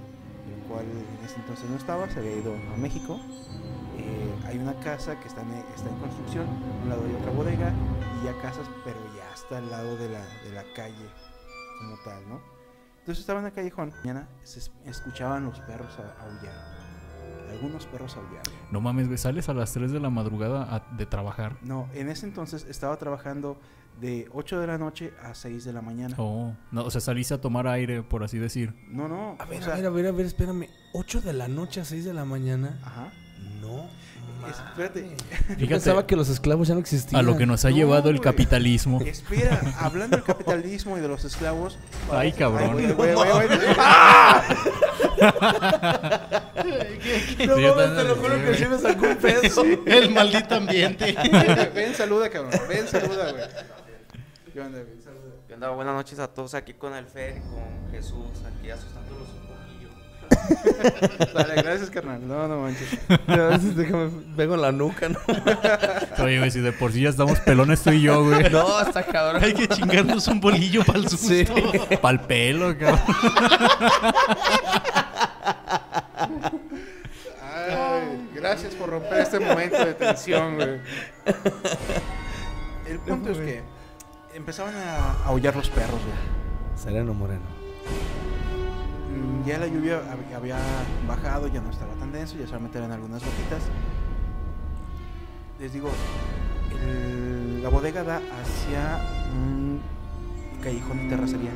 el 0.49 0.63
cual 0.69 0.85
en 0.85 1.25
ese 1.25 1.37
entonces 1.37 1.69
no 1.71 1.77
estaba, 1.77 2.09
se 2.11 2.19
había 2.19 2.33
ido 2.37 2.55
a 2.55 2.77
México. 2.77 3.19
Eh, 3.99 4.35
hay 4.47 4.59
una 4.59 4.75
casa 4.81 5.19
que 5.21 5.29
está 5.29 5.43
en, 5.43 5.51
está 5.77 5.89
en 5.89 5.97
construcción, 5.99 6.47
a 6.49 6.83
un 6.85 6.89
lado 6.89 7.05
hay 7.05 7.15
otra 7.15 7.33
bodega 7.33 7.73
y 8.21 8.25
ya 8.25 8.41
casas, 8.41 8.67
pero 8.85 8.99
ya 9.17 9.33
está 9.35 9.59
al 9.59 9.71
lado 9.71 9.97
de 9.97 10.09
la, 10.09 10.25
de 10.45 10.51
la 10.53 10.65
calle 10.75 11.07
como 11.79 11.97
tal, 12.05 12.29
¿no? 12.29 12.41
Entonces 13.01 13.21
estaba 13.21 13.41
en 13.41 13.47
el 13.47 13.53
callejón, 13.53 13.93
mañana 14.01 14.29
escuchaban 14.87 15.45
los 15.45 15.59
perros 15.61 15.99
a- 15.99 16.23
aullar. 16.25 16.80
Algunos 17.51 17.87
perros 17.87 18.17
aullar. 18.17 18.43
No 18.71 18.81
mames, 18.81 19.07
güey, 19.07 19.19
sales 19.19 19.49
a 19.49 19.55
las 19.55 19.73
3 19.73 19.93
de 19.93 20.01
la 20.01 20.11
madrugada 20.11 20.63
a- 20.75 20.97
de 20.97 21.07
trabajar. 21.07 21.57
No, 21.63 21.89
en 21.95 22.09
ese 22.09 22.27
entonces 22.27 22.67
estaba 22.69 22.97
trabajando 22.97 23.59
de 24.01 24.29
8 24.33 24.61
de 24.61 24.67
la 24.67 24.79
noche 24.79 25.13
a 25.23 25.35
6 25.35 25.65
de 25.65 25.73
la 25.73 25.83
mañana. 25.83 26.15
Oh, 26.19 26.53
no, 26.71 26.85
o 26.85 26.91
sea, 26.91 27.01
saliste 27.01 27.35
a 27.35 27.41
tomar 27.41 27.67
aire, 27.67 28.03
por 28.03 28.23
así 28.23 28.39
decir. 28.39 28.75
No, 28.89 29.09
no. 29.09 29.37
A 29.39 29.45
ver, 29.45 29.61
o 29.61 29.65
sea, 29.65 29.75
a 29.75 29.77
ver, 29.77 29.87
a 29.87 29.91
ver, 29.91 30.07
a 30.07 30.13
ver, 30.13 30.27
espérame. 30.27 30.69
8 30.95 31.21
de 31.21 31.33
la 31.33 31.49
noche 31.49 31.81
a 31.81 31.85
6 31.85 32.05
de 32.05 32.15
la 32.15 32.25
mañana. 32.25 32.79
Ajá. 32.85 33.13
Espérate. 34.49 35.17
Yo 35.59 35.69
pensaba 35.69 36.07
que 36.07 36.17
los 36.17 36.29
esclavos 36.29 36.69
ya 36.69 36.75
no 36.75 36.81
existían. 36.81 37.21
a 37.21 37.23
lo 37.23 37.37
que 37.37 37.47
nos 37.47 37.65
ha 37.65 37.71
No, 37.71 37.77
llevado 37.77 38.11
el 38.11 38.21
capitalismo. 38.21 39.01
Espera, 39.01 39.61
hablando 39.79 40.17
del 40.17 40.25
capitalismo 40.25 40.97
y 40.97 41.01
de 41.01 41.09
los 41.09 41.25
esclavos. 41.25 41.79
Ay, 42.11 42.33
cabrón. 42.33 42.73
güey, 42.73 42.93
güey. 42.93 43.15
No 47.47 47.57
Sí, 47.57 47.63
mames, 47.63 47.97
te 47.97 48.05
lo 48.05 48.17
juro 48.17 48.35
que 48.45 48.55
sí 48.55 48.65
me 48.67 48.79
sacó 48.79 49.07
un 49.07 49.17
peso. 49.17 49.63
El 49.87 50.11
maldito 50.11 50.55
ambiente. 50.55 51.15
Ven, 51.75 51.95
saluda, 51.95 52.29
cabrón. 52.31 52.53
Ven, 52.69 52.87
saluda, 52.89 53.33
güey. 53.33 53.45
¿Qué 54.53 54.61
onda, 54.61 54.79
güey? 54.81 55.01
Saluda. 55.03 55.21
¿Qué 55.47 55.55
onda? 55.55 55.71
Buenas 55.71 55.95
noches 55.95 56.19
a 56.19 56.29
todos 56.29 56.55
aquí 56.55 56.75
con 56.75 56.95
el 56.95 57.07
Fer 57.07 57.37
y 57.39 57.41
con 57.41 57.91
Jesús, 57.93 58.27
aquí 58.59 58.71
asustándolos. 58.71 59.29
Dale, 61.35 61.63
gracias, 61.63 61.91
carnal. 61.91 62.27
No, 62.27 62.49
no 62.49 62.61
manches. 62.63 62.99
A 63.29 63.37
veces 63.37 63.77
déjame, 63.77 64.11
pego 64.37 64.55
en 64.55 64.63
la 64.63 64.73
nuca, 64.73 65.09
¿no? 65.09 65.19
Oye, 66.25 66.39
güey, 66.39 66.51
si 66.51 66.61
de 66.61 66.73
por 66.73 66.93
sí 66.93 67.03
ya 67.03 67.11
estamos 67.11 67.39
pelones 67.41 67.83
tú 67.83 67.91
y 67.91 68.03
yo, 68.03 68.25
güey. 68.25 68.51
No, 68.51 68.81
está 68.81 69.03
cabrón. 69.03 69.43
Hay 69.43 69.55
que 69.55 69.69
chingarnos 69.69 70.27
un 70.29 70.41
bolillo 70.41 70.85
para 70.85 70.99
el 70.99 71.09
susto. 71.09 71.29
Sí. 71.29 71.45
Pa'l 72.01 72.21
pelo, 72.21 72.77
cabrón. 72.79 73.01
Ay, 77.43 78.29
gracias 78.35 78.75
por 78.75 78.91
romper 78.91 79.21
este 79.21 79.41
momento 79.41 79.85
de 79.85 79.95
tensión, 79.95 80.57
güey. 80.57 80.81
El 82.89 82.99
punto 83.01 83.31
es 83.31 83.39
que 83.39 83.63
empezaban 84.35 84.75
a 84.75 85.25
aullar 85.25 85.55
los 85.55 85.69
perros, 85.71 86.01
güey. 86.01 86.41
Sereno 86.77 87.13
Moreno. 87.15 87.61
Mm, 89.11 89.47
Ya 89.47 89.59
la 89.59 89.67
lluvia 89.67 90.01
hab- 90.03 90.35
había 90.37 90.59
bajado, 91.09 91.49
ya 91.49 91.61
no 91.61 91.71
estaba 91.71 91.93
tan 91.95 92.13
denso, 92.13 92.37
ya 92.39 92.47
solamente 92.47 92.79
eran 92.79 92.93
algunas 92.93 93.23
gotitas. 93.25 93.63
Les 95.59 95.73
digo, 95.73 95.91
el- 96.83 97.63
la 97.63 97.69
bodega 97.69 98.03
da 98.05 98.17
hacia 98.41 99.01
un 99.35 99.81
callejón 100.63 100.99
de 100.99 101.09
terracería. 101.09 101.51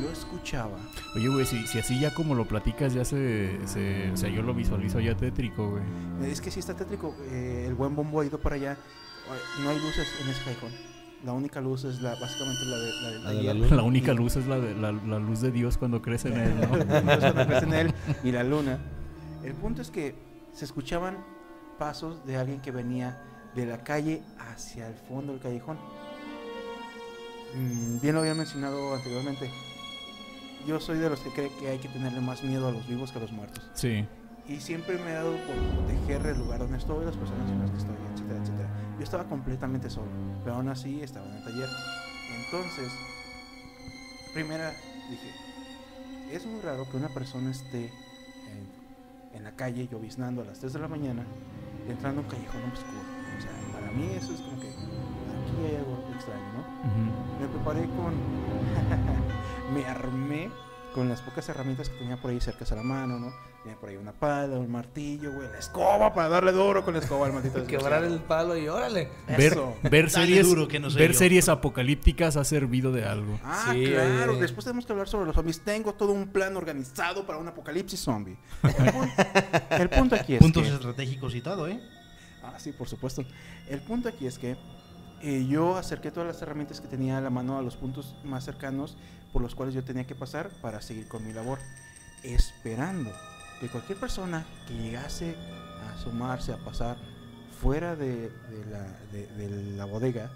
Yo 0.00 0.10
escuchaba. 0.10 0.78
Oye, 1.14 1.28
güey, 1.28 1.46
si, 1.46 1.66
si 1.66 1.78
así 1.78 1.98
ya 2.00 2.12
como 2.12 2.34
lo 2.34 2.46
platicas, 2.46 2.92
ya 2.94 3.04
se, 3.04 3.58
se- 3.66 4.10
O 4.12 4.16
sea, 4.16 4.28
yo 4.28 4.42
lo 4.42 4.52
visualizo 4.54 5.00
ya 5.00 5.16
tétrico, 5.16 5.70
güey. 5.70 6.30
Es 6.30 6.40
que 6.40 6.50
sí 6.50 6.60
está 6.60 6.74
tétrico. 6.74 7.14
eh, 7.30 7.64
el 7.68 7.74
buen 7.74 7.94
bombo 7.96 8.20
ha 8.20 8.26
ido 8.26 8.38
para 8.38 8.56
allá. 8.56 8.76
No 9.62 9.70
hay 9.70 9.78
luces 9.80 10.06
en 10.22 10.28
ese 10.28 10.42
callejón. 10.44 10.70
La 11.24 11.32
única 11.32 11.60
luz 11.60 11.84
es 11.84 12.00
la, 12.02 12.14
básicamente 12.14 12.64
la, 12.66 12.78
de, 12.78 12.92
la 12.92 13.10
del 13.10 13.24
La 13.24 13.32
de 13.32 13.42
la 13.42 13.54
luz. 13.54 13.70
La 13.70 13.82
única 13.82 14.12
luz 14.12 14.36
es 14.36 14.46
la, 14.46 14.58
de, 14.60 14.74
la, 14.74 14.92
luz 14.92 15.40
de 15.40 15.50
Dios 15.50 15.78
cuando 15.78 16.02
crece 16.02 16.28
en 16.28 16.38
él, 16.38 16.60
¿no? 16.60 16.68
Cuando 16.86 17.46
crees 17.46 17.62
en 17.62 17.74
él 17.74 17.94
y 18.22 18.32
la 18.32 18.44
luna. 18.44 18.78
El 19.42 19.54
punto 19.54 19.82
es 19.82 19.90
que 19.90 20.14
se 20.52 20.64
escuchaban 20.64 21.18
pasos 21.78 22.24
de 22.26 22.36
alguien 22.36 22.60
que 22.60 22.70
venía 22.70 23.20
de 23.54 23.66
la 23.66 23.82
calle 23.82 24.22
hacia 24.38 24.88
el 24.88 24.94
fondo 24.94 25.32
del 25.32 25.40
callejón. 25.40 25.78
Mm, 27.54 28.00
Bien 28.00 28.14
lo 28.14 28.20
había 28.20 28.34
mencionado 28.34 28.94
anteriormente. 28.94 29.50
Yo 30.66 30.80
soy 30.80 30.98
de 30.98 31.08
los 31.08 31.20
que 31.20 31.30
cree 31.30 31.50
que 31.60 31.68
hay 31.68 31.78
que 31.78 31.88
tenerle 31.88 32.20
más 32.20 32.42
miedo 32.42 32.68
a 32.68 32.72
los 32.72 32.86
vivos 32.86 33.12
que 33.12 33.18
a 33.18 33.22
los 33.22 33.32
muertos. 33.32 33.64
Sí. 33.74 34.06
Y 34.48 34.60
siempre 34.60 34.96
me 34.98 35.10
he 35.10 35.14
dado 35.14 35.32
por 35.32 35.56
proteger 35.86 36.26
el 36.26 36.38
lugar 36.38 36.60
donde 36.60 36.78
estoy, 36.78 37.04
las 37.04 37.16
personas 37.16 37.50
con 37.50 37.60
las 37.60 37.70
que 37.70 37.78
estoy, 37.78 37.96
etcétera, 38.14 38.40
etcétera. 38.42 38.68
Yo 38.98 39.04
estaba 39.04 39.24
completamente 39.24 39.90
solo, 39.90 40.08
pero 40.46 40.58
aún 40.58 40.68
así 40.68 41.00
estaba 41.02 41.26
en 41.26 41.38
el 41.38 41.42
taller. 41.42 41.68
Entonces, 42.44 42.92
primera 44.32 44.72
dije, 45.10 45.32
es 46.30 46.46
muy 46.46 46.60
raro 46.60 46.88
que 46.88 46.96
una 46.96 47.08
persona 47.08 47.50
esté 47.50 47.86
en, 47.86 49.36
en 49.36 49.42
la 49.42 49.50
calle 49.56 49.88
lloviznando 49.88 50.42
a 50.42 50.44
las 50.44 50.60
3 50.60 50.74
de 50.74 50.78
la 50.78 50.86
mañana, 50.86 51.24
entrando 51.88 52.20
a 52.20 52.24
un 52.24 52.30
callejón 52.30 52.62
oscuro. 52.70 53.02
O 53.36 53.42
sea, 53.42 53.50
para 53.72 53.90
mí 53.90 54.06
eso 54.14 54.34
es 54.34 54.40
como 54.40 54.60
que 54.60 54.68
aquí 54.68 55.66
hay 55.68 55.76
algo 55.78 55.98
extraño, 56.14 56.52
¿no? 56.52 57.40
Me 57.40 57.48
preparé 57.48 57.80
con. 57.96 58.14
me 59.74 59.84
armé 59.84 60.48
con 60.96 61.10
las 61.10 61.20
pocas 61.20 61.46
herramientas 61.50 61.90
que 61.90 61.98
tenía 61.98 62.16
por 62.16 62.30
ahí 62.30 62.40
cerca 62.40 62.64
a 62.70 62.74
la 62.74 62.82
mano, 62.82 63.18
¿no? 63.18 63.30
Tenía 63.62 63.78
por 63.78 63.90
ahí 63.90 63.96
una 63.96 64.12
pala, 64.12 64.58
un 64.58 64.72
martillo, 64.72 65.30
güey, 65.30 65.46
la 65.46 65.58
escoba 65.58 66.14
para 66.14 66.30
darle 66.30 66.52
duro 66.52 66.82
con 66.86 66.94
la 66.94 67.00
escoba 67.00 67.26
al 67.26 67.34
maldito 67.34 67.64
Quebrar 67.66 68.02
el 68.02 68.18
palo 68.20 68.56
y 68.56 68.66
órale. 68.66 69.10
Ver, 69.28 69.52
Eso. 69.52 69.76
ver 69.90 70.08
series, 70.08 70.46
duro, 70.46 70.66
que 70.68 70.80
no 70.80 70.88
soy 70.88 71.02
ver 71.02 71.12
yo. 71.12 71.18
series 71.18 71.50
apocalípticas 71.50 72.38
ha 72.38 72.44
servido 72.44 72.92
de 72.92 73.04
algo. 73.04 73.38
Ah, 73.44 73.72
Sí, 73.74 73.84
claro. 73.84 74.36
Después 74.36 74.64
tenemos 74.64 74.86
que 74.86 74.92
hablar 74.92 75.06
sobre 75.06 75.26
los 75.26 75.34
zombies. 75.34 75.60
Tengo 75.60 75.92
todo 75.92 76.12
un 76.12 76.28
plan 76.28 76.56
organizado 76.56 77.26
para 77.26 77.38
un 77.38 77.48
apocalipsis 77.48 78.00
zombie. 78.00 78.38
El 78.62 78.70
punto, 78.90 79.14
el 79.70 79.88
punto 79.90 80.14
aquí 80.14 80.34
es 80.36 80.40
Puntos 80.40 80.62
que... 80.62 80.70
estratégicos 80.70 81.34
y 81.34 81.42
todo, 81.42 81.68
¿eh? 81.68 81.78
Ah, 82.42 82.54
sí, 82.58 82.72
por 82.72 82.88
supuesto. 82.88 83.22
El 83.68 83.80
punto 83.82 84.08
aquí 84.08 84.26
es 84.26 84.38
que 84.38 84.56
eh, 85.22 85.46
yo 85.46 85.76
acerqué 85.76 86.10
todas 86.10 86.26
las 86.26 86.40
herramientas 86.40 86.80
que 86.80 86.88
tenía 86.88 87.18
a 87.18 87.20
la 87.20 87.28
mano 87.28 87.58
a 87.58 87.62
los 87.62 87.76
puntos 87.76 88.14
más 88.24 88.44
cercanos 88.46 88.96
por 89.36 89.42
los 89.42 89.54
cuales 89.54 89.74
yo 89.74 89.84
tenía 89.84 90.06
que 90.06 90.14
pasar 90.14 90.48
para 90.62 90.80
seguir 90.80 91.08
con 91.08 91.22
mi 91.26 91.30
labor, 91.30 91.58
esperando 92.22 93.12
que 93.60 93.68
cualquier 93.68 94.00
persona 94.00 94.46
que 94.66 94.72
llegase 94.72 95.34
a 95.86 95.92
asomarse, 95.92 96.54
a 96.54 96.56
pasar 96.56 96.96
fuera 97.60 97.94
de, 97.96 98.30
de 98.30 98.64
la, 98.70 98.86
de- 99.12 99.26
de 99.36 99.76
la 99.76 99.84
bodega, 99.84 100.30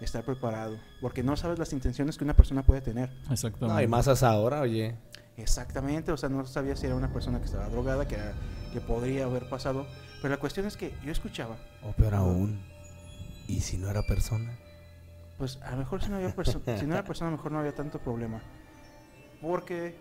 estar 0.00 0.24
preparado, 0.24 0.76
porque 1.00 1.22
no 1.22 1.36
sabes 1.36 1.60
las 1.60 1.72
intenciones 1.72 2.18
que 2.18 2.24
una 2.24 2.34
persona 2.34 2.64
puede 2.64 2.80
tener. 2.80 3.08
Exactamente. 3.30 3.72
No, 3.72 3.80
y 3.80 3.86
más 3.86 4.08
hasta 4.08 4.28
ahora, 4.28 4.62
oye. 4.62 4.96
Exactamente, 5.36 6.10
o 6.10 6.16
sea, 6.16 6.28
no 6.28 6.44
sabía 6.44 6.74
si 6.74 6.86
era 6.86 6.96
una 6.96 7.12
persona 7.12 7.38
que 7.38 7.44
estaba 7.44 7.68
drogada, 7.68 8.08
que, 8.08 8.16
era- 8.16 8.32
que 8.72 8.80
podría 8.80 9.26
haber 9.26 9.48
pasado, 9.48 9.86
pero 10.20 10.34
la 10.34 10.40
cuestión 10.40 10.66
es 10.66 10.76
que 10.76 10.92
yo 11.04 11.12
escuchaba 11.12 11.56
O 11.84 11.92
peor 11.92 12.14
aún. 12.16 12.60
¿Y 13.46 13.60
si 13.60 13.78
no 13.78 13.88
era 13.88 14.02
persona? 14.02 14.58
Pues 15.40 15.58
a 15.62 15.70
lo 15.70 15.78
mejor 15.78 16.02
si 16.02 16.10
no 16.10 16.16
había 16.16 16.34
si 16.78 16.86
no 16.86 16.92
era 16.94 17.02
persona, 17.02 17.28
a 17.28 17.30
lo 17.30 17.38
mejor 17.38 17.50
no 17.50 17.60
había 17.60 17.74
tanto 17.74 17.98
problema. 17.98 18.40
Porque 19.40 19.96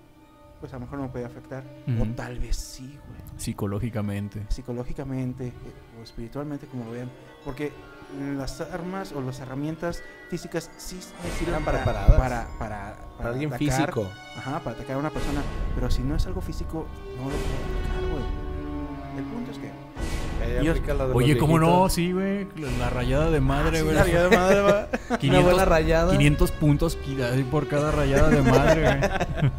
pues 0.60 0.74
a 0.74 0.76
lo 0.76 0.82
mejor 0.82 1.00
no 1.00 1.06
me 1.06 1.12
puede 1.12 1.24
afectar. 1.24 1.64
O 1.98 2.06
tal 2.14 2.40
vez 2.40 2.58
sí, 2.58 3.00
güey. 3.08 3.40
Psicológicamente. 3.40 4.46
Psicológicamente 4.50 5.48
eh, 5.48 5.54
o 5.98 6.04
espiritualmente, 6.04 6.68
como 6.68 6.84
lo 6.84 6.92
vean. 6.92 7.10
Porque 7.46 7.72
las 8.36 8.60
armas 8.60 9.14
o 9.14 9.22
las 9.22 9.40
herramientas 9.40 10.04
físicas 10.30 10.70
sí 10.76 11.00
me 11.24 11.30
sirven 11.32 11.64
para, 11.64 11.86
para, 11.86 12.06
para, 12.58 12.98
Para 13.18 13.30
alguien 13.30 13.54
atacar. 13.54 13.78
físico. 13.78 14.10
Ajá, 14.36 14.60
para 14.60 14.76
atacar 14.76 14.98
a 14.98 15.00
una 15.00 15.10
persona. 15.10 15.42
Pero 15.74 15.90
si 15.90 16.02
no 16.02 16.16
es 16.18 16.28
algo 16.28 16.42
físico, 16.42 16.86
no 17.16 17.24
lo 17.24 17.30
puedo 17.30 17.56
atacar, 17.80 18.12
güey. 18.12 19.20
El 19.20 19.24
punto 19.24 19.52
es 19.52 19.58
que. 19.58 19.72
Ahí 20.58 20.66
Yo- 20.66 20.72
aplica 20.72 20.94
la 20.94 21.08
de 21.08 21.14
Oye, 21.14 21.38
¿cómo 21.38 21.60
no? 21.60 21.90
Sí, 21.90 22.12
güey. 22.12 22.48
La 22.80 22.90
rayada 22.90 23.30
de 23.30 23.40
madre, 23.40 23.78
Ah, 23.78 23.80
sí, 23.80 23.84
güey. 23.84 23.96
la 23.96 24.04
vida 24.04 24.28
de 24.30 24.38
madre, 24.38 24.62
va. 24.62 24.88
Una 25.10 25.18
500, 25.18 25.44
buena 25.44 25.66
rayada. 25.66 26.12
500 26.12 26.52
puntos 26.52 26.98
por 27.52 27.68
cada 27.68 27.92
rayada 27.92 28.30
de 28.30 28.42
madre, 28.42 28.82
güey. 28.82 29.52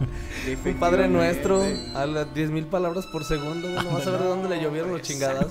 Un 0.74 0.74
padre 0.80 1.06
nuestro 1.08 1.62
a 1.94 2.06
las 2.06 2.26
10.000 2.28 2.66
palabras 2.66 3.06
por 3.06 3.24
segundo. 3.24 3.68
Bueno, 3.72 3.90
vas 3.92 4.06
a 4.06 4.10
ver 4.10 4.20
de 4.20 4.26
dónde 4.26 4.48
le 4.48 4.62
llovieron 4.62 4.90
los 4.90 5.02
chingadas. 5.02 5.46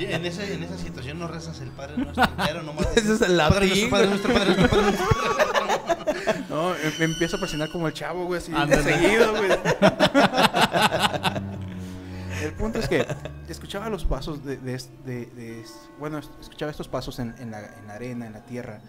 Y 0.00 0.04
en, 0.04 0.26
ese, 0.26 0.54
en 0.54 0.62
esa 0.64 0.76
situación 0.76 1.18
no 1.18 1.28
rezas 1.28 1.60
el 1.60 1.70
Padre 1.70 1.96
Nuestro 1.98 2.24
entero, 2.24 2.62
nomás 2.62 2.86
Ese 2.96 3.14
es 3.14 3.20
el 3.22 3.36
Padre 3.36 3.66
nuestro, 3.68 3.90
Padre 3.90 4.06
nuestro, 4.08 4.32
Padre 4.32 4.46
nuestro, 4.46 4.68
Padre 4.68 4.82
nuestro. 4.82 5.06
No, 6.50 6.74
em- 6.74 6.92
me 6.98 7.04
empiezo 7.06 7.36
a 7.36 7.40
presionar 7.40 7.70
como 7.70 7.86
el 7.88 7.94
chavo, 7.94 8.24
güey, 8.26 8.40
así 8.40 8.52
seguido, 8.82 9.32
güey. 9.36 9.50
El 12.48 12.54
punto 12.54 12.78
es 12.78 12.88
que 12.88 13.06
escuchaba 13.48 13.90
los 13.90 14.04
pasos 14.06 14.42
de, 14.44 14.56
bueno, 15.98 16.18
es- 16.18 16.30
escuchaba 16.40 16.70
estos 16.70 16.88
pasos 16.88 17.18
en, 17.18 17.34
la, 17.50 17.60
en 17.60 17.86
la 17.86 17.94
arena, 17.94 18.26
en 18.26 18.32
la 18.32 18.42
tierra. 18.44 18.80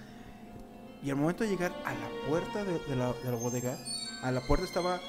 Y 1.03 1.09
al 1.09 1.17
momento 1.17 1.43
de 1.43 1.49
llegar 1.49 1.73
a 1.85 1.93
la 1.93 2.09
puerta 2.27 2.63
de, 2.63 2.95
la, 2.95 3.11
de 3.13 3.31
la 3.31 3.35
bodega, 3.37 3.77
a 4.23 4.31
la 4.31 4.39
puerta 4.41 4.65
estaba, 4.65 4.99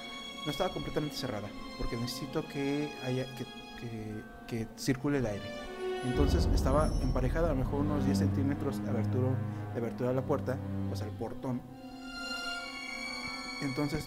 no 0.44 0.50
estaba 0.50 0.72
completamente 0.72 1.16
cerrada, 1.16 1.48
porque 1.78 1.96
necesito 1.96 2.46
que 2.48 2.90
circule 4.76 5.18
el 5.18 5.26
aire. 5.26 5.44
Entonces 6.04 6.48
estaba 6.54 6.88
emparejada 7.02 7.46
a 7.50 7.50
lo 7.50 7.56
mejor 7.56 7.80
unos 7.80 8.04
10 8.04 8.18
centímetros 8.18 8.82
de 8.82 8.90
abertura, 8.90 9.28
de 9.74 9.78
abertura 9.80 10.08
de 10.10 10.16
la 10.16 10.22
puerta, 10.22 10.56
pues 10.88 11.02
al 11.02 11.10
portón. 11.10 11.60
Entonces, 13.62 14.04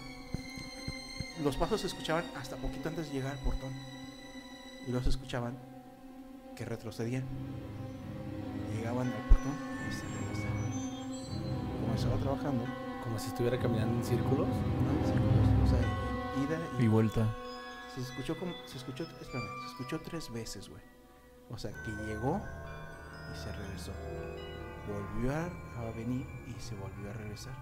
los 1.42 1.56
pasos 1.56 1.80
se 1.80 1.86
escuchaban 1.86 2.24
hasta 2.36 2.56
poquito 2.56 2.88
antes 2.90 3.08
de 3.08 3.14
llegar 3.14 3.32
al 3.32 3.38
portón. 3.38 3.72
Y 4.86 4.92
los 4.92 5.06
escuchaban 5.06 5.56
que 6.56 6.64
retrocedían. 6.64 7.24
Llegaban 8.76 9.06
al 9.08 9.22
portón 9.28 9.54
y 9.88 9.92
se 9.92 10.04
regresaban. 10.04 10.72
Como 11.80 11.94
estaba 11.94 12.16
trabajando, 12.18 12.64
Como 13.02 13.18
si 13.18 13.28
estuviera 13.28 13.58
caminando 13.58 13.96
en 13.98 14.04
círculos. 14.04 14.48
no 14.48 14.90
en 14.90 15.06
círculos, 15.06 15.48
o 15.64 15.66
sea, 15.68 15.78
ida 16.44 16.58
y 16.80 16.84
Y 16.84 16.88
vuelta. 16.88 17.26
se 17.94 18.00
escuchó 18.00 18.38
como, 18.38 18.52
se 18.66 18.78
escuchó, 18.78 19.04
espérame, 19.04 19.48
se 19.62 19.66
escuchó 19.72 20.00
tres 20.00 20.32
veces, 20.32 20.68
güey. 20.68 20.82
O 21.50 21.58
sea, 21.58 21.70
que 21.84 21.90
llegó 22.06 22.40
y 23.34 23.38
se 23.38 23.52
regresó. 23.52 23.92
Volvió 24.88 25.32
a 25.34 25.90
venir 25.96 26.26
y 26.48 26.60
se 26.60 26.74
volvió 26.76 27.10
a 27.10 27.12
regresar. 27.14 27.52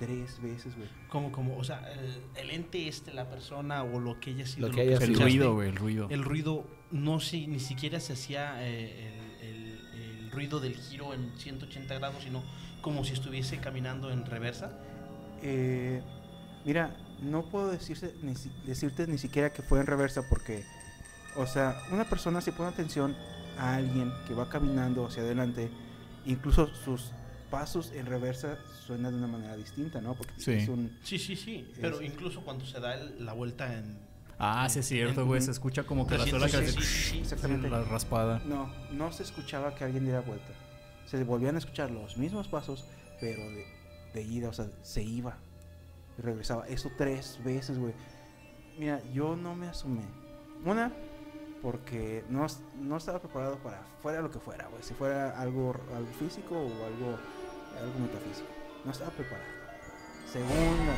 Tres 0.00 0.40
veces, 0.42 0.74
güey. 0.76 0.88
Como, 1.08 1.30
como, 1.30 1.56
o 1.56 1.62
sea, 1.62 1.88
el, 1.92 2.20
el 2.34 2.50
ente 2.50 2.88
este, 2.88 3.12
la 3.14 3.28
persona 3.30 3.84
o 3.84 4.00
lo 4.00 4.18
que 4.18 4.30
haya 4.30 4.46
sido. 4.46 4.66
Lo 4.68 4.74
que 4.74 4.80
haya 4.80 4.92
El 4.94 4.98
sido. 4.98 5.10
escuchaste, 5.12 5.30
ruido, 5.38 5.54
güey, 5.54 5.68
el 5.68 5.76
ruido. 5.76 6.08
El 6.10 6.24
ruido, 6.24 6.64
no 6.90 7.20
si, 7.20 7.46
ni 7.46 7.60
siquiera 7.60 8.00
se 8.00 8.14
hacía 8.14 8.66
eh, 8.66 9.14
el, 9.42 9.48
el- 9.48 9.80
el 10.24 10.30
ruido 10.30 10.58
del 10.60 10.74
giro 10.76 11.12
en 11.14 11.32
180 11.38 11.94
grados, 11.98 12.22
sino 12.24 12.42
como 12.82 13.04
si 13.04 13.12
estuviese 13.12 13.58
caminando 13.58 14.10
en 14.10 14.24
reversa. 14.24 14.72
Eh, 15.42 16.02
mira, 16.64 16.96
no 17.20 17.42
puedo 17.44 17.70
decirse, 17.70 18.14
ni 18.22 18.34
decirte 18.64 19.06
ni 19.06 19.18
siquiera 19.18 19.52
que 19.52 19.62
fue 19.62 19.80
en 19.80 19.86
reversa 19.86 20.22
porque, 20.28 20.64
o 21.36 21.46
sea, 21.46 21.76
una 21.92 22.04
persona 22.04 22.40
si 22.40 22.50
pone 22.52 22.68
atención 22.70 23.14
a 23.58 23.74
alguien 23.76 24.12
que 24.26 24.34
va 24.34 24.48
caminando 24.48 25.04
hacia 25.06 25.22
adelante, 25.22 25.68
incluso 26.24 26.68
sus 26.68 27.12
pasos 27.50 27.92
en 27.92 28.06
reversa 28.06 28.58
suenan 28.86 29.12
de 29.12 29.18
una 29.18 29.26
manera 29.26 29.56
distinta, 29.56 30.00
¿no? 30.00 30.14
Porque 30.14 30.32
Sí. 30.38 30.52
es 30.52 30.68
un... 30.68 30.96
Sí, 31.02 31.18
sí, 31.18 31.36
sí. 31.36 31.70
Pero 31.80 32.00
Es- 32.00 32.06
incluso 32.06 32.42
cuando 32.42 32.64
se 32.64 32.80
da 32.80 32.94
el- 32.94 33.24
la 33.24 33.32
vuelta 33.32 33.72
en. 33.76 33.98
Ah, 34.38 34.66
sí 34.70 34.78
es 34.78 34.86
cierto, 34.86 35.26
güey. 35.26 35.40
Se 35.42 35.50
escucha 35.50 35.82
como 35.84 36.06
que 36.06 36.16
la 36.16 36.26
sola 36.26 36.46
360, 36.48 36.80
que 36.80 36.86
sí, 36.86 36.92
sí, 37.04 37.10
sí. 37.10 37.18
Exactamente. 37.18 37.68
la 37.68 37.82
raspada. 37.84 38.40
No, 38.46 38.72
no 38.90 39.12
se 39.12 39.22
escuchaba 39.24 39.74
que 39.74 39.84
alguien 39.84 40.04
diera 40.04 40.20
vuelta. 40.22 40.52
Se 41.06 41.22
volvían 41.24 41.56
a 41.56 41.58
escuchar 41.58 41.90
los 41.90 42.16
mismos 42.16 42.48
pasos, 42.48 42.86
pero 43.20 43.42
de, 43.50 43.66
de 44.14 44.22
ida, 44.22 44.48
o 44.48 44.52
sea, 44.54 44.66
se 44.82 45.02
iba 45.02 45.36
y 46.18 46.22
regresaba. 46.22 46.66
Eso 46.68 46.90
tres 46.96 47.38
veces, 47.44 47.78
güey. 47.78 47.92
Mira, 48.78 49.02
yo 49.12 49.36
no 49.36 49.54
me 49.54 49.66
asumé. 49.68 50.04
Una, 50.64 50.90
porque 51.60 52.24
no, 52.30 52.46
no 52.80 52.96
estaba 52.96 53.18
preparado 53.20 53.58
para 53.58 53.82
fuera 54.00 54.22
lo 54.22 54.30
que 54.30 54.38
fuera, 54.38 54.68
güey. 54.68 54.82
Si 54.82 54.94
fuera 54.94 55.38
algo, 55.38 55.74
algo 55.94 56.10
físico 56.18 56.56
o 56.58 56.86
algo, 56.86 57.18
algo 57.80 57.98
metafísico. 58.00 58.48
No 58.84 58.90
estaba 58.92 59.10
preparado. 59.10 59.48
Segunda, 60.32 60.94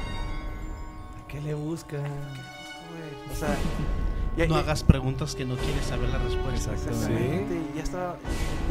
¿Qué 1.28 1.41
le 1.41 1.55
busca? 1.55 1.97
güey, 1.97 3.33
o 3.33 3.35
sea, 3.35 3.49
ya- 4.37 4.47
No 4.47 4.55
ya- 4.57 4.61
hagas 4.61 4.83
preguntas 4.85 5.35
que 5.35 5.45
no 5.45 5.57
quieres 5.57 5.87
saber 5.87 6.09
la 6.11 6.18
respuesta. 6.18 6.72
Exacto. 6.72 6.91
Exactamente, 6.91 7.55
y 7.72 7.76
ya 7.76 7.83
estaba, 7.83 8.16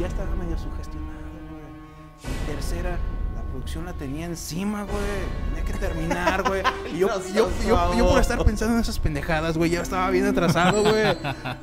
ya 0.00 0.06
estaba 0.06 0.34
medio 0.36 0.56
sugestionado, 0.56 1.18
güey. 1.50 2.32
Y 2.32 2.46
tercera, 2.46 2.98
la 3.34 3.42
producción 3.50 3.84
la 3.84 3.92
tenía 3.94 4.26
encima, 4.26 4.84
güey. 4.84 5.02
Tenía 5.48 5.64
que 5.64 5.72
terminar, 5.72 6.42
güey. 6.48 6.62
Y 6.94 6.98
yo, 6.98 7.08
No 7.08 7.14
yo, 7.34 7.50
seas 7.50 7.66
yo, 7.66 7.94
yo 7.98 8.08
por 8.08 8.20
estar 8.20 8.44
pensando 8.44 8.74
en 8.76 8.80
esas 8.80 8.98
pendejadas, 9.00 9.58
güey, 9.58 9.70
ya 9.70 9.82
estaba 9.82 10.08
bien 10.10 10.26
atrasado, 10.26 10.82
güey. 10.82 11.16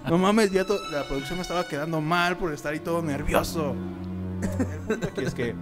No 0.10 0.18
mames, 0.18 0.52
ya 0.52 0.64
la 0.92 1.04
producción 1.08 1.38
me 1.38 1.44
estaba 1.44 1.66
quedando 1.66 2.02
mal 2.02 2.36
por 2.38 2.52
estar 2.54 2.74
ahí 2.74 2.80
todo 2.82 3.02
nervioso. 3.02 3.74
El 4.42 4.80
punto 4.88 5.08
aquí 5.08 5.24
es 5.24 5.34
que, 5.34 5.56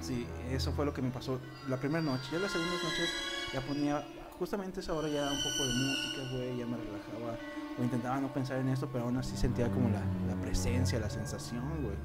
sí, 0.00 0.26
eso 0.50 0.72
fue 0.72 0.84
lo 0.84 0.94
que 0.94 1.02
me 1.02 1.10
pasó 1.10 1.40
la 1.68 1.76
primera 1.76 2.02
noche. 2.02 2.28
Ya 2.32 2.38
las 2.38 2.52
segundas 2.52 2.82
noches 2.82 3.08
ya 3.52 3.60
ponía, 3.60 4.06
justamente 4.38 4.80
esa 4.80 4.94
hora 4.94 5.08
ya 5.08 5.30
un 5.30 5.38
poco 5.38 5.66
de 5.66 5.74
música, 5.74 6.32
güey, 6.32 6.58
ya 6.58 6.66
me 6.66 6.76
relajaba. 6.76 7.38
O 7.78 7.82
intentaba 7.82 8.20
no 8.20 8.32
pensar 8.32 8.58
en 8.58 8.68
esto, 8.68 8.88
pero 8.92 9.04
aún 9.04 9.16
así 9.16 9.36
sentía 9.36 9.68
como 9.70 9.88
la, 9.88 10.02
la 10.26 10.40
presencia, 10.40 10.98
la 10.98 11.10
sensación, 11.10 11.82
güey. 11.82 11.96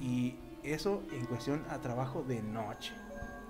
Y 0.00 0.36
eso 0.62 1.02
en 1.12 1.26
cuestión 1.26 1.64
a 1.70 1.78
trabajo 1.78 2.22
de 2.22 2.42
noche. 2.42 2.92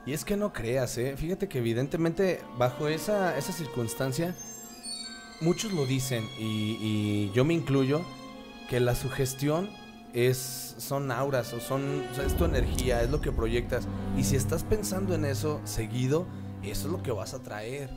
Y 0.06 0.12
es 0.12 0.24
que 0.24 0.36
no 0.36 0.52
creas, 0.52 0.98
¿eh? 0.98 1.16
Fíjate 1.16 1.48
que 1.48 1.58
evidentemente 1.58 2.40
bajo 2.58 2.88
esa, 2.88 3.36
esa 3.36 3.52
circunstancia, 3.52 4.34
muchos 5.40 5.72
lo 5.72 5.86
dicen, 5.86 6.28
y, 6.38 6.76
y 6.80 7.32
yo 7.32 7.44
me 7.44 7.54
incluyo, 7.54 8.02
que 8.68 8.80
la 8.80 8.94
sugestión 8.94 9.70
es, 10.12 10.74
son 10.78 11.10
auras, 11.10 11.52
o 11.52 11.60
son, 11.60 12.02
o 12.18 12.22
es 12.22 12.36
tu 12.36 12.44
energía, 12.44 13.02
es 13.02 13.10
lo 13.10 13.20
que 13.20 13.32
proyectas. 13.32 13.86
Y 14.16 14.24
si 14.24 14.36
estás 14.36 14.62
pensando 14.64 15.14
en 15.14 15.24
eso 15.24 15.60
seguido, 15.64 16.26
eso 16.62 16.86
es 16.86 16.92
lo 16.92 17.02
que 17.02 17.10
vas 17.12 17.34
a 17.34 17.42
traer. 17.42 17.90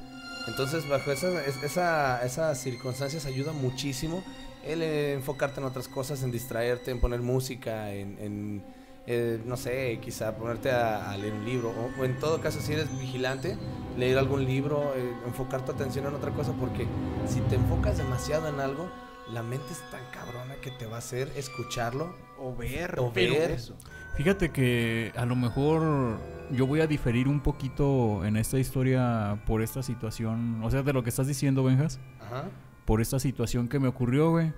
Entonces, 0.48 0.88
bajo 0.88 1.12
esa, 1.12 1.28
es- 1.46 1.62
esa, 1.64 2.24
esas 2.26 2.60
circunstancias 2.60 3.26
ayuda 3.26 3.52
muchísimo 3.52 4.24
el 4.64 4.82
eh, 4.82 5.14
enfocarte 5.14 5.60
en 5.60 5.66
otras 5.68 5.88
cosas, 5.88 6.24
en 6.24 6.32
distraerte, 6.32 6.90
en 6.92 7.00
poner 7.00 7.22
música, 7.22 7.92
en, 7.94 8.64
eh, 9.08 9.40
no 9.46 9.58
sé, 9.58 10.00
quizá 10.02 10.36
ponerte 10.36 10.72
a, 10.72 11.12
a 11.12 11.18
leer 11.18 11.34
un 11.34 11.46
libro. 11.46 11.70
O, 11.70 12.02
o 12.02 12.06
en 12.06 12.18
todo 12.20 12.42
caso, 12.42 12.60
si 12.62 12.74
eres 12.74 12.88
vigilante, 13.00 13.58
leer 13.98 14.18
algún 14.18 14.46
libro, 14.46 14.94
eh, 14.96 15.14
enfocar 15.28 15.64
tu 15.66 15.72
atención 15.72 16.08
en 16.08 16.16
otra 16.16 16.32
cosa, 16.32 16.52
porque 16.60 16.88
si 17.28 17.42
te 17.42 17.56
enfocas 17.56 17.98
demasiado 17.98 18.48
en 18.48 18.60
algo, 18.60 18.90
la 19.34 19.44
mente 19.44 19.66
es 19.72 19.80
tan 19.92 20.02
cabrona 20.12 20.56
que 20.62 20.72
te 20.72 20.86
va 20.86 20.98
a 20.98 21.00
hacer 21.00 21.32
escucharlo. 21.36 22.16
O 22.38 22.56
ver, 22.56 23.00
O 23.00 23.12
pero 23.14 23.34
ver. 23.34 23.52
eso. 23.52 23.76
Fíjate 24.16 24.52
que 24.52 25.12
a 25.16 25.26
lo 25.26 25.36
mejor 25.36 26.18
yo 26.52 26.68
voy 26.68 26.82
a 26.82 26.88
diferir 26.88 27.28
un 27.28 27.40
poquito 27.42 28.24
en 28.26 28.38
esta 28.38 28.60
historia 28.60 29.42
por 29.46 29.62
esta 29.62 29.84
situación. 29.84 30.62
O 30.64 30.70
sea, 30.72 30.84
de 30.84 30.94
lo 30.94 31.04
que 31.04 31.10
estás 31.10 31.28
diciendo, 31.28 31.64
Benjas. 31.64 32.00
Ajá. 32.22 32.46
por 32.86 33.02
esta 33.02 33.20
situación 33.20 33.68
que 33.68 33.80
me 33.80 33.88
ocurrió, 33.88 34.30
güey. 34.32 34.54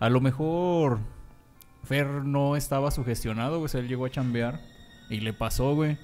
A 0.00 0.08
lo 0.10 0.20
mejor 0.20 0.98
Fer 1.82 2.06
no 2.06 2.56
estaba 2.56 2.90
sugestionado, 2.90 3.54
güey. 3.56 3.64
o 3.64 3.68
sea, 3.68 3.80
él 3.80 3.88
llegó 3.88 4.04
a 4.06 4.10
chambear 4.10 4.60
y 5.08 5.20
le 5.20 5.32
pasó, 5.32 5.74
güey. 5.74 5.98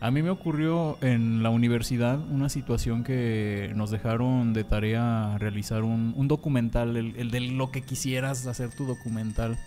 A 0.00 0.10
mí 0.12 0.22
me 0.22 0.30
ocurrió 0.30 0.96
en 1.00 1.42
la 1.42 1.50
universidad 1.50 2.20
una 2.30 2.48
situación 2.48 3.02
que 3.02 3.72
nos 3.74 3.90
dejaron 3.90 4.52
de 4.52 4.62
tarea 4.62 5.36
realizar 5.38 5.82
un, 5.82 6.14
un 6.16 6.28
documental, 6.28 6.96
el, 6.96 7.16
el 7.16 7.30
de 7.32 7.40
lo 7.40 7.72
que 7.72 7.82
quisieras 7.82 8.46
hacer 8.46 8.70
tu 8.70 8.86
documental. 8.86 9.58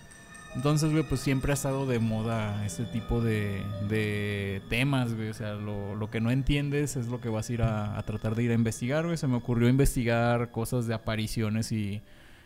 Entonces, 0.56 0.92
güey, 0.92 1.04
pues 1.04 1.22
siempre 1.22 1.52
ha 1.52 1.54
estado 1.54 1.86
de 1.86 2.00
moda 2.00 2.66
este 2.66 2.84
tipo 2.84 3.22
de, 3.22 3.62
de 3.90 4.62
temas, 4.70 5.14
güey. 5.16 5.30
O 5.30 5.34
sea, 5.34 5.54
lo, 5.54 5.96
lo 5.96 6.10
que 6.10 6.20
no 6.22 6.32
entiendes 6.32 6.96
es 6.96 7.08
lo 7.08 7.22
que 7.22 7.30
vas 7.30 7.50
a 7.50 7.54
ir 7.54 7.62
a, 7.62 7.98
a 7.98 8.04
tratar 8.04 8.36
de 8.36 8.44
ir 8.44 8.52
a 8.52 8.56
investigar, 8.56 9.06
güey. 9.06 9.18
Se 9.18 9.28
me 9.28 9.38
ocurrió 9.38 9.70
investigar 9.70 10.52
cosas 10.52 10.88
de 10.88 10.94
apariciones 10.94 11.72
y, 11.72 12.02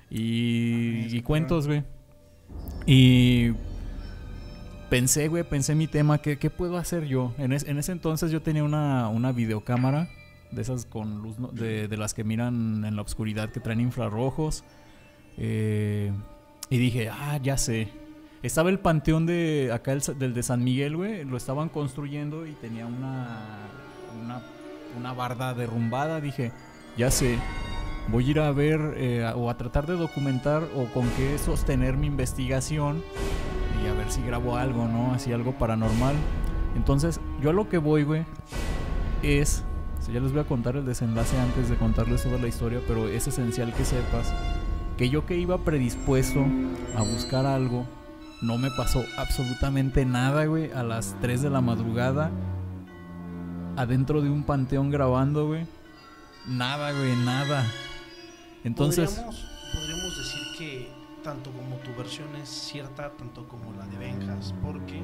y, 0.09 1.03
Ah, 1.03 1.07
y 1.15 1.21
cuentos, 1.21 1.67
güey. 1.67 1.83
Y 2.85 3.53
pensé, 4.89 5.27
güey, 5.27 5.43
pensé 5.43 5.75
mi 5.75 5.87
tema, 5.87 6.19
¿qué, 6.19 6.49
puedo 6.49 6.77
hacer 6.77 7.05
yo? 7.05 7.33
En, 7.37 7.53
es- 7.53 7.65
en 7.65 7.77
ese 7.77 7.91
entonces 7.91 8.31
yo 8.31 8.41
tenía 8.41 8.63
una, 8.63 9.09
una 9.09 9.31
videocámara 9.31 10.09
de 10.51 10.61
esas 10.61 10.85
con 10.85 11.21
luz, 11.21 11.35
de, 11.53 11.87
las 11.97 12.13
que 12.13 12.23
miran 12.23 12.85
en 12.85 12.95
la 12.95 13.01
oscuridad, 13.01 13.49
que 13.49 13.59
traen 13.59 13.81
infrarrojos. 13.81 14.63
Eh, 15.37 16.11
y 16.69 16.77
dije, 16.77 17.09
ah, 17.09 17.39
ya 17.41 17.57
sé. 17.57 17.89
Estaba 18.41 18.69
el 18.69 18.79
panteón 18.79 19.25
de 19.25 19.71
acá 19.73 19.91
el 19.91 20.01
del 20.19 20.33
de 20.33 20.43
San 20.43 20.63
Miguel, 20.63 20.95
güey. 20.95 21.25
Lo 21.25 21.35
estaban 21.35 21.69
construyendo 21.69 22.45
y 22.45 22.53
tenía 22.53 22.85
una, 22.85 23.39
una, 24.23 24.41
una 24.97 25.13
barda 25.13 25.53
derrumbada. 25.53 26.21
Dije, 26.21 26.51
ya 26.95 27.11
sé. 27.11 27.37
Voy 28.07 28.27
a 28.27 28.31
ir 28.31 28.39
a 28.39 28.51
ver 28.51 28.93
eh, 28.97 29.31
o 29.35 29.49
a 29.49 29.57
tratar 29.57 29.87
de 29.87 29.95
documentar 29.95 30.63
o 30.75 30.85
con 30.93 31.09
qué 31.17 31.39
sostener 31.39 31.97
mi 31.97 32.05
investigación 32.05 33.03
si 34.15 34.21
grabo 34.21 34.55
algo, 34.55 34.87
¿no? 34.87 35.13
Así 35.13 35.33
algo 35.33 35.53
paranormal. 35.53 36.15
Entonces, 36.75 37.19
yo 37.41 37.49
a 37.49 37.53
lo 37.53 37.69
que 37.69 37.77
voy, 37.77 38.03
güey, 38.03 38.25
es. 39.21 39.63
ya 40.11 40.19
les 40.19 40.31
voy 40.31 40.41
a 40.41 40.45
contar 40.45 40.75
el 40.75 40.85
desenlace 40.85 41.37
antes 41.39 41.69
de 41.69 41.75
contarles 41.75 42.23
toda 42.23 42.37
la 42.37 42.47
historia, 42.47 42.79
pero 42.87 43.07
es 43.09 43.27
esencial 43.27 43.73
que 43.73 43.85
sepas 43.85 44.33
que 44.97 45.09
yo 45.09 45.25
que 45.25 45.37
iba 45.37 45.57
predispuesto 45.57 46.45
a 46.95 47.01
buscar 47.01 47.45
algo, 47.45 47.85
no 48.41 48.57
me 48.57 48.71
pasó 48.71 49.03
absolutamente 49.17 50.05
nada, 50.05 50.45
güey, 50.45 50.71
a 50.71 50.83
las 50.83 51.15
3 51.21 51.41
de 51.41 51.49
la 51.49 51.61
madrugada, 51.61 52.31
adentro 53.75 54.21
de 54.21 54.29
un 54.29 54.43
panteón 54.43 54.91
grabando, 54.91 55.47
güey. 55.47 55.65
Nada, 56.47 56.91
güey, 56.91 57.15
nada. 57.25 57.65
Entonces, 58.63 59.21
podríamos 59.73 60.17
decir 60.17 60.41
que 60.57 60.94
tanto 61.25 61.51
como 61.51 61.75
tu 61.77 61.93
versión 61.95 62.27
es 62.35 62.47
cierta, 62.47 63.09
tanto 63.17 63.47
como 63.47 63.73
la 63.73 63.85
de 63.87 63.97
Benjas, 63.97 64.53
porque 64.61 65.01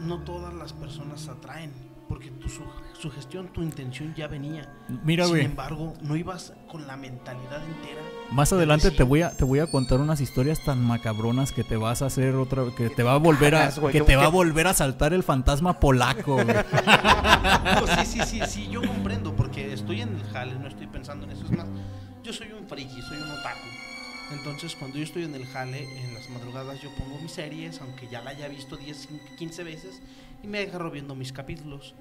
no 0.00 0.18
todas 0.24 0.52
las 0.52 0.72
personas 0.72 1.28
atraen, 1.28 1.72
porque 2.08 2.30
tu 2.32 2.48
su- 2.48 2.64
sugestión, 3.00 3.46
tu 3.52 3.62
intención 3.62 4.12
ya 4.16 4.26
venía. 4.26 4.68
mira, 5.04 5.24
Sin 5.26 5.34
güey. 5.34 5.44
embargo, 5.44 5.94
no 6.02 6.16
ibas 6.16 6.52
con 6.68 6.86
la 6.88 6.96
mentalidad 6.96 7.62
entera. 7.64 8.00
Más 8.32 8.52
adelante 8.52 8.90
te 8.90 9.04
voy 9.04 9.22
a 9.22 9.30
te 9.30 9.44
voy 9.44 9.60
a 9.60 9.66
contar 9.68 10.00
unas 10.00 10.20
historias 10.20 10.58
tan 10.64 10.84
macabronas 10.84 11.52
que 11.52 11.62
te 11.62 11.76
vas 11.76 12.02
a 12.02 12.06
hacer 12.06 12.34
otra 12.34 12.64
que 12.76 12.90
te 12.90 13.02
va 13.04 13.14
a 13.14 13.18
volver 13.18 13.54
a 13.54 13.70
güey, 13.70 13.92
que 13.92 14.00
te 14.00 14.16
va 14.16 14.24
a 14.24 14.28
volver 14.28 14.66
a 14.66 14.74
saltar 14.74 15.12
el 15.12 15.22
fantasma 15.22 15.78
polaco, 15.78 16.34
güey. 16.34 16.46
No, 17.80 17.86
sí, 17.86 18.04
sí, 18.06 18.20
sí, 18.26 18.40
sí, 18.48 18.68
yo 18.68 18.82
comprendo, 18.82 19.34
porque 19.36 19.72
estoy 19.72 20.00
en 20.00 20.10
el 20.16 20.24
jale, 20.32 20.54
no 20.58 20.66
estoy 20.66 20.86
pensando 20.88 21.24
en 21.26 21.32
eso. 21.32 21.44
Es 21.44 21.50
más, 21.52 21.66
yo 22.22 22.32
soy 22.32 22.52
un 22.52 22.66
friki, 22.68 23.00
soy 23.02 23.16
un 23.18 23.30
otaku. 23.30 23.66
Entonces, 24.32 24.76
cuando 24.76 24.96
yo 24.98 25.04
estoy 25.04 25.24
en 25.24 25.34
el 25.34 25.46
jale, 25.46 25.82
en 26.04 26.14
las 26.14 26.28
madrugadas, 26.30 26.80
yo 26.80 26.90
pongo 26.94 27.18
mis 27.20 27.32
series, 27.32 27.80
aunque 27.80 28.06
ya 28.08 28.22
la 28.22 28.30
haya 28.30 28.48
visto 28.48 28.76
10, 28.76 29.08
15 29.36 29.64
veces, 29.64 30.00
y 30.42 30.46
me 30.46 30.60
agarro 30.60 30.90
viendo 30.90 31.14
mis 31.14 31.32
capítulos. 31.32 31.94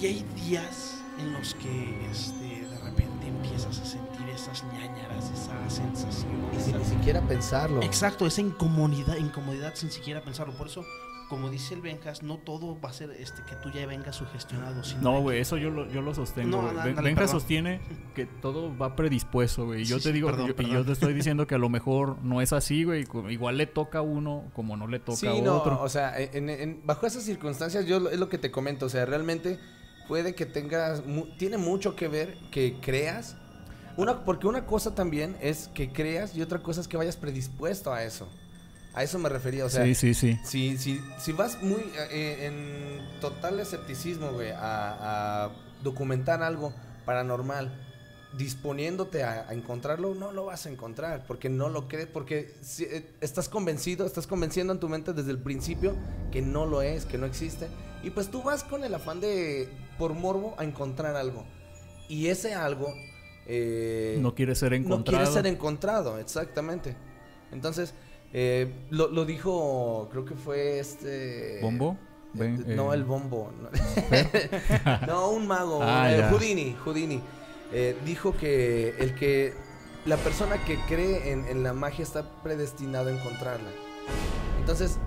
Y 0.00 0.06
hay 0.06 0.24
días 0.36 0.98
en 1.18 1.32
los 1.32 1.54
que 1.54 2.06
este, 2.10 2.44
de 2.68 2.78
repente 2.84 3.26
empiezas 3.26 3.78
a 3.78 3.84
sentir 3.84 4.28
esas 4.28 4.62
ñañaras, 4.64 5.30
esa 5.30 5.70
sensación. 5.70 6.32
Y 6.56 6.60
sin 6.62 6.76
esa- 6.76 6.78
ni 6.78 6.84
siquiera 6.84 7.20
pensarlo. 7.22 7.82
Exacto, 7.82 8.26
esa 8.26 8.42
incomodidad, 8.42 9.16
incomodidad 9.16 9.74
sin 9.74 9.90
siquiera 9.90 10.20
pensarlo. 10.22 10.52
Por 10.54 10.66
eso, 10.68 10.84
como 11.28 11.50
dice 11.50 11.74
el 11.74 11.80
Benjas, 11.80 12.22
no 12.22 12.38
todo 12.38 12.80
va 12.80 12.90
a 12.90 12.92
ser 12.92 13.10
este 13.10 13.42
que 13.42 13.56
tú 13.56 13.70
ya 13.70 13.84
vengas 13.86 14.14
sugestionado. 14.16 14.84
sino 14.84 15.00
No, 15.02 15.20
güey, 15.22 15.40
eso 15.40 15.56
yo 15.56 15.70
lo, 15.70 15.90
yo 15.90 16.00
lo 16.02 16.14
sostengo. 16.14 16.50
No, 16.50 16.62
güey. 16.62 16.74
Ben- 16.76 16.88
ándale, 16.90 17.08
Benja 17.08 17.20
perdón. 17.22 17.40
sostiene 17.40 17.80
que 18.14 18.26
todo 18.26 18.76
va 18.78 18.94
predispuesto, 18.96 19.66
güey. 19.66 19.82
Y 19.82 19.84
yo 19.84 19.96
Sí, 19.98 20.04
te 20.04 20.08
sí, 20.10 20.12
digo, 20.14 20.28
perdón, 20.30 20.54
yo- 20.56 20.62
y 20.62 20.70
yo 20.70 20.84
te 20.84 20.92
estoy 20.92 21.12
diciendo 21.14 21.46
que 21.46 21.54
a 21.54 21.58
lo 21.58 21.68
mejor 21.68 22.22
no 22.22 22.40
es 22.40 22.52
así, 22.52 22.84
güey. 22.84 23.04
Igual 23.28 23.56
le 23.56 23.66
toca 23.66 23.98
a 23.98 24.02
uno 24.02 24.44
como 24.54 24.76
no 24.76 24.86
le 24.86 24.98
toca 25.00 25.16
Sí, 25.18 25.26
a 25.26 25.40
no, 25.42 25.56
otro. 25.56 25.82
o 25.82 25.88
sea, 25.88 26.14
en- 26.18 26.48
en- 26.48 26.86
bajo 26.86 27.06
esas 27.06 27.24
circunstancias 27.24 27.86
yo 27.86 27.98
lo- 28.00 28.10
es 28.10 28.18
lo 28.18 28.28
que 28.28 28.38
te 28.38 28.50
comento, 28.50 28.86
o 28.86 28.88
sea, 28.88 29.04
realmente 29.06 29.58
puede 30.08 30.34
que 30.36 30.46
tengas, 30.46 31.04
mu- 31.04 31.26
tiene 31.36 31.58
mucho 31.58 31.96
que 31.96 32.06
ver 32.08 32.38
que 32.52 32.76
creas, 32.80 33.36
una, 33.96 34.24
porque 34.24 34.46
una 34.46 34.64
cosa 34.66 34.94
también 34.94 35.36
es 35.40 35.68
que 35.74 35.90
creas 35.90 36.36
y 36.36 36.42
otra 36.42 36.60
cosa 36.60 36.80
es 36.80 36.86
que 36.86 36.96
vayas 36.96 37.16
predispuesto 37.16 37.92
a 37.92 38.04
eso, 38.04 38.28
a 38.96 39.02
eso 39.04 39.18
me 39.20 39.28
refería, 39.28 39.64
o 39.64 39.68
sea, 39.68 39.84
sí, 39.84 39.94
sí, 39.94 40.14
sí. 40.14 40.40
si, 40.42 40.76
si, 40.78 41.00
si 41.18 41.30
vas 41.32 41.62
muy 41.62 41.82
eh, 42.10 42.46
en 42.46 43.20
total 43.20 43.60
escepticismo, 43.60 44.32
güey, 44.32 44.50
a, 44.50 45.44
a 45.44 45.50
documentar 45.84 46.42
algo 46.42 46.72
paranormal, 47.04 47.70
disponiéndote 48.36 49.22
a, 49.22 49.46
a 49.48 49.54
encontrarlo, 49.54 50.14
no 50.14 50.32
lo 50.32 50.46
vas 50.46 50.66
a 50.66 50.70
encontrar, 50.70 51.24
porque 51.26 51.48
no 51.48 51.68
lo 51.68 51.88
crees, 51.88 52.06
porque 52.06 52.52
si- 52.62 52.84
eh, 52.84 53.06
estás 53.20 53.48
convencido, 53.48 54.04
estás 54.06 54.26
convenciendo 54.26 54.72
en 54.72 54.80
tu 54.80 54.88
mente 54.88 55.12
desde 55.12 55.30
el 55.30 55.38
principio 55.38 55.94
que 56.32 56.42
no 56.42 56.66
lo 56.66 56.82
es, 56.82 57.06
que 57.06 57.18
no 57.18 57.26
existe, 57.26 57.68
y 58.02 58.10
pues 58.10 58.30
tú 58.30 58.42
vas 58.42 58.64
con 58.64 58.84
el 58.84 58.94
afán 58.94 59.20
de, 59.20 59.68
por 59.98 60.12
morbo, 60.14 60.54
a 60.58 60.64
encontrar 60.64 61.16
algo. 61.16 61.44
Y 62.08 62.28
ese 62.28 62.54
algo... 62.54 62.92
eh, 63.46 64.16
No 64.20 64.34
quiere 64.34 64.54
ser 64.54 64.72
no 64.72 64.76
encontrado. 64.78 65.18
quiere 65.18 65.32
ser 65.32 65.46
encontrado, 65.46 66.18
exactamente. 66.18 66.94
Entonces, 67.52 67.94
eh, 68.32 68.72
lo, 68.90 69.08
lo 69.08 69.24
dijo, 69.24 70.08
creo 70.10 70.24
que 70.24 70.34
fue 70.34 70.78
este... 70.78 71.58
¿Bombo? 71.62 71.96
Eh, 72.38 72.74
no, 72.76 72.92
eh, 72.92 72.96
el 72.96 73.04
bombo. 73.04 73.50
No, 73.62 73.70
No, 75.06 75.30
un 75.30 75.46
mago. 75.46 75.78
Ah, 75.82 76.12
eh. 76.12 76.22
Houdini, 76.30 76.76
Houdini. 76.84 77.20
Eh, 77.72 77.96
dijo 78.04 78.36
que 78.36 78.94
el 78.98 79.14
que 79.14 79.54
la 80.04 80.16
persona 80.18 80.62
que 80.64 80.78
cree 80.86 81.32
en, 81.32 81.46
en 81.48 81.62
la 81.62 81.72
magia 81.72 82.02
está 82.02 82.24
predestinado 82.42 83.08
a 83.08 83.12
encontrarla. 83.12 83.70
Entonces, 84.60 84.98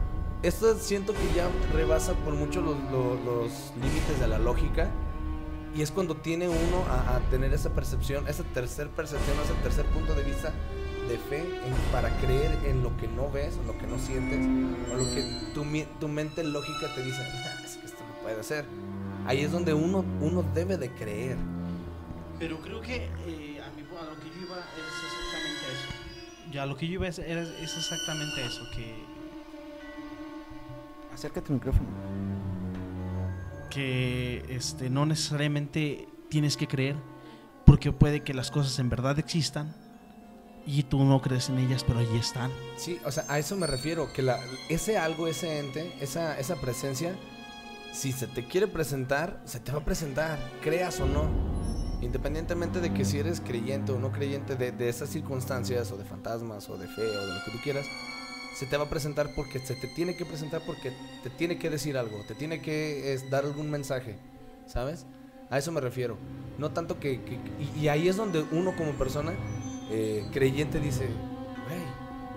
esto 0.43 0.75
siento 0.77 1.13
que 1.13 1.35
ya 1.35 1.47
rebasa 1.73 2.13
por 2.13 2.33
mucho 2.33 2.61
los, 2.61 2.75
los- 2.91 3.19
los 3.21 3.51
límites 3.81 4.19
de 4.19 4.27
la 4.27 4.39
lógica. 4.39 4.89
Y 5.75 5.83
es 5.83 5.91
cuando 5.91 6.15
tiene 6.15 6.49
uno 6.49 6.83
a, 6.89 7.17
a 7.17 7.19
tener 7.29 7.53
esa 7.53 7.69
percepción, 7.69 8.27
esa 8.27 8.43
tercer 8.43 8.89
percepción, 8.89 9.37
ese 9.43 9.53
tercer 9.61 9.85
punto 9.85 10.15
de 10.15 10.23
vista 10.23 10.51
de 11.09 11.17
fe 11.17 11.39
en- 11.39 11.91
para 11.91 12.09
creer 12.19 12.57
en 12.65 12.81
lo 12.83 12.95
que 12.97 13.07
no 13.07 13.29
ves, 13.31 13.57
en 13.57 13.67
lo 13.67 13.77
que 13.77 13.87
no 13.87 13.97
sientes, 13.99 14.39
o 14.93 14.95
lo 14.95 15.03
que 15.13 15.23
tu, 15.53 15.65
tu 15.99 16.07
mente 16.07 16.43
lógica 16.43 16.93
te 16.95 17.03
dice, 17.03 17.17
"Ah, 17.21 17.61
es 17.65 17.75
que 17.77 17.85
esto 17.87 17.99
no 18.07 18.21
puede 18.23 18.43
ser. 18.43 18.65
Ahí 19.25 19.41
es 19.41 19.51
donde 19.51 19.73
uno, 19.73 20.05
uno 20.21 20.43
debe 20.53 20.77
de 20.77 20.89
creer. 20.91 21.37
Pero 22.39 22.59
creo 22.61 22.79
que 22.81 22.95
eh, 23.27 23.61
a, 23.61 23.69
mi- 23.75 23.81
a 23.83 24.03
lo 24.05 24.15
que 24.21 24.29
yo 24.29 24.41
iba 24.47 24.57
es 24.57 24.95
exactamente 25.05 25.65
eso. 25.73 26.51
Ya, 26.53 26.63
a 26.63 26.65
lo 26.65 26.77
que 26.77 26.87
yo 26.87 26.93
iba 26.93 27.07
es, 27.07 27.19
era- 27.19 27.41
es 27.43 27.75
exactamente 27.77 28.45
eso, 28.45 28.61
que, 28.75 29.09
Acércate 31.13 31.47
al 31.47 31.55
micrófono. 31.55 31.87
que 33.69 34.45
este, 34.49 34.89
no 34.89 35.05
necesariamente 35.05 36.07
tienes 36.29 36.55
que 36.57 36.67
creer, 36.67 36.95
porque 37.65 37.91
puede 37.91 38.21
que 38.23 38.33
las 38.33 38.49
cosas 38.51 38.79
en 38.79 38.89
verdad 38.89 39.19
existan 39.19 39.75
y 40.71 40.83
tú 40.83 41.03
no 41.03 41.21
crees 41.21 41.49
en 41.49 41.57
ellas, 41.57 41.83
pero 41.83 41.99
ahí 41.99 42.17
están. 42.17 42.51
Sí, 42.77 42.99
o 43.05 43.11
sea, 43.11 43.25
a 43.27 43.39
eso 43.39 43.55
me 43.57 43.65
refiero, 43.67 44.11
que 44.13 44.21
la, 44.21 44.39
ese 44.69 44.97
algo, 44.97 45.27
ese 45.27 45.59
ente, 45.59 45.91
esa, 45.99 46.37
esa 46.39 46.55
presencia, 46.57 47.15
si 47.91 48.11
se 48.11 48.27
te 48.27 48.45
quiere 48.45 48.67
presentar, 48.67 49.41
se 49.45 49.59
te 49.59 49.71
va 49.71 49.79
a 49.79 49.85
presentar, 49.85 50.37
creas 50.61 50.99
o 50.99 51.05
no. 51.07 51.27
Independientemente 52.01 52.79
de 52.79 52.93
que 52.93 53.03
si 53.03 53.17
eres 53.19 53.41
creyente 53.41 53.91
o 53.91 53.99
no 53.99 54.11
creyente 54.11 54.55
de, 54.55 54.71
de 54.71 54.87
esas 54.89 55.09
circunstancias, 55.09 55.91
o 55.91 55.97
de 55.97 56.05
fantasmas, 56.05 56.69
o 56.69 56.77
de 56.77 56.87
fe, 56.87 57.01
o 57.01 57.25
de 57.27 57.33
lo 57.33 57.43
que 57.45 57.51
tú 57.51 57.57
quieras, 57.63 57.85
se 58.57 58.65
te 58.67 58.77
va 58.77 58.85
a 58.85 58.89
presentar 58.89 59.33
porque 59.35 59.59
se 59.59 59.75
te 59.75 59.87
tiene 59.87 60.15
que 60.15 60.25
presentar 60.25 60.61
porque 60.65 60.93
te 61.23 61.29
tiene 61.31 61.57
que 61.57 61.69
decir 61.69 61.97
algo, 61.97 62.23
te 62.27 62.35
tiene 62.35 62.61
que 62.61 63.13
es, 63.13 63.29
dar 63.29 63.43
algún 63.43 63.69
mensaje, 63.69 64.17
¿sabes? 64.67 65.05
A 65.49 65.57
eso 65.57 65.71
me 65.71 65.81
refiero. 65.81 66.17
No 66.57 66.69
tanto 66.71 66.99
que... 66.99 67.21
que- 67.23 67.39
y, 67.75 67.79
y 67.81 67.87
ahí 67.89 68.07
es 68.07 68.15
donde 68.17 68.45
uno 68.51 68.75
como 68.77 68.91
persona 68.93 69.33
eh, 69.89 70.27
creyente 70.31 70.79
dice, 70.79 71.07
güey, 71.67 71.81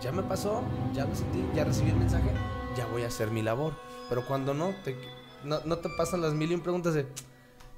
ya 0.00 0.12
me 0.12 0.22
pasó, 0.22 0.62
ya 0.94 1.04
lo 1.04 1.14
sentí, 1.14 1.44
ya 1.54 1.64
recibí 1.64 1.90
el 1.90 1.96
mensaje, 1.96 2.30
ya 2.76 2.86
voy 2.86 3.02
a 3.02 3.08
hacer 3.08 3.30
mi 3.30 3.42
labor. 3.42 3.74
Pero 4.08 4.26
cuando 4.26 4.54
no, 4.54 4.74
te, 4.84 4.96
no, 5.44 5.60
no 5.64 5.78
te 5.78 5.88
pasan 5.90 6.20
las 6.20 6.34
mil 6.34 6.50
y 6.50 6.54
un 6.54 6.60
preguntas 6.60 6.94
de, 6.94 7.06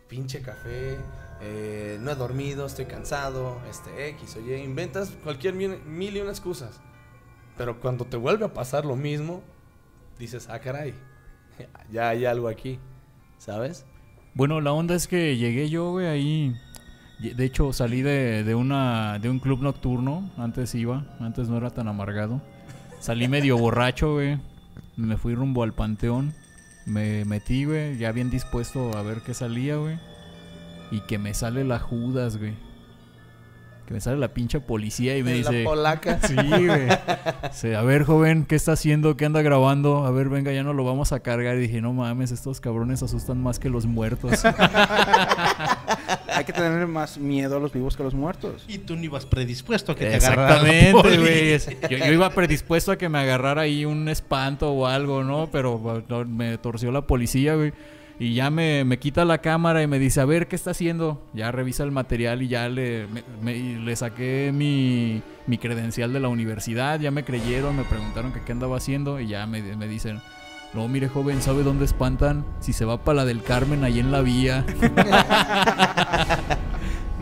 pinche 0.09 0.43
café, 0.43 0.97
eh, 1.41 1.99
no 2.01 2.11
he 2.11 2.15
dormido, 2.15 2.67
estoy 2.67 2.87
cansado, 2.87 3.61
este 3.69 4.09
X, 4.11 4.37
oye, 4.37 4.63
inventas 4.63 5.11
cualquier 5.23 5.55
mil, 5.55 5.83
mil 5.85 6.17
y 6.17 6.21
una 6.21 6.31
excusas. 6.31 6.81
Pero 7.57 7.81
cuando 7.81 8.05
te 8.05 8.17
vuelve 8.17 8.45
a 8.45 8.53
pasar 8.53 8.85
lo 8.85 8.97
mismo, 8.97 9.43
dices, 10.19 10.49
ah, 10.49 10.61
caray, 10.61 10.95
ya 11.91 12.11
hay 12.11 12.27
algo 12.27 12.49
aquí, 12.49 12.79
¿sabes? 13.39 13.87
Bueno, 14.35 14.61
la 14.61 14.73
onda 14.73 14.95
es 14.95 15.07
que 15.07 15.37
llegué 15.37 15.69
yo, 15.69 15.91
güey, 15.91 16.07
ahí. 16.07 16.57
De 17.19 17.45
hecho, 17.45 17.73
salí 17.73 18.03
de, 18.03 18.43
de 18.45 18.55
una 18.55 19.19
de 19.19 19.31
un 19.31 19.39
club 19.39 19.63
nocturno. 19.63 20.29
Antes 20.37 20.75
iba, 20.75 21.05
antes 21.21 21.49
no 21.49 21.57
era 21.57 21.71
tan 21.71 21.89
amargado. 21.89 22.43
Salí 23.01 23.29
medio 23.29 23.57
borracho, 23.57 24.15
güey. 24.15 24.39
Me 24.97 25.17
fui 25.17 25.35
rumbo 25.35 25.63
al 25.63 25.73
panteón. 25.73 26.35
Me 26.87 27.25
metí, 27.25 27.65
güey, 27.65 27.97
ya 27.99 28.13
bien 28.13 28.31
dispuesto 28.31 28.97
a 28.97 29.03
ver 29.03 29.21
qué 29.23 29.33
salía, 29.33 29.77
güey. 29.77 29.99
Y 30.91 31.01
que 31.01 31.19
me 31.19 31.35
sale 31.35 31.65
la 31.65 31.79
Judas, 31.79 32.37
güey. 32.37 32.55
Que 33.87 33.93
me 33.93 34.01
sale 34.01 34.17
la 34.17 34.33
pinche 34.33 34.61
policía 34.61 35.17
y 35.19 35.23
me 35.23 35.33
la 35.33 35.37
dice... 35.51 35.65
polaca. 35.65 36.19
Sí, 36.27 36.35
güey. 36.37 36.89
Dice, 37.51 37.77
a 37.77 37.83
ver, 37.83 38.05
joven, 38.05 38.47
¿qué 38.47 38.55
está 38.55 38.73
haciendo? 38.73 39.17
¿Qué 39.17 39.27
anda 39.27 39.43
grabando? 39.43 40.07
A 40.07 40.11
ver, 40.11 40.31
venga, 40.31 40.53
ya 40.53 40.63
no 40.63 40.73
lo 40.73 40.85
vamos 40.85 41.13
a 41.13 41.21
cargar. 41.21 41.57
Y 41.57 41.61
dije, 41.61 41.83
no 41.83 41.93
mames, 41.93 42.31
estos 42.31 42.61
cabrones 42.61 43.03
asustan 43.03 43.43
más 43.43 43.59
que 43.59 43.69
los 43.69 43.85
muertos. 43.87 44.43
Hay 46.35 46.45
que 46.45 46.53
tener 46.53 46.87
más 46.87 47.19
miedo 47.19 47.59
a 47.59 47.61
los 47.61 47.73
vivos 47.73 47.97
que 47.97 48.03
a 48.03 48.05
los 48.05 48.15
muertos. 48.15 48.65
Y 48.69 48.79
tú 48.79 48.97
no 48.97 49.05
ibas 49.05 49.27
predispuesto 49.27 49.93
a 49.93 49.97
que 49.97 50.07
te 50.07 50.15
agarrara 50.17 50.63
la 50.63 50.73
Exactamente, 50.73 51.19
güey. 51.19 51.59
Yo, 51.91 52.07
yo 52.07 52.13
iba 52.13 52.31
predispuesto 52.31 52.91
a 52.93 52.99
que 52.99 53.09
me 53.09 53.19
agarrara 53.19 53.63
ahí 53.63 53.85
un 53.85 54.09
espanto 54.09 54.73
o 54.73 54.87
algo, 54.87 55.23
¿no? 55.23 55.49
Pero 55.53 56.05
me 56.27 56.59
torció 56.59 56.91
la 56.91 57.03
policía, 57.03 57.55
güey. 57.55 57.73
Y 58.19 58.35
ya 58.35 58.49
me, 58.51 58.85
me 58.85 58.99
quita 58.99 59.25
la 59.25 59.39
cámara 59.39 59.83
y 59.83 59.87
me 59.89 59.99
dice, 59.99 60.21
a 60.21 60.25
ver, 60.25 60.47
¿qué 60.47 60.55
está 60.57 60.71
haciendo? 60.71 61.21
Ya 61.33 61.51
revisa 61.51 61.83
el 61.83 61.91
material 61.91 62.43
y 62.43 62.49
ya 62.49 62.69
le, 62.69 63.07
me- 63.09 63.25
me- 63.43 63.57
y 63.57 63.75
le 63.77 63.97
saqué 63.97 64.53
mi, 64.55 65.21
mi 65.49 65.59
credencial 65.59 66.13
de 66.13 66.21
la 66.21 66.29
universidad. 66.29 67.01
Ya 67.01 67.11
me 67.11 67.25
creyeron, 67.25 67.77
me 67.77 67.83
preguntaron 67.85 68.33
que 68.33 68.41
qué 68.43 68.53
andaba 68.53 68.77
haciendo 68.77 69.19
y 69.21 69.27
ya 69.29 69.47
me, 69.47 69.63
me 69.77 69.89
dicen... 69.89 70.21
No, 70.75 70.89
mire 70.89 71.09
joven, 71.09 71.41
¿sabe 71.41 71.63
dónde 71.63 71.85
espantan? 71.85 72.45
Si 72.59 72.73
se 72.73 72.85
va 72.85 72.99
para 73.05 73.19
la 73.19 73.25
del 73.25 73.43
Carmen, 73.45 73.85
ahí 73.85 74.01
en 74.01 74.11
la 74.11 74.23
vía. 74.23 74.65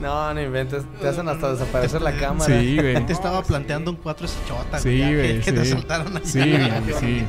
No, 0.00 0.34
no 0.34 0.42
inventes. 0.42 0.84
Te 1.00 1.06
hacen 1.08 1.28
hasta 1.28 1.52
desaparecer 1.52 2.02
la 2.02 2.12
cámara. 2.16 2.60
Sí, 2.60 2.76
güey. 2.76 3.06
Te 3.06 3.12
estaba 3.12 3.40
planteando 3.42 3.90
un 3.92 3.96
cuatro 3.98 4.26
chota, 4.48 4.78
Sí, 4.80 4.98
güey, 5.00 5.38
Que, 5.38 5.40
que 5.44 5.52
te 5.52 5.64
sí. 5.64 5.72
asaltaron 5.72 6.16
ahí. 6.16 6.22
Sí, 6.24 6.40
güey, 6.40 6.94
sí. 6.98 7.24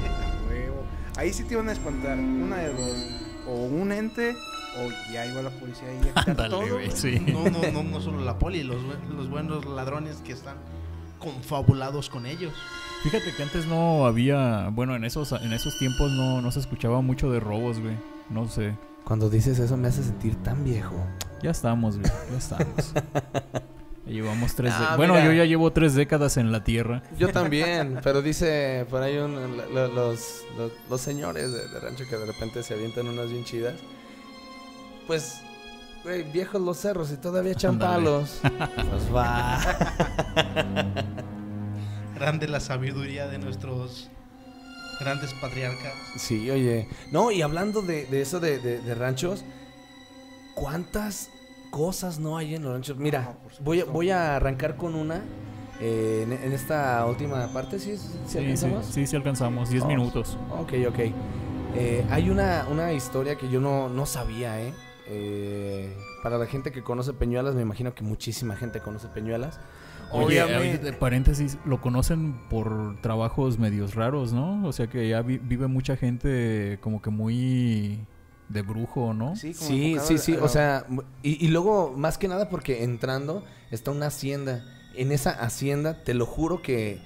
Ahí 1.15 1.31
sí 1.31 1.43
te 1.43 1.53
iban 1.53 1.69
a 1.69 1.73
espantar. 1.73 2.17
Una 2.17 2.57
de 2.57 2.73
dos. 2.73 3.05
O 3.47 3.53
un 3.65 3.91
ente, 3.91 4.35
o 4.77 5.11
ya 5.11 5.25
iba 5.25 5.41
la 5.41 5.49
policía 5.49 5.87
ahí 5.89 5.97
a 5.97 6.19
quitar 6.21 6.29
Ándale, 6.29 6.49
todo. 6.49 6.61
güey, 6.61 6.87
güey. 6.87 6.91
sí. 6.91 7.19
No, 7.19 7.49
no, 7.49 7.71
no, 7.71 7.83
no 7.83 8.01
solo 8.01 8.23
la 8.23 8.39
poli, 8.39 8.63
los, 8.63 8.77
los 9.15 9.29
buenos 9.29 9.65
ladrones 9.65 10.17
que 10.17 10.31
están 10.33 10.55
confabulados 11.19 12.09
con 12.09 12.25
ellos. 12.25 12.53
Fíjate 13.03 13.33
que 13.35 13.43
antes 13.43 13.65
no 13.67 14.05
había, 14.05 14.69
bueno, 14.69 14.95
en 14.95 15.03
esos 15.03 15.31
en 15.33 15.51
esos 15.51 15.77
tiempos 15.77 16.11
no, 16.11 16.41
no 16.41 16.51
se 16.51 16.59
escuchaba 16.61 17.01
mucho 17.01 17.29
de 17.31 17.39
robos, 17.41 17.79
güey. 17.79 17.95
No 18.29 18.47
sé. 18.47 18.75
Cuando 19.03 19.29
dices 19.29 19.59
eso 19.59 19.75
me 19.75 19.89
hace 19.89 20.03
sentir 20.03 20.35
tan 20.41 20.63
viejo. 20.63 20.95
Ya 21.41 21.51
estamos, 21.51 21.97
güey. 21.97 22.09
Ya 22.31 22.37
estamos. 22.37 22.93
Llevamos 24.05 24.53
tres. 24.55 24.73
Ah, 24.75 24.95
bueno, 24.97 25.13
mira. 25.13 25.25
yo 25.25 25.31
ya 25.33 25.45
llevo 25.45 25.71
tres 25.71 25.93
décadas 25.95 26.35
en 26.37 26.51
la 26.51 26.63
tierra. 26.63 27.03
Yo 27.17 27.29
también, 27.31 27.99
pero 28.03 28.21
dice 28.21 28.85
por 28.89 29.01
ahí 29.01 29.17
un- 29.17 29.57
lo- 29.57 29.69
lo- 29.69 29.87
los, 29.87 30.41
los, 30.57 30.71
los 30.89 31.01
señores 31.01 31.51
de, 31.53 31.67
de 31.69 31.79
rancho 31.79 32.03
que 32.09 32.17
de 32.17 32.25
repente 32.25 32.63
se 32.63 32.73
avientan 32.73 33.07
unas 33.07 33.29
bien 33.29 33.45
chidas. 33.45 33.75
Pues, 35.07 35.39
güey, 36.03 36.23
viejos 36.23 36.61
los 36.61 36.77
cerros 36.77 37.11
y 37.11 37.17
todavía 37.17 37.53
echan 37.53 37.79
palos. 37.79 38.41
Pues 38.89 39.13
va. 39.15 39.59
Grande 42.15 42.47
la 42.47 42.59
sabiduría 42.59 43.27
de 43.27 43.37
nuestros 43.37 44.09
grandes 44.99 45.33
patriarcas. 45.41 45.93
Sí, 46.17 46.49
oye. 46.49 46.87
No, 47.11 47.31
y 47.31 47.41
hablando 47.41 47.81
de, 47.81 48.05
de 48.05 48.21
eso 48.21 48.39
de, 48.39 48.59
de- 48.59 48.79
de 48.81 48.95
ranchos, 48.95 49.43
¿cuántas 50.55 51.29
cosas 51.73 52.19
no 52.19 52.37
hay 52.37 52.53
en 52.53 52.61
los 52.63 52.71
ranchos? 52.71 52.97
Mira, 52.97 53.21
No, 53.23 53.31
supuesto. 53.33 53.63
voy, 53.63 53.79
a, 53.81 53.85
voy 53.85 54.09
a 54.11 54.35
arrancar 54.35 54.77
con 54.77 54.93
una. 54.93 55.21
eh, 55.81 56.21
en, 56.23 56.31
en 56.31 56.53
esta 56.53 57.03
última 57.07 57.47
parte, 57.51 57.79
¿sí? 57.79 57.97
¿Sí, 58.27 58.37
alcanzamos? 58.37 58.85
sí, 58.85 59.07
sí 59.07 59.15
alcanzamos. 59.15 59.69
Diez 59.69 59.83
Oh. 59.83 59.87
minutos. 59.87 60.37
Ok, 60.51 60.73
ok. 60.87 60.99
Eh, 61.75 62.05
hay 62.11 62.29
una, 62.29 62.67
una 62.71 62.93
historia 62.93 63.35
que 63.35 63.49
yo 63.49 63.59
no, 63.59 63.89
no 63.89 64.05
sabía, 64.05 64.61
¿eh? 64.61 64.71
Eh, 65.07 65.91
Para 66.21 66.37
la 66.37 66.45
gente 66.45 66.71
que 66.71 66.83
conoce 66.83 67.11
Peñuelas, 67.13 67.55
me 67.55 67.63
imagino 67.63 67.93
que 67.95 68.03
muchísima 68.03 68.55
gente 68.55 68.79
conoce 68.79 69.07
Peñuelas. 69.07 69.59
Oye, 70.11 70.41
Obviamente- 70.43 70.89
oye, 70.89 70.93
paréntesis, 70.93 71.57
lo 71.65 71.81
conocen 71.81 72.35
por 72.49 72.95
trabajos 73.01 73.57
medios 73.57 73.95
raros, 73.95 74.31
¿no? 74.31 74.63
O 74.67 74.71
sea 74.71 74.85
que 74.87 75.09
ya 75.09 75.21
vi- 75.23 75.39
vive 75.39 75.65
mucha 75.67 75.97
gente 75.97 76.77
como 76.81 77.01
que 77.01 77.09
muy 77.09 78.05
de 78.53 78.61
brujo, 78.61 79.13
¿no? 79.13 79.35
Sí, 79.35 79.53
como 79.53 79.67
Sí, 79.69 79.97
sí, 80.05 80.17
sí. 80.17 80.35
a- 80.39 80.43
O 80.43 80.47
sea, 80.47 80.85
y, 81.23 81.43
y 81.45 81.49
luego, 81.49 81.93
más 81.97 82.17
que 82.17 82.27
nada, 82.27 82.49
porque 82.49 82.83
entrando 82.83 83.43
está 83.71 83.91
una 83.91 84.07
hacienda. 84.07 84.63
En 84.95 85.11
esa 85.11 85.31
hacienda, 85.31 86.03
te 86.03 86.13
lo 86.13 86.25
juro 86.25 86.61
que, 86.61 86.99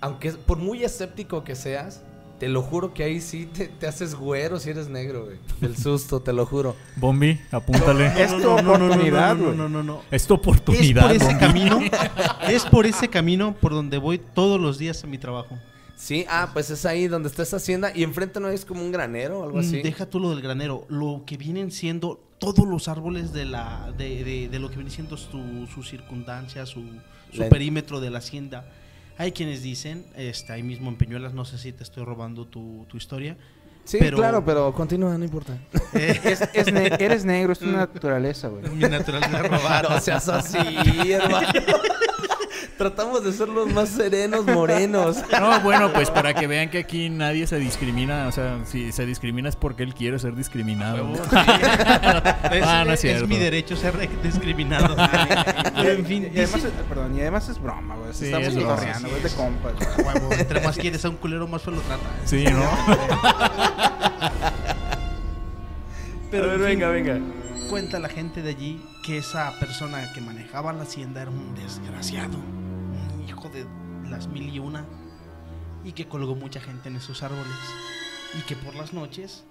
aunque 0.00 0.28
es- 0.28 0.36
por 0.36 0.58
muy 0.58 0.84
escéptico 0.84 1.42
que 1.44 1.54
seas, 1.56 2.02
te 2.38 2.48
lo 2.48 2.60
juro 2.62 2.92
que 2.92 3.02
ahí 3.02 3.20
sí 3.22 3.46
te, 3.46 3.66
te 3.66 3.86
haces 3.86 4.14
güero 4.14 4.60
si 4.60 4.68
eres 4.70 4.88
negro, 4.88 5.24
güey. 5.24 5.38
Del 5.60 5.76
susto, 5.82 6.20
te 6.20 6.32
lo 6.34 6.44
juro. 6.46 6.76
Bombi, 6.96 7.40
apúntale. 7.50 8.12
Es 8.22 8.30
tu 8.40 8.50
oportunidad, 8.50 9.34
no, 9.34 9.44
güey. 9.46 9.56
no, 9.56 9.68
no, 9.70 9.82
no. 9.82 10.02
Es 10.10 10.26
tu 10.26 10.34
Es 10.34 10.40
oportunidad. 10.40 11.02
por 11.06 11.12
ese 11.16 11.24
Bombi. 11.24 11.40
camino, 11.40 11.80
es 12.48 12.64
por 12.66 12.86
ese 12.86 13.08
camino 13.08 13.54
por 13.60 13.72
donde 13.72 13.98
voy 13.98 14.18
todos 14.18 14.60
los 14.60 14.78
días 14.78 15.02
a 15.02 15.06
mi 15.06 15.18
trabajo. 15.18 15.58
Sí, 15.96 16.26
ah, 16.28 16.50
pues 16.52 16.68
es 16.70 16.84
ahí 16.84 17.08
donde 17.08 17.28
está 17.28 17.42
esa 17.42 17.56
hacienda 17.56 17.90
y 17.94 18.02
enfrente 18.02 18.38
no 18.38 18.48
es 18.48 18.64
como 18.66 18.82
un 18.82 18.92
granero 18.92 19.40
o 19.40 19.44
algo 19.44 19.58
así. 19.60 19.78
Mm, 19.78 19.82
Deja 19.82 20.06
tú 20.06 20.20
lo 20.20 20.30
del 20.30 20.42
granero, 20.42 20.84
lo 20.88 21.22
que 21.26 21.36
vienen 21.38 21.70
siendo 21.72 22.20
todos 22.38 22.66
los 22.68 22.86
árboles 22.88 23.32
de 23.32 23.46
la 23.46 23.92
de, 23.96 24.22
de- 24.22 24.48
de 24.48 24.58
lo 24.58 24.68
que 24.68 24.76
viene 24.76 24.90
siendo 24.90 25.16
su, 25.16 25.66
su 25.74 25.82
circundancia, 25.82 26.66
su, 26.66 26.82
su 27.32 27.40
La- 27.40 27.48
perímetro 27.48 27.98
de 28.00 28.10
la 28.10 28.18
hacienda. 28.18 28.66
Hay 29.18 29.32
quienes 29.32 29.62
dicen, 29.62 30.04
este, 30.16 30.52
ahí 30.52 30.62
mismo 30.62 30.90
en 30.90 30.96
Peñuelas, 30.96 31.32
no 31.32 31.46
sé 31.46 31.56
si 31.56 31.72
te 31.72 31.82
estoy 31.82 32.04
robando 32.04 32.44
tu, 32.46 32.84
tu 32.88 32.98
historia. 32.98 33.38
Sí, 33.84 33.96
pero- 33.98 34.18
claro, 34.18 34.44
pero 34.44 34.74
continúa, 34.74 35.16
no 35.16 35.24
importa. 35.24 35.56
Eh, 35.94 36.20
Es, 36.24 36.42
es 36.52 36.70
ne- 36.72 36.88
eres 36.98 37.24
negro, 37.24 37.54
es 37.54 37.58
tu 37.60 37.66
naturaleza, 37.70 38.48
güey. 38.48 38.68
mi 38.74 38.80
naturaleza 38.86 39.42
robar. 39.44 39.88
No 39.90 39.98
seas 40.00 40.28
así, 40.28 40.58
hermano. 41.12 41.48
Tratamos 42.78 43.24
de 43.24 43.32
ser 43.32 43.48
los 43.48 43.72
más 43.72 43.88
serenos 43.88 44.44
morenos. 44.44 45.16
No, 45.40 45.60
bueno, 45.60 45.92
pues 45.92 46.10
para 46.10 46.34
que 46.34 46.46
vean 46.46 46.68
que 46.70 46.78
aquí 46.78 47.08
nadie 47.08 47.46
se 47.46 47.58
discrimina. 47.58 48.26
O 48.28 48.32
sea, 48.32 48.58
si 48.66 48.92
se 48.92 49.06
discrimina 49.06 49.48
es 49.48 49.56
porque 49.56 49.82
él 49.82 49.94
quiere 49.94 50.18
ser 50.18 50.34
discriminado. 50.34 51.08
Sí. 51.16 51.36
es, 52.58 52.62
Ah, 52.66 52.84
no 52.86 52.92
es 52.92 53.04
es 53.04 53.26
mi 53.28 53.38
derecho 53.38 53.76
ser 53.76 53.94
discriminado. 54.22 54.96
En 55.76 56.04
fin, 56.06 56.30
y 56.34 56.38
además, 56.38 56.62
perdón, 56.88 57.16
y 57.16 57.20
además 57.20 57.48
es 57.48 57.60
broma, 57.60 57.94
güey. 57.96 58.12
Sí, 58.12 58.26
Estamos 58.26 58.48
cotorreando, 58.54 59.08
Sí, 59.08 59.14
güey, 59.14 59.24
es 59.26 59.30
de 59.30 59.36
compas. 59.36 59.72
huevo, 59.98 60.32
entre 60.32 60.60
más 60.60 60.76
quieres 60.76 61.04
a 61.04 61.08
un 61.10 61.16
culero, 61.16 61.46
más 61.48 61.62
feo 61.62 61.74
lo 61.74 61.80
trata. 61.82 62.02
Sí, 62.24 62.44
¿no? 62.44 62.62
Pero 66.30 66.50
fin, 66.52 66.58
venga, 66.58 66.88
venga. 66.88 67.18
Cuenta 67.70 67.98
la 67.98 68.08
gente 68.08 68.42
de 68.42 68.50
allí 68.50 68.80
que 69.04 69.18
esa 69.18 69.52
persona 69.58 70.12
que 70.12 70.20
manejaba 70.20 70.72
la 70.72 70.82
hacienda 70.82 71.22
era 71.22 71.30
un 71.30 71.54
desgraciado, 71.54 72.36
de 73.44 73.66
las 74.08 74.28
mil 74.28 74.48
y 74.48 74.58
una, 74.58 74.84
y 75.84 75.92
que 75.92 76.08
colgó 76.08 76.34
mucha 76.34 76.60
gente 76.60 76.88
en 76.88 76.96
esos 76.96 77.22
árboles. 77.22 77.46
Y 78.38 78.42
que 78.42 78.56
por 78.56 78.74
las 78.74 78.92
noches 78.92 79.44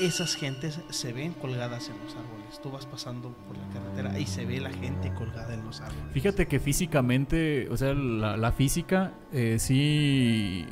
esas 0.00 0.34
gentes 0.34 0.80
se 0.90 1.12
ven 1.12 1.32
colgadas 1.34 1.88
en 1.88 1.98
los 2.02 2.16
árboles. 2.16 2.60
Tú 2.62 2.70
vas 2.70 2.86
pasando 2.86 3.36
por 3.46 3.56
la 3.56 3.68
carretera 3.68 4.18
y 4.18 4.26
se 4.26 4.46
ve 4.46 4.58
la 4.60 4.70
gente 4.70 5.12
colgada 5.12 5.52
en 5.52 5.64
los 5.64 5.80
árboles. 5.80 6.12
Fíjate 6.12 6.48
que 6.48 6.58
físicamente, 6.60 7.68
o 7.70 7.76
sea, 7.76 7.92
la, 7.92 8.36
la 8.36 8.52
física 8.52 9.12
eh, 9.32 9.58
sí, 9.58 10.66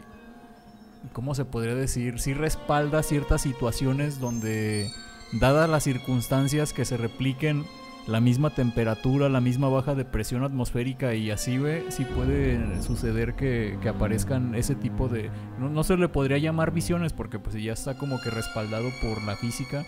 ¿cómo 1.12 1.34
se 1.34 1.45
podría 1.45 1.74
decir? 1.74 2.18
Sí 2.18 2.32
respalda 2.32 3.03
ciertas 3.03 3.43
situaciones 3.43 4.20
donde, 4.20 4.91
dadas 5.32 5.68
las 5.68 5.84
circunstancias 5.84 6.72
que 6.72 6.84
se 6.84 6.97
repliquen 6.97 7.66
la 8.11 8.21
misma 8.21 8.51
temperatura, 8.51 9.29
la 9.29 9.41
misma 9.41 9.69
baja 9.69 9.95
de 9.95 10.05
presión 10.05 10.43
atmosférica 10.43 11.15
y 11.15 11.31
así, 11.31 11.59
ve, 11.59 11.85
sí 11.91 12.05
puede 12.05 12.83
suceder 12.83 13.35
que, 13.35 13.79
que 13.81 13.89
aparezcan 13.89 14.55
ese 14.57 14.75
tipo 14.75 15.09
de... 15.09 15.31
No, 15.59 15.71
no 15.71 15.85
se 15.85 15.97
le 15.97 16.09
podría 16.09 16.39
llamar 16.39 16.73
visiones 16.73 17.13
porque 17.13 17.39
pues 17.39 17.55
ya 17.63 17.73
está 17.73 17.97
como 17.97 18.21
que 18.21 18.31
respaldado 18.31 18.89
por 19.01 19.23
la 19.23 19.37
física. 19.37 19.85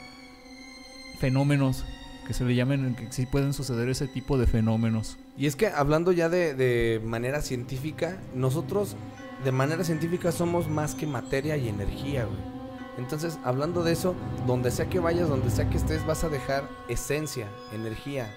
Fenómenos 1.18 1.84
que 2.26 2.32
se 2.32 2.44
le 2.44 2.54
llamen, 2.54 2.94
que 2.94 3.10
sí 3.10 3.26
pueden 3.26 3.52
suceder 3.52 3.88
ese 3.88 4.06
tipo 4.06 4.38
de 4.38 4.46
fenómenos. 4.46 5.18
Y 5.36 5.46
es 5.46 5.56
que 5.56 5.66
hablando 5.66 6.12
ya 6.12 6.28
de, 6.28 6.54
de 6.54 7.00
manera 7.04 7.42
científica, 7.42 8.18
nosotros 8.36 8.96
de 9.44 9.50
manera 9.50 9.82
científica 9.82 10.30
somos 10.30 10.68
más 10.68 10.94
que 10.94 11.08
materia 11.08 11.56
y 11.56 11.68
energía, 11.68 12.26
güey. 12.26 12.61
Entonces, 12.98 13.38
hablando 13.44 13.82
de 13.82 13.92
eso, 13.92 14.14
donde 14.46 14.70
sea 14.70 14.88
que 14.88 15.00
vayas, 15.00 15.28
donde 15.28 15.50
sea 15.50 15.68
que 15.70 15.76
estés, 15.76 16.04
vas 16.06 16.24
a 16.24 16.28
dejar 16.28 16.68
esencia, 16.88 17.48
energía. 17.72 18.34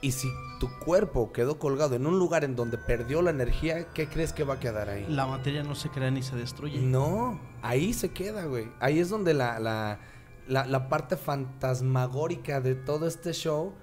Y 0.00 0.12
si 0.12 0.28
tu 0.60 0.68
cuerpo 0.78 1.32
quedó 1.32 1.58
colgado 1.58 1.96
en 1.96 2.06
un 2.06 2.18
lugar 2.18 2.44
en 2.44 2.54
donde 2.54 2.78
perdió 2.78 3.22
la 3.22 3.30
energía, 3.30 3.88
¿qué 3.92 4.08
crees 4.08 4.32
que 4.32 4.44
va 4.44 4.54
a 4.54 4.60
quedar 4.60 4.88
ahí? 4.88 5.06
La 5.08 5.26
materia 5.26 5.62
no 5.62 5.74
se 5.74 5.88
crea 5.88 6.10
ni 6.10 6.22
se 6.22 6.36
destruye. 6.36 6.80
No, 6.80 7.40
ahí 7.62 7.92
se 7.92 8.12
queda, 8.12 8.44
güey. 8.44 8.68
Ahí 8.78 9.00
es 9.00 9.08
donde 9.08 9.34
la, 9.34 9.58
la, 9.58 9.98
la, 10.46 10.66
la 10.66 10.88
parte 10.88 11.16
fantasmagórica 11.16 12.60
de 12.60 12.74
todo 12.74 13.06
este 13.08 13.32
show 13.32 13.74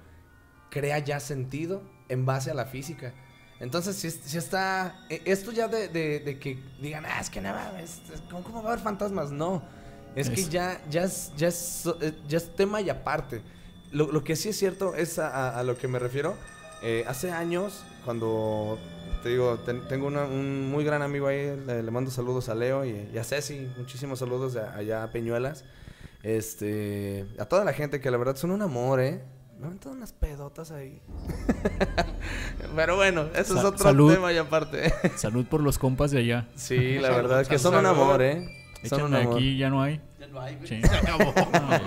crea 0.70 0.98
ya 0.98 1.20
sentido 1.20 1.82
en 2.08 2.24
base 2.24 2.50
a 2.50 2.54
la 2.54 2.66
física. 2.66 3.12
Entonces, 3.60 3.96
si, 3.96 4.10
si 4.10 4.36
está. 4.38 4.94
e- 5.08 5.22
Esto 5.24 5.52
ya 5.52 5.68
de, 5.68 5.88
de- 5.88 6.20
de 6.20 6.38
que 6.38 6.58
digan, 6.80 7.04
ah, 7.06 7.20
es 7.20 7.30
que 7.30 7.40
nada, 7.40 7.80
es, 7.80 8.00
¿cómo, 8.30 8.42
cómo 8.42 8.62
va 8.62 8.70
a 8.70 8.72
haber 8.72 8.84
fantasmas? 8.84 9.30
No. 9.30 9.62
Es, 10.16 10.30
que 10.30 10.44
ya, 10.44 10.80
ya, 10.90 11.04
es, 11.04 11.32
ya, 11.36 11.48
es, 11.48 11.84
eh, 12.00 12.12
ya 12.28 12.38
es 12.38 12.54
tema 12.54 12.80
y 12.80 12.88
aparte. 12.90 13.42
Lo, 13.90 14.10
lo 14.12 14.22
que 14.24 14.36
sí 14.36 14.48
es 14.50 14.58
cierto 14.58 14.94
es 14.94 15.18
a, 15.18 15.28
a- 15.28 15.58
a 15.60 15.62
lo 15.64 15.76
que 15.78 15.88
me 15.88 15.98
refiero. 15.98 16.36
Eh, 16.82 17.04
hace 17.08 17.30
años, 17.32 17.84
cuando 18.04 18.78
te 19.22 19.30
digo, 19.30 19.58
ten- 19.60 19.86
tengo 19.88 20.06
una- 20.06 20.24
un 20.24 20.70
muy 20.70 20.84
gran 20.84 21.02
amigo 21.02 21.26
ahí, 21.28 21.56
le, 21.66 21.82
le 21.82 21.90
mando 21.90 22.10
saludos 22.10 22.48
a 22.48 22.54
Leo 22.54 22.84
y, 22.84 23.08
y 23.12 23.18
a 23.18 23.24
Ceci, 23.24 23.68
muchísimos 23.78 24.18
saludos 24.18 24.52
de 24.54 24.60
allá 24.60 25.02
a 25.04 25.10
Peñuelas. 25.10 25.64
Este, 26.22 27.26
a 27.38 27.44
toda 27.44 27.64
la 27.64 27.72
gente 27.72 28.00
que 28.00 28.10
la 28.10 28.16
verdad 28.16 28.36
son 28.36 28.50
un 28.50 28.62
amor, 28.62 29.00
¿eh? 29.00 29.20
Me 29.64 29.68
aventan 29.70 29.92
unas 29.92 30.12
pedotas 30.12 30.70
ahí. 30.70 31.00
Pero 32.76 32.96
bueno, 32.96 33.26
eso 33.34 33.56
es 33.58 33.64
otro 33.64 33.82
salud. 33.82 34.12
tema 34.12 34.32
y 34.32 34.36
aparte. 34.38 34.92
Salud 35.16 35.46
por 35.46 35.60
los 35.62 35.78
compas 35.78 36.10
de 36.10 36.18
allá. 36.18 36.48
Sí, 36.54 36.96
la 36.98 37.08
Salud, 37.08 37.16
verdad 37.16 37.46
que 37.46 37.58
son 37.58 37.72
salud. 37.72 37.78
un 37.90 37.94
amor, 37.94 38.22
¿eh? 38.22 38.46
Son 38.84 39.02
un 39.02 39.14
amor. 39.14 39.36
aquí, 39.36 39.56
ya 39.56 39.70
no 39.70 39.82
hay. 39.82 40.00
Ya 40.20 40.26
no 40.26 40.40
hay, 40.40 40.56
güey. 40.56 40.68
Sí. 40.68 40.80
Se 40.86 40.94
acabó. 40.96 41.24
No. 41.24 41.78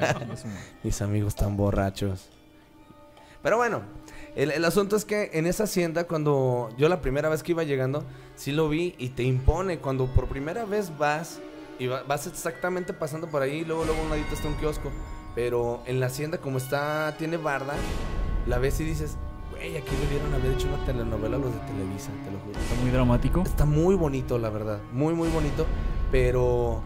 Mis 0.84 1.02
amigos 1.02 1.36
tan 1.36 1.56
borrachos. 1.58 2.30
Pero 3.44 3.58
bueno, 3.58 3.82
el, 4.36 4.52
el 4.52 4.66
asunto 4.66 4.96
es 4.96 5.06
que 5.06 5.30
en 5.34 5.46
esa 5.46 5.66
hacienda, 5.66 6.06
cuando 6.06 6.70
yo 6.78 6.90
la 6.90 7.02
primera 7.02 7.30
vez 7.30 7.44
que 7.44 7.52
iba 7.52 7.64
llegando, 7.64 8.04
sí 8.36 8.52
lo 8.52 8.68
vi 8.70 8.96
y 8.98 9.10
te 9.10 9.24
impone. 9.24 9.78
Cuando 9.80 10.08
por 10.08 10.28
primera 10.28 10.66
vez 10.66 10.98
vas 10.98 11.40
y 11.80 11.86
va- 11.88 12.02
vas 12.04 12.26
exactamente 12.26 12.94
pasando 12.94 13.28
por 13.28 13.42
ahí, 13.44 13.64
luego, 13.64 13.86
luego 13.86 14.02
a 14.02 14.04
un 14.06 14.10
ladito 14.10 14.34
está 14.34 14.48
un 14.48 14.56
kiosco. 14.56 14.92
Pero 15.38 15.82
en 15.86 16.00
la 16.00 16.08
hacienda, 16.08 16.40
como 16.40 16.58
está, 16.58 17.14
tiene 17.20 17.38
barda, 17.38 17.76
la 18.48 18.58
ves 18.58 18.80
y 18.80 18.84
dices, 18.86 19.18
güey, 19.52 19.78
aquí 19.78 19.96
debieron 20.02 20.34
haber 20.34 20.54
hecho 20.54 20.68
una 20.68 20.84
telenovela 20.84 21.38
los 21.38 21.54
de 21.54 21.60
Televisa, 21.60 22.10
te 22.26 22.32
lo 22.32 22.40
juro. 22.40 22.60
Está 22.60 22.82
muy 22.82 22.90
dramático. 22.90 23.44
Está 23.44 23.66
muy 23.66 23.94
bonito, 23.94 24.40
la 24.40 24.50
verdad. 24.50 24.80
Muy, 24.94 25.14
muy 25.14 25.30
bonito. 25.30 25.68
Pero 26.12 26.82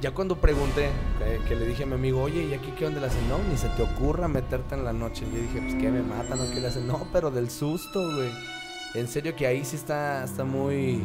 ya 0.00 0.14
cuando 0.14 0.36
pregunté, 0.36 0.88
que, 1.18 1.46
que 1.46 1.54
le 1.56 1.66
dije 1.66 1.82
a 1.82 1.86
mi 1.86 1.92
amigo, 1.92 2.22
oye, 2.22 2.42
¿y 2.46 2.54
aquí 2.54 2.72
qué 2.78 2.86
onda 2.86 3.00
le 3.00 3.08
hacen? 3.08 3.28
No, 3.28 3.36
ni 3.50 3.58
se 3.58 3.68
te 3.68 3.82
ocurra 3.82 4.28
meterte 4.28 4.76
en 4.76 4.84
la 4.84 4.94
noche. 4.94 5.26
Y 5.30 5.34
yo 5.36 5.42
dije, 5.42 5.60
pues 5.60 5.74
que 5.74 5.90
me 5.90 6.00
matan 6.00 6.40
o 6.40 6.50
qué 6.54 6.58
le 6.58 6.68
hacen. 6.68 6.86
No, 6.86 7.06
pero 7.12 7.30
del 7.30 7.50
susto, 7.50 8.00
güey. 8.14 8.30
En 8.94 9.08
serio 9.08 9.36
que 9.36 9.46
ahí 9.46 9.62
sí 9.62 9.76
está, 9.76 10.24
está 10.24 10.44
muy... 10.44 11.02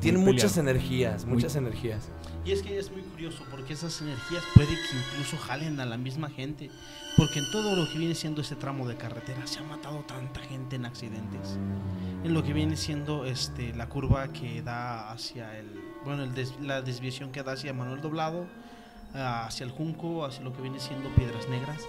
Tiene 0.00 0.18
Muy 0.18 0.34
muchas 0.34 0.58
energías, 0.58 1.24
Muy- 1.24 1.36
muchas 1.36 1.56
energías. 1.56 2.10
Y 2.44 2.52
es 2.52 2.62
que 2.62 2.78
es 2.78 2.90
muy 2.90 3.00
curioso 3.02 3.42
porque 3.50 3.72
esas 3.72 4.02
energías 4.02 4.44
puede 4.54 4.68
que 4.68 4.96
incluso 4.96 5.38
jalen 5.38 5.80
a 5.80 5.86
la 5.86 5.96
misma 5.96 6.28
gente. 6.28 6.70
Porque 7.16 7.38
en 7.38 7.50
todo 7.50 7.74
lo 7.74 7.90
que 7.90 7.98
viene 7.98 8.14
siendo 8.14 8.42
ese 8.42 8.54
tramo 8.54 8.86
de 8.86 8.96
carretera 8.96 9.46
se 9.46 9.60
ha 9.60 9.62
matado 9.62 10.00
tanta 10.00 10.40
gente 10.40 10.76
en 10.76 10.84
accidentes. 10.84 11.58
En 12.22 12.34
lo 12.34 12.42
que 12.42 12.52
viene 12.52 12.76
siendo 12.76 13.24
este 13.24 13.72
la 13.72 13.88
curva 13.88 14.28
que 14.28 14.60
da 14.60 15.10
hacia 15.10 15.58
el. 15.58 15.80
Bueno, 16.04 16.24
el 16.24 16.34
la 16.66 16.82
desviación 16.82 17.32
que 17.32 17.42
da 17.42 17.52
hacia 17.52 17.72
Manuel 17.72 18.02
Doblado, 18.02 18.46
hacia 19.14 19.64
el 19.64 19.70
Junco, 19.70 20.26
hacia 20.26 20.42
lo 20.42 20.52
que 20.52 20.60
viene 20.60 20.80
siendo 20.80 21.08
Piedras 21.14 21.48
Negras. 21.48 21.82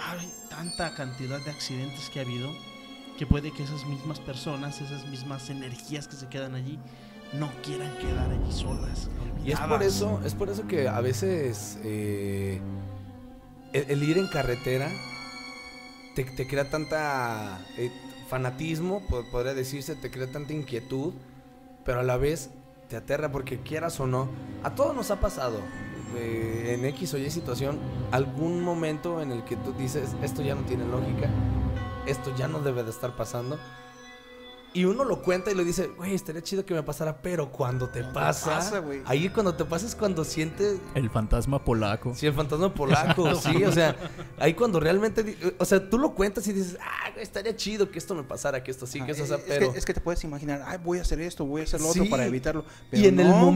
Hay 0.00 0.32
tanta 0.48 0.94
cantidad 0.94 1.40
de 1.44 1.50
accidentes 1.50 2.08
que 2.08 2.20
ha 2.20 2.22
habido 2.22 2.48
que 3.18 3.26
puede 3.26 3.50
que 3.50 3.64
esas 3.64 3.84
mismas 3.84 4.20
personas, 4.20 4.80
esas 4.80 5.04
mismas 5.08 5.50
energías 5.50 6.06
que 6.06 6.14
se 6.14 6.28
quedan 6.28 6.54
allí, 6.54 6.78
no 7.34 7.50
quieran 7.62 7.96
quedar 7.98 8.30
allí 8.30 8.52
solas. 8.52 9.08
Y 9.44 9.52
es 9.52 9.60
por 9.60 9.82
eso, 9.82 10.20
es 10.24 10.34
por 10.34 10.48
eso 10.50 10.66
que 10.66 10.88
a 10.88 11.00
veces 11.00 11.78
eh, 11.84 12.60
el, 13.72 13.84
el 13.90 14.02
ir 14.02 14.18
en 14.18 14.26
carretera 14.28 14.90
te, 16.14 16.24
te 16.24 16.46
crea 16.46 16.68
tanta 16.70 17.58
eh, 17.76 17.90
fanatismo, 18.28 19.00
po- 19.08 19.24
podría 19.30 19.54
decirse, 19.54 19.94
te 19.94 20.10
crea 20.10 20.30
tanta 20.30 20.52
inquietud, 20.52 21.12
pero 21.84 22.00
a 22.00 22.02
la 22.02 22.16
vez 22.16 22.50
te 22.88 22.96
aterra 22.96 23.30
porque 23.30 23.58
quieras 23.60 24.00
o 24.00 24.06
no, 24.06 24.28
a 24.62 24.74
todos 24.74 24.94
nos 24.96 25.10
ha 25.10 25.20
pasado 25.20 25.60
eh, 26.16 26.74
en 26.78 26.84
X 26.86 27.14
o 27.14 27.18
Y 27.18 27.30
situación 27.30 27.78
algún 28.10 28.62
momento 28.62 29.20
en 29.22 29.30
el 29.32 29.44
que 29.44 29.56
tú 29.56 29.72
dices, 29.72 30.10
esto 30.22 30.42
ya 30.42 30.54
no 30.54 30.62
tiene 30.62 30.84
lógica, 30.86 31.30
esto 32.06 32.34
ya 32.36 32.48
no 32.48 32.60
debe 32.60 32.82
de 32.82 32.90
estar 32.90 33.14
pasando. 33.16 33.58
Y 34.74 34.84
uno 34.84 35.02
lo 35.04 35.22
cuenta 35.22 35.50
y 35.50 35.54
lo 35.54 35.64
dice, 35.64 35.86
güey, 35.96 36.14
estaría 36.14 36.42
chido 36.42 36.64
que 36.66 36.74
me 36.74 36.82
pasara, 36.82 37.22
pero 37.22 37.50
cuando 37.50 37.88
te 37.88 38.04
pasa, 38.04 38.50
pasa, 38.50 38.78
güey. 38.80 39.00
ahí 39.06 39.28
cuando 39.30 39.54
te 39.54 39.64
pasa 39.64 39.86
es 39.86 39.94
cuando 39.94 40.24
sientes, 40.24 40.78
El 40.94 41.08
fantasma 41.10 41.64
polaco. 41.64 42.14
sí, 42.14 42.26
el 42.26 42.34
fantasma 42.34 42.72
polaco, 42.74 43.34
sí, 43.40 43.64
o 43.64 43.72
sea, 43.72 43.96
ahí 44.38 44.52
cuando 44.54 44.78
realmente, 44.78 45.36
o 45.58 45.64
sea, 45.64 45.88
tú 45.88 45.98
lo 45.98 46.14
cuentas 46.14 46.46
y 46.48 46.52
dices, 46.52 46.76
ah, 46.80 47.10
güey, 47.12 47.22
estaría 47.22 47.56
chido 47.56 47.90
que 47.90 47.98
esto 47.98 48.14
me 48.14 48.22
pasara, 48.24 48.62
que 48.62 48.70
esto 48.70 48.86
sí, 48.86 49.00
que 49.00 49.12
eso, 49.12 49.24
o 49.24 49.26
sea, 49.26 49.38
es, 49.38 49.42
pero... 49.48 49.72
que, 49.72 49.78
es 49.78 49.84
que 49.86 49.94
te 49.94 50.00
puedes 50.02 50.22
imaginar, 50.24 50.62
ay, 50.66 50.78
voy 50.84 50.98
a 50.98 51.02
hacer 51.02 51.20
esto, 51.20 51.46
voy 51.46 51.62
a 51.62 51.64
hacer 51.64 51.80
lo 51.80 51.90
Sí. 51.92 52.00
otro 52.00 52.10
para 52.10 52.26
evitarlo. 52.26 52.64
y 52.92 53.06
en 53.06 53.20
el 53.20 53.28
güey. 53.32 53.50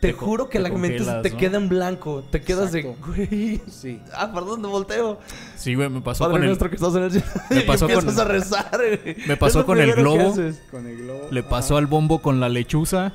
Te, 0.00 0.12
juro 0.14 0.48
que 0.48 0.58
te 0.58 0.62
la 0.68 0.70
mente 0.76 1.04
se 1.04 1.12
te 1.22 1.30
¿no? 1.30 1.36
queda 1.36 1.58
en 1.58 1.68
blanco, 1.68 2.24
te 2.30 2.40
quedas 2.40 2.74
Exacto. 2.74 3.12
de, 3.12 3.26
güey, 3.26 3.62
Sí. 3.68 4.00
ah, 4.14 4.32
perdón, 4.32 4.62
de 4.62 4.68
volteo. 4.68 5.18
Sí, 5.56 5.74
güey, 5.74 5.88
me 5.90 6.00
pasó 6.00 6.24
Padre 6.24 6.32
con 6.34 6.42
el, 6.42 6.46
nuestro 6.48 6.70
que 6.70 6.76
estás 6.76 6.94
en 6.94 7.02
el. 7.04 7.12
Me 7.50 7.60
Y 7.60 7.66
pasó 7.66 7.86
con- 7.88 8.20
a 8.20 8.24
rezar, 8.24 8.70
güey. 9.02 9.16
Me 9.26 9.36
pasó 9.36 9.66
con 9.66 9.78
el 9.78 9.92
globo. 9.94 10.30
haces. 10.32 10.62
Con 10.70 10.86
el 10.86 10.96
globo. 10.98 11.28
Le 11.30 11.40
ajá. 11.40 11.48
pasó 11.50 11.76
al 11.76 11.86
bombo 11.86 12.20
con 12.22 12.40
la 12.40 12.48
lechuza. 12.48 13.12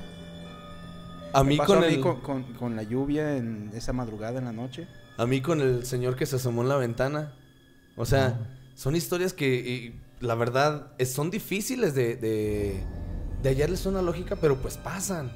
A 1.33 1.43
Me 1.43 1.49
mí 1.49 1.57
pasó 1.57 1.73
con 1.73 1.83
a 1.83 1.87
mí 1.87 1.93
el... 1.95 1.99
con, 2.01 2.21
con- 2.21 2.43
con 2.53 2.75
la 2.75 2.83
lluvia 2.83 3.35
en 3.37 3.71
esa 3.73 3.91
madrugada 3.91 4.39
en 4.39 4.45
la 4.45 4.53
noche. 4.53 4.87
A 5.17 5.25
mí 5.25 5.41
con 5.41 5.61
el 5.61 5.85
señor 5.85 6.15
que 6.15 6.25
se 6.25 6.35
asomó 6.37 6.61
en 6.61 6.69
la 6.69 6.77
ventana. 6.77 7.33
O 7.97 8.05
sea, 8.05 8.37
son 8.75 8.95
historias 8.95 9.33
que, 9.33 9.55
y, 9.55 9.99
la 10.19 10.35
verdad, 10.35 10.91
es- 10.97 11.11
son 11.13 11.31
difíciles 11.31 11.95
de, 11.95 12.15
de, 12.15 12.83
de 13.41 13.49
hallarles 13.49 13.85
una 13.85 14.01
lógica, 14.01 14.35
pero 14.35 14.57
pues 14.57 14.77
pasan. 14.77 15.31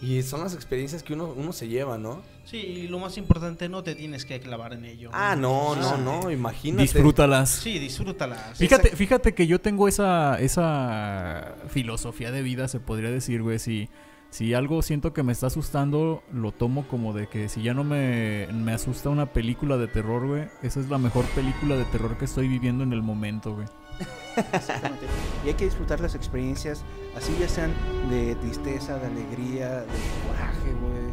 Y 0.00 0.22
son 0.22 0.40
las 0.40 0.54
experiencias 0.54 1.02
que 1.02 1.14
uno, 1.14 1.32
uno 1.34 1.52
se 1.52 1.68
lleva, 1.68 1.96
¿no? 1.96 2.22
Sí, 2.44 2.58
y 2.58 2.88
lo 2.88 2.98
más 2.98 3.16
importante, 3.16 3.68
no 3.68 3.82
te 3.82 3.94
tienes 3.94 4.24
que 4.24 4.38
clavar 4.40 4.74
en 4.74 4.84
ello. 4.84 5.10
Ah, 5.12 5.36
no, 5.36 5.74
no, 5.74 5.96
no, 5.96 6.30
imagínate. 6.30 6.82
Disfrútalas. 6.82 7.50
Sí, 7.50 7.78
disfrútalas. 7.78 8.58
Fíjate, 8.58 8.90
fíjate 8.90 9.34
que 9.34 9.46
yo 9.46 9.60
tengo 9.60 9.88
esa, 9.88 10.38
esa 10.38 11.54
filosofía 11.68 12.30
de 12.30 12.42
vida, 12.42 12.68
se 12.68 12.78
podría 12.78 13.10
decir, 13.10 13.42
güey. 13.42 13.58
Si, 13.58 13.88
si 14.30 14.52
algo 14.52 14.82
siento 14.82 15.14
que 15.14 15.22
me 15.22 15.32
está 15.32 15.46
asustando, 15.46 16.22
lo 16.30 16.52
tomo 16.52 16.86
como 16.88 17.14
de 17.14 17.26
que 17.26 17.48
si 17.48 17.62
ya 17.62 17.72
no 17.72 17.82
me, 17.82 18.48
me 18.52 18.72
asusta 18.72 19.08
una 19.08 19.32
película 19.32 19.78
de 19.78 19.88
terror, 19.88 20.26
güey, 20.26 20.44
esa 20.62 20.80
es 20.80 20.90
la 20.90 20.98
mejor 20.98 21.24
película 21.26 21.74
de 21.74 21.84
terror 21.86 22.18
que 22.18 22.26
estoy 22.26 22.48
viviendo 22.48 22.84
en 22.84 22.92
el 22.92 23.02
momento, 23.02 23.54
güey. 23.54 23.66
Exactamente. 24.52 25.06
Y 25.44 25.48
hay 25.48 25.54
que 25.54 25.64
disfrutar 25.64 26.00
las 26.00 26.14
experiencias, 26.14 26.82
así 27.16 27.34
ya 27.40 27.48
sean 27.48 27.72
de 28.10 28.34
tristeza, 28.36 28.98
de 28.98 29.06
alegría, 29.06 29.80
de 29.80 29.86
coraje, 30.26 30.72
güey, 30.80 31.12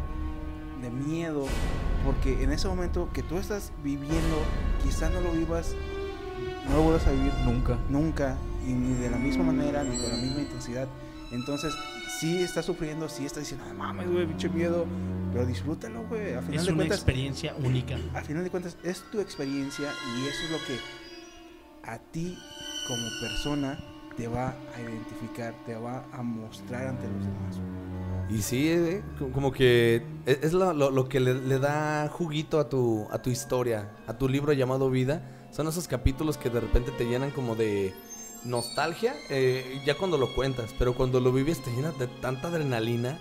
de 0.82 0.90
miedo. 0.90 1.46
Porque 2.04 2.42
en 2.42 2.52
ese 2.52 2.68
momento 2.68 3.08
que 3.14 3.22
tú 3.22 3.38
estás 3.38 3.72
viviendo, 3.82 4.38
quizás 4.82 5.10
no 5.12 5.20
lo 5.22 5.32
vivas, 5.32 5.74
no 6.68 6.76
lo 6.76 6.82
vuelvas 6.82 7.06
a 7.06 7.12
vivir 7.12 7.32
Nunca. 7.44 7.78
nunca, 7.88 8.36
y 8.66 8.72
ni 8.72 8.94
de 8.94 9.10
la 9.10 9.16
misma 9.16 9.44
manera, 9.44 9.82
ni 9.84 9.96
con 9.96 10.10
la 10.10 10.16
misma 10.16 10.40
intensidad. 10.42 10.86
Entonces, 11.32 11.74
sí 12.20 12.42
estás 12.42 12.66
sufriendo, 12.66 13.08
sí 13.08 13.24
estás 13.24 13.44
diciendo, 13.44 13.64
no 13.66 13.74
mames, 13.74 14.06
güey, 14.10 14.26
pinche 14.26 14.50
miedo, 14.50 14.84
pero 15.32 15.46
disfrútalo, 15.46 16.04
güey. 16.08 16.34
A 16.34 16.42
final 16.42 16.54
Es 16.60 16.66
de 16.66 16.72
una 16.72 16.76
cuentas, 16.80 16.98
experiencia 16.98 17.54
única. 17.64 17.96
a 18.12 18.20
final 18.20 18.44
de 18.44 18.50
cuentas 18.50 18.76
es 18.84 19.02
tu 19.10 19.20
experiencia 19.20 19.90
y 20.18 20.26
eso 20.28 20.44
es 20.44 20.50
lo 20.50 20.58
que 20.66 20.78
a 21.90 21.98
ti 21.98 22.38
como 22.86 23.06
persona 23.20 23.78
te 24.16 24.28
va 24.28 24.54
a 24.76 24.80
identificar, 24.80 25.54
te 25.66 25.74
va 25.74 26.04
a 26.12 26.22
mostrar 26.22 26.86
ante 26.88 27.06
los 27.08 27.24
demás. 27.24 27.56
Y 28.30 28.42
sí, 28.42 28.68
eh, 28.68 29.02
co- 29.18 29.28
como 29.32 29.52
que 29.52 30.02
es 30.26 30.38
es 30.44 30.52
lo, 30.52 30.72
lo- 30.72 30.90
lo 30.90 31.08
que 31.08 31.20
le, 31.20 31.34
le 31.34 31.58
da 31.58 32.08
juguito 32.10 32.58
a 32.58 32.68
tu, 32.68 33.06
a 33.10 33.18
tu 33.20 33.30
historia, 33.30 33.90
a 34.06 34.14
tu 34.14 34.28
libro 34.28 34.52
llamado 34.52 34.88
Vida. 34.90 35.22
Son 35.50 35.68
esos 35.68 35.86
capítulos 35.88 36.36
que 36.36 36.50
de 36.50 36.60
repente 36.60 36.90
te 36.92 37.04
llenan 37.04 37.30
como 37.30 37.54
de 37.54 37.92
nostalgia, 38.44 39.14
eh, 39.30 39.80
ya 39.86 39.96
cuando 39.96 40.18
lo 40.18 40.34
cuentas, 40.34 40.74
pero 40.78 40.94
cuando 40.94 41.20
lo 41.20 41.32
vives 41.32 41.62
te 41.62 41.70
llenas 41.70 41.98
de 41.98 42.06
tanta 42.06 42.48
adrenalina. 42.48 43.18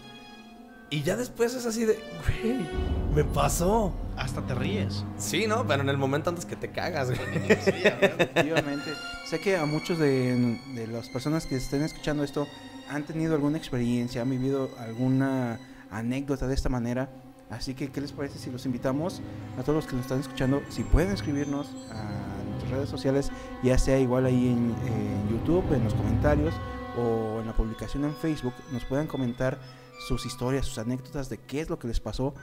Y 0.93 1.01
ya 1.01 1.17
después 1.17 1.55
es 1.55 1.65
así 1.65 1.85
de, 1.85 1.99
güey, 2.43 2.69
me 3.15 3.23
pasó. 3.23 3.91
Hasta 4.15 4.45
te 4.45 4.53
ríes. 4.53 5.03
Sí, 5.17 5.47
¿no? 5.47 5.65
Pero 5.65 5.81
en 5.81 5.89
el 5.89 5.97
momento 5.97 6.29
antes 6.29 6.45
que 6.45 6.55
te 6.55 6.69
cagas, 6.69 7.07
güey. 7.07 7.19
Efectivamente. 7.49 8.91
sé 9.27 9.39
que 9.39 9.57
a 9.57 9.65
muchos 9.65 9.97
de, 9.97 10.59
de 10.75 10.85
las 10.85 11.09
personas 11.09 11.47
que 11.47 11.55
estén 11.55 11.81
escuchando 11.81 12.23
esto 12.23 12.47
han 12.91 13.07
tenido 13.07 13.33
alguna 13.33 13.57
experiencia, 13.57 14.21
han 14.21 14.29
vivido 14.29 14.69
alguna 14.77 15.57
anécdota 15.89 16.45
de 16.45 16.53
esta 16.53 16.69
manera. 16.69 17.09
Así 17.49 17.73
que, 17.73 17.89
¿qué 17.91 17.99
les 17.99 18.11
parece 18.11 18.37
si 18.37 18.51
los 18.51 18.67
invitamos 18.67 19.19
a 19.57 19.63
todos 19.63 19.77
los 19.77 19.87
que 19.87 19.95
nos 19.95 20.03
están 20.03 20.19
escuchando? 20.19 20.61
Si 20.69 20.83
pueden 20.83 21.11
escribirnos 21.11 21.69
a 21.91 22.49
nuestras 22.51 22.71
redes 22.71 22.89
sociales, 22.89 23.31
ya 23.63 23.79
sea 23.79 23.97
igual 23.97 24.27
ahí 24.27 24.49
en, 24.49 24.75
en 24.85 25.29
YouTube, 25.31 25.73
en 25.73 25.85
los 25.85 25.95
comentarios 25.95 26.53
o 26.95 27.39
en 27.39 27.47
la 27.47 27.53
publicación 27.53 28.05
en 28.05 28.13
Facebook, 28.13 28.53
nos 28.71 28.85
puedan 28.85 29.07
comentar 29.07 29.57
sus 30.07 30.25
historias, 30.25 30.65
sus 30.65 30.77
anécdotas 30.77 31.29
de 31.29 31.37
qué 31.37 31.61
es 31.61 31.69
lo 31.69 31.79
que 31.79 31.87
les 31.87 31.99
pasó 31.99 32.33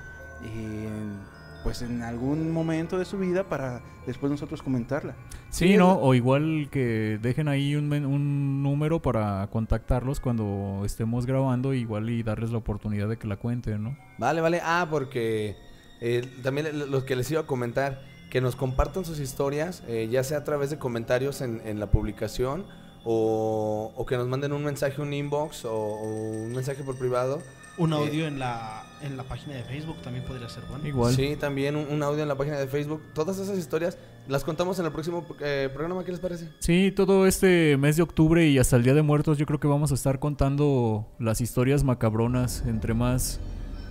en, 0.42 1.18
pues 1.62 1.82
en 1.82 2.02
algún 2.02 2.50
momento 2.50 2.98
de 2.98 3.04
su 3.04 3.18
vida 3.18 3.44
para 3.44 3.82
después 4.06 4.30
nosotros 4.32 4.62
comentarla. 4.62 5.14
Sí, 5.50 5.68
Sí, 5.68 5.76
¿no? 5.76 5.94
O 5.98 6.14
igual 6.14 6.68
que 6.70 7.18
dejen 7.20 7.48
ahí 7.48 7.74
un, 7.76 7.88
men- 7.88 8.06
un 8.06 8.62
número 8.62 9.00
para 9.02 9.46
contactarlos 9.52 10.20
cuando 10.20 10.82
estemos 10.84 11.26
grabando, 11.26 11.74
igual 11.74 12.08
y 12.10 12.22
darles 12.22 12.50
la 12.50 12.58
oportunidad 12.58 13.08
de 13.08 13.18
que 13.18 13.26
la 13.26 13.36
cuenten, 13.36 13.82
¿no? 13.82 13.96
Vale, 14.18 14.40
vale. 14.40 14.60
Ah, 14.64 14.86
porque 14.90 15.56
eh, 16.00 16.22
también 16.42 16.66
le- 16.78 16.86
lo 16.86 17.04
que 17.04 17.16
les 17.16 17.30
iba 17.30 17.40
a 17.42 17.46
comentar, 17.46 18.00
que 18.30 18.40
nos 18.40 18.54
compartan 18.56 19.04
sus 19.04 19.18
historias, 19.18 19.82
eh, 19.88 20.08
ya 20.10 20.22
sea 20.24 20.38
a 20.38 20.44
través 20.44 20.70
de 20.70 20.78
comentarios 20.78 21.40
en, 21.40 21.60
en 21.66 21.78
la 21.80 21.90
publicación 21.90 22.64
o, 23.04 23.92
o 23.96 24.06
que 24.06 24.16
nos 24.16 24.28
manden 24.28 24.52
un 24.52 24.64
mensaje, 24.64 25.00
un 25.00 25.12
inbox 25.12 25.64
o, 25.64 25.72
o 25.72 26.04
un 26.04 26.52
mensaje 26.52 26.82
por 26.82 26.96
privado. 26.96 27.42
Un 27.78 27.94
audio 27.94 28.26
en, 28.26 28.38
la, 28.38 28.82
en 29.00 29.16
la 29.16 29.22
página 29.22 29.54
de 29.54 29.62
Facebook 29.62 29.96
también 30.02 30.26
podría 30.26 30.50
ser 30.50 30.62
bueno. 30.68 30.86
Igual. 30.86 31.14
Sí, 31.14 31.34
también 31.36 31.76
un, 31.76 31.86
un 31.90 32.02
audio 32.02 32.20
en 32.20 32.28
la 32.28 32.34
página 32.34 32.58
de 32.58 32.66
Facebook. 32.66 33.00
Todas 33.14 33.38
esas 33.38 33.56
historias 33.56 33.96
las 34.28 34.44
contamos 34.44 34.78
en 34.80 34.84
el 34.86 34.92
próximo 34.92 35.24
eh, 35.40 35.70
programa. 35.72 36.04
¿Qué 36.04 36.10
les 36.10 36.20
parece? 36.20 36.50
Sí, 36.58 36.92
todo 36.94 37.26
este 37.26 37.78
mes 37.78 37.96
de 37.96 38.02
octubre 38.02 38.46
y 38.46 38.58
hasta 38.58 38.76
el 38.76 38.82
Día 38.82 38.92
de 38.92 39.00
Muertos 39.00 39.38
yo 39.38 39.46
creo 39.46 39.60
que 39.60 39.68
vamos 39.68 39.92
a 39.92 39.94
estar 39.94 40.18
contando 40.18 41.06
las 41.18 41.40
historias 41.40 41.82
macabronas. 41.82 42.64
Entre 42.66 42.92
más, 42.92 43.40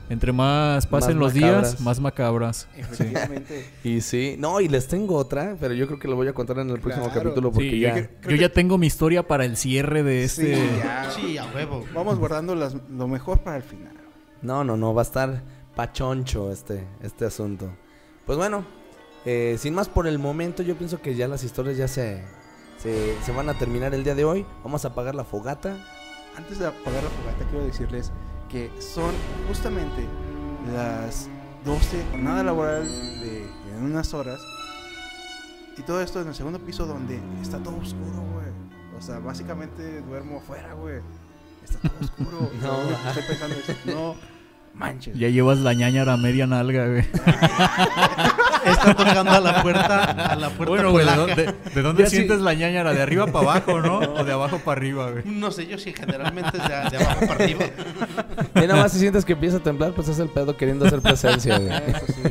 entre 0.09 0.31
más 0.31 0.87
pasen 0.87 1.17
Más 1.17 1.33
los 1.33 1.33
macabras. 1.41 1.71
días, 1.71 1.81
más 1.81 1.99
macabras. 1.99 2.67
Efectivamente. 2.75 3.69
Y 3.83 4.01
sí, 4.01 4.35
no, 4.39 4.59
y 4.61 4.67
les 4.67 4.87
tengo 4.87 5.15
otra, 5.15 5.55
pero 5.59 5.73
yo 5.73 5.87
creo 5.87 5.99
que 5.99 6.07
lo 6.07 6.15
voy 6.15 6.27
a 6.27 6.33
contar 6.33 6.59
en 6.59 6.69
el 6.69 6.79
próximo 6.79 7.05
Claro. 7.05 7.21
capítulo 7.21 7.51
porque 7.51 7.69
Sí, 7.69 7.79
ya... 7.79 7.97
yo, 7.97 8.29
yo 8.29 8.35
ya 8.35 8.49
tengo 8.49 8.77
mi 8.77 8.87
historia 8.87 9.27
para 9.27 9.45
el 9.45 9.55
cierre 9.55 10.03
de 10.03 10.23
este... 10.23 10.55
Sí, 10.55 10.61
ya. 10.83 11.11
Sí, 11.11 11.37
a 11.37 11.45
huevo. 11.53 11.85
Vamos 11.93 12.17
guardando 12.19 12.55
las- 12.55 12.75
lo 12.89 13.07
mejor 13.07 13.39
para 13.39 13.57
el 13.57 13.63
final. 13.63 13.93
No, 14.41 14.63
no, 14.63 14.75
no, 14.77 14.93
va 14.93 15.01
a 15.01 15.05
estar 15.05 15.43
pachoncho 15.75 16.51
este, 16.51 16.85
este 17.01 17.25
asunto. 17.25 17.69
Pues 18.25 18.37
bueno, 18.37 18.65
eh, 19.25 19.57
sin 19.59 19.73
más 19.73 19.89
por 19.89 20.07
el 20.07 20.19
momento, 20.19 20.63
yo 20.63 20.75
pienso 20.75 21.01
que 21.01 21.15
ya 21.15 21.27
las 21.27 21.43
historias 21.43 21.77
ya 21.77 21.87
se, 21.87 22.23
se, 22.81 23.15
se 23.23 23.31
van 23.31 23.49
a 23.49 23.53
terminar 23.57 23.93
el 23.93 24.03
día 24.03 24.15
de 24.15 24.25
hoy. 24.25 24.45
Vamos 24.63 24.85
a 24.85 24.89
apagar 24.89 25.15
la 25.15 25.23
fogata. 25.23 25.77
Antes 26.37 26.59
de 26.59 26.67
apagar 26.67 27.03
la 27.03 27.09
fogata, 27.09 27.45
quiero 27.49 27.65
decirles 27.65 28.11
que 28.49 28.71
son 28.81 29.13
justamente 29.47 30.05
las 30.73 31.29
12, 31.65 32.05
jornada 32.11 32.43
laboral 32.43 32.85
de 32.85 33.47
en 33.71 33.83
unas 33.83 34.13
horas. 34.13 34.41
Y 35.77 35.81
todo 35.83 36.01
esto 36.01 36.21
en 36.21 36.27
el 36.27 36.35
segundo 36.35 36.59
piso 36.59 36.85
donde 36.85 37.19
está 37.41 37.59
todo 37.59 37.77
oscuro, 37.77 38.21
güey. 38.33 38.47
O 38.97 39.01
sea, 39.01 39.19
básicamente 39.19 40.01
duermo 40.01 40.39
afuera, 40.39 40.73
güey. 40.73 40.99
Está 41.63 41.87
todo 41.87 41.99
oscuro. 42.01 42.51
No. 42.61 43.09
Estoy 43.09 43.23
pensando 43.23 43.55
no 43.85 44.38
manches. 44.79 45.17
Ya 45.17 45.27
llevas 45.29 45.59
la 45.59 45.73
ñañara 45.73 46.17
media 46.17 46.47
nalga, 46.47 46.87
güey. 46.87 47.03
Está 48.65 48.93
tocando 48.93 49.31
a 49.31 49.39
la 49.39 49.61
puerta, 49.61 50.03
a 50.03 50.35
la 50.35 50.49
puerta 50.49 50.69
Bueno, 50.69 50.91
güey, 50.91 51.05
¿de 51.05 51.15
dónde, 51.15 51.55
de 51.73 51.81
dónde 51.81 52.03
Ya 52.03 52.09
sí. 52.09 52.17
sientes 52.17 52.41
la 52.41 52.53
ñañara? 52.53 52.93
¿De 52.93 53.01
arriba 53.01 53.25
para 53.27 53.51
abajo, 53.51 53.79
no? 53.81 53.97
¿O 53.99 54.23
de 54.23 54.31
abajo 54.33 54.59
para 54.59 54.79
arriba, 54.79 55.11
güey? 55.11 55.23
No 55.25 55.49
sé, 55.51 55.65
yo 55.67 55.77
sí, 55.77 55.93
generalmente 55.93 56.57
es 56.57 56.63
de, 56.63 56.97
de 56.97 57.03
abajo 57.03 57.19
para 57.21 57.33
arriba. 57.45 57.65
Y 58.55 58.59
nada 58.61 58.75
más 58.75 58.91
si 58.91 58.99
sientes 58.99 59.23
que 59.25 59.33
empieza 59.33 59.57
a 59.57 59.59
temblar, 59.61 59.93
pues 59.93 60.07
es 60.09 60.19
el 60.19 60.29
pedo 60.29 60.55
queriendo 60.57 60.85
hacer 60.85 61.01
presencia. 61.01 61.57
güey. 61.57 61.71
Eso 61.73 62.05
sí. 62.07 62.21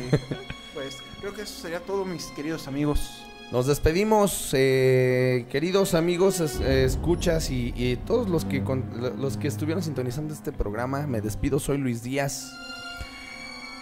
Pues 0.73 0.97
creo 1.19 1.33
que 1.33 1.41
eso 1.41 1.61
sería 1.61 1.79
todo, 1.81 2.05
mis 2.05 2.25
queridos 2.27 2.67
amigos. 2.67 3.23
Nos 3.51 3.65
despedimos, 3.65 4.51
eh, 4.53 5.45
queridos 5.51 5.95
amigos, 5.95 6.39
es- 6.39 6.59
eh, 6.61 6.83
escuchas 6.83 7.49
y, 7.49 7.73
y 7.75 7.95
todos 7.95 8.29
los 8.29 8.45
que, 8.45 8.63
con- 8.63 8.83
los 9.19 9.37
que 9.37 9.47
estuvieron 9.47 9.81
sintonizando 9.81 10.33
este 10.35 10.51
programa. 10.51 11.07
Me 11.07 11.19
despido, 11.19 11.59
soy 11.59 11.79
Luis 11.79 12.03
Díaz. 12.03 12.51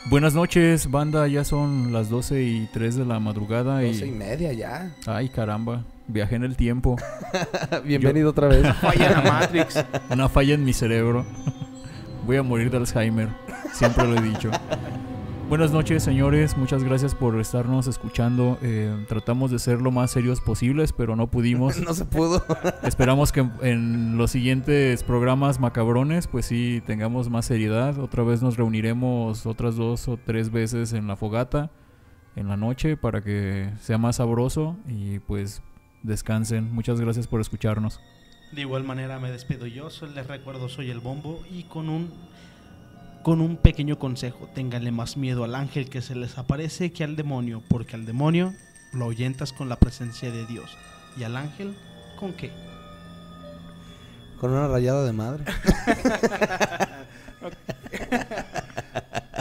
Buenas 0.09 0.34
noches, 0.34 0.89
banda. 0.89 1.28
Ya 1.28 1.43
son 1.43 1.91
las 1.91 2.09
12 2.09 2.41
y 2.43 2.70
3 2.72 2.95
de 2.95 3.03
la 3.05 3.20
madrugada. 3.20 3.82
Doce 3.82 4.05
y 4.05 4.09
Y... 4.09 4.11
media 4.13 4.53
ya. 4.53 4.95
Ay, 5.05 5.28
caramba. 5.28 5.84
Viajé 6.07 6.36
en 6.36 6.45
el 6.45 6.55
tiempo. 6.55 6.95
Bienvenido 7.84 8.30
otra 8.30 8.47
vez. 8.47 8.65
Falla 8.82 9.09
la 9.11 9.22
Matrix. 9.22 9.84
Una 10.09 10.30
falla 10.30 10.53
en 10.53 10.63
mi 10.63 10.72
cerebro. 10.72 11.26
Voy 12.26 12.38
a 12.38 12.43
morir 12.43 12.72
de 12.72 12.78
Alzheimer. 12.78 13.28
Siempre 13.74 14.05
lo 14.07 14.15
he 14.18 14.22
dicho. 14.22 14.49
Buenas 15.50 15.72
noches, 15.72 16.04
señores. 16.04 16.58
Muchas 16.58 16.84
gracias 16.84 17.16
por 17.16 17.39
estarnos 17.39 17.88
escuchando. 17.88 18.60
Eh, 18.62 19.06
tratamos 19.08 19.50
de 19.50 19.60
ser 19.60 19.82
lo 19.82 19.91
más 19.91 20.12
serios 20.12 20.41
posibles, 20.41 20.91
pero 20.91 21.16
no 21.16 21.32
pudimos. 21.32 21.80
no 21.82 21.93
se 21.93 22.04
pudo. 22.04 22.43
Esperamos 22.84 23.32
que 23.32 23.48
en 23.62 24.18
los 24.18 24.32
siguientes 24.32 25.04
programas 25.04 25.62
macabrones, 25.62 26.28
pues 26.28 26.48
sí, 26.48 26.84
tengamos 26.86 27.30
más 27.30 27.45
seriedad. 27.45 27.98
Otra 27.98 28.24
vez 28.24 28.41
nos 28.41 28.58
reuniremos 28.58 29.45
otras 29.45 29.78
dos 29.78 30.10
o 30.10 30.18
tres 30.18 30.52
veces 30.52 30.91
en 30.91 31.08
la 31.08 31.16
fogata 31.16 31.72
en 32.36 32.50
la 32.50 32.58
noche 32.58 32.98
para 32.98 33.24
que 33.24 33.72
sea 33.80 33.98
más 33.98 34.18
sabroso 34.18 34.76
y 34.86 35.20
pues 35.20 35.62
descansen. 36.04 36.74
Muchas 36.74 37.00
gracias 37.00 37.26
por 37.26 37.39
escucharnos. 37.39 38.02
De 38.52 38.62
igual 38.62 38.84
manera 38.84 39.18
me 39.18 39.32
despido 39.32 39.66
yo, 39.66 39.88
les 40.14 40.28
recuerdo 40.28 40.68
soy 40.68 40.91
el 40.91 41.00
bombo 41.00 41.41
y 41.50 41.64
con 41.64 41.89
un 41.89 42.12
con 43.24 43.41
un 43.41 43.57
pequeño 43.57 43.99
consejo, 43.99 44.47
ténganle 44.53 44.91
más 44.91 45.18
miedo 45.18 45.43
al 45.43 45.55
ángel 45.55 45.89
que 45.89 46.01
se 46.01 46.15
les 46.15 46.38
aparece 46.38 46.91
que 46.91 47.03
al 47.03 47.15
demonio, 47.15 47.61
porque 47.68 47.95
al 47.95 48.05
demonio 48.05 48.53
lo 48.93 49.05
ahuyentas 49.05 49.51
con 49.53 49.68
la 49.70 49.76
presencia 49.78 50.32
de 50.32 50.45
Dios 50.45 50.78
y 51.18 51.24
al 51.24 51.36
ángel 51.36 51.76
con 52.20 52.34
qué? 52.34 52.51
Con 54.39 54.51
una 54.51 54.68
rayada 54.68 55.03
de 55.05 55.13
madre. 55.13 55.43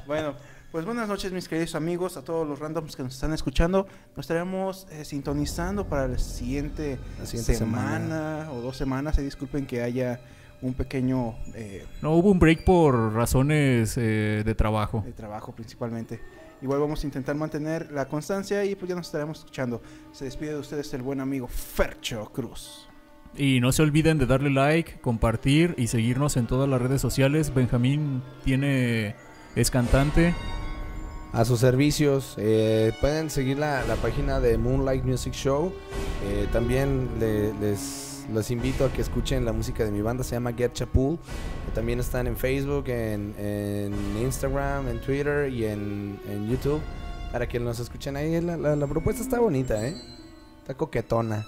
Bueno, 0.07 0.35
pues 0.71 0.85
buenas 0.85 1.09
noches 1.09 1.33
mis 1.33 1.49
queridos 1.49 1.75
amigos, 1.75 2.17
a 2.17 2.23
todos 2.23 2.47
los 2.47 2.61
randoms 2.61 2.95
que 2.95 3.03
nos 3.03 3.15
están 3.15 3.33
escuchando. 3.33 3.89
Nos 4.17 4.25
estaremos 4.25 4.87
eh, 4.93 5.05
sintonizando 5.05 5.87
para 5.89 6.07
la 6.07 6.19
siguiente, 6.19 6.99
La 7.19 7.27
siguiente 7.27 7.55
semana, 7.57 7.99
semana. 8.45 8.53
o 8.53 8.61
dos 8.61 8.77
semanas. 8.77 9.17
Se 9.17 9.23
disculpen 9.23 9.67
que 9.67 9.83
haya 9.83 10.21
un 10.63 10.75
pequeño 10.75 11.35
eh, 11.55 11.85
No 12.03 12.13
hubo 12.15 12.31
un 12.31 12.39
break 12.39 12.65
por 12.65 13.13
razones 13.15 13.97
eh, 13.99 14.43
de 14.45 14.55
trabajo. 14.55 15.03
de 15.05 15.13
trabajo 15.13 15.53
principalmente. 15.55 16.21
Igual 16.63 16.81
vamos 16.81 17.03
a 17.05 17.07
intentar 17.07 17.35
mantener 17.37 17.91
la 17.93 18.07
constancia 18.07 18.65
y 18.65 18.75
pues 18.75 18.89
ya 18.89 18.95
nos 18.95 19.07
estaremos 19.07 19.39
escuchando. 19.41 19.83
Se 20.13 20.25
despide 20.25 20.51
de 20.53 20.59
ustedes 20.59 20.93
el 20.95 21.03
buen 21.03 21.21
amigo 21.21 21.47
Fercho 21.49 22.25
Cruz. 22.33 22.89
Y 23.37 23.61
no 23.61 23.71
se 23.73 23.83
olviden 23.83 24.17
de 24.17 24.25
darle 24.25 24.49
like, 24.49 24.99
compartir 25.01 25.75
y 25.77 25.89
seguirnos 25.89 26.39
en 26.39 26.47
todas 26.47 26.67
las 26.69 26.81
redes 26.81 27.03
sociales. 27.03 27.53
Benjamín 27.55 28.23
tiene 28.45 29.15
es 29.55 29.71
cantante. 29.71 30.35
A 31.35 31.45
sus 31.45 31.61
servicios. 31.61 32.35
eh, 32.39 32.93
pueden 33.03 33.29
seguir 33.29 33.59
la, 33.59 33.85
la 33.85 33.97
página 33.97 34.41
de 34.41 34.57
Moonlight 34.57 35.05
Music 35.05 35.35
Show. 35.35 35.71
Eh, 36.25 36.47
también 36.51 37.11
le- 37.21 37.53
les, 37.61 38.16
les 38.33 38.51
invito 38.51 38.85
a 38.85 38.93
que 38.93 39.01
escuchen 39.03 39.45
la 39.45 39.53
música 39.53 39.85
de 39.85 39.91
mi 39.91 40.03
banda. 40.03 40.25
Se 40.25 40.35
llama 40.37 40.53
Get 40.53 40.73
Chapul. 40.73 41.19
también 41.75 42.01
están 42.01 42.27
en 42.27 42.37
Facebook, 42.37 42.89
en, 42.89 43.35
en 43.39 43.93
Instagram, 44.23 44.89
en 44.89 45.01
Twitter 45.01 45.51
y 45.53 45.65
en, 45.65 46.19
en 46.29 46.49
YouTube. 46.49 46.81
Para 47.33 47.49
que 47.49 47.59
nos 47.61 47.79
escuchen 47.81 48.17
ahí. 48.17 48.41
La, 48.41 48.57
la- 48.57 48.77
la 48.77 48.87
propuesta 48.87 49.23
está 49.23 49.39
bonita, 49.41 49.87
¿eh? 49.87 49.97
Está 50.59 50.75
coquetona. 50.75 51.45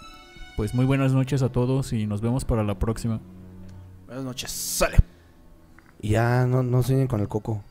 Pues 0.56 0.74
muy 0.74 0.84
buenas 0.84 1.12
noches 1.12 1.42
a 1.42 1.50
todos 1.50 1.92
y 1.92 2.06
nos 2.06 2.20
vemos 2.20 2.44
para 2.44 2.64
la 2.64 2.78
próxima. 2.78 3.20
Buenas 4.06 4.24
noches. 4.24 4.50
Sale. 4.50 4.96
Y 6.00 6.10
ya 6.10 6.46
no, 6.46 6.62
no 6.62 6.82
sueñen 6.82 7.06
con 7.06 7.20
el 7.20 7.28
coco. 7.28 7.62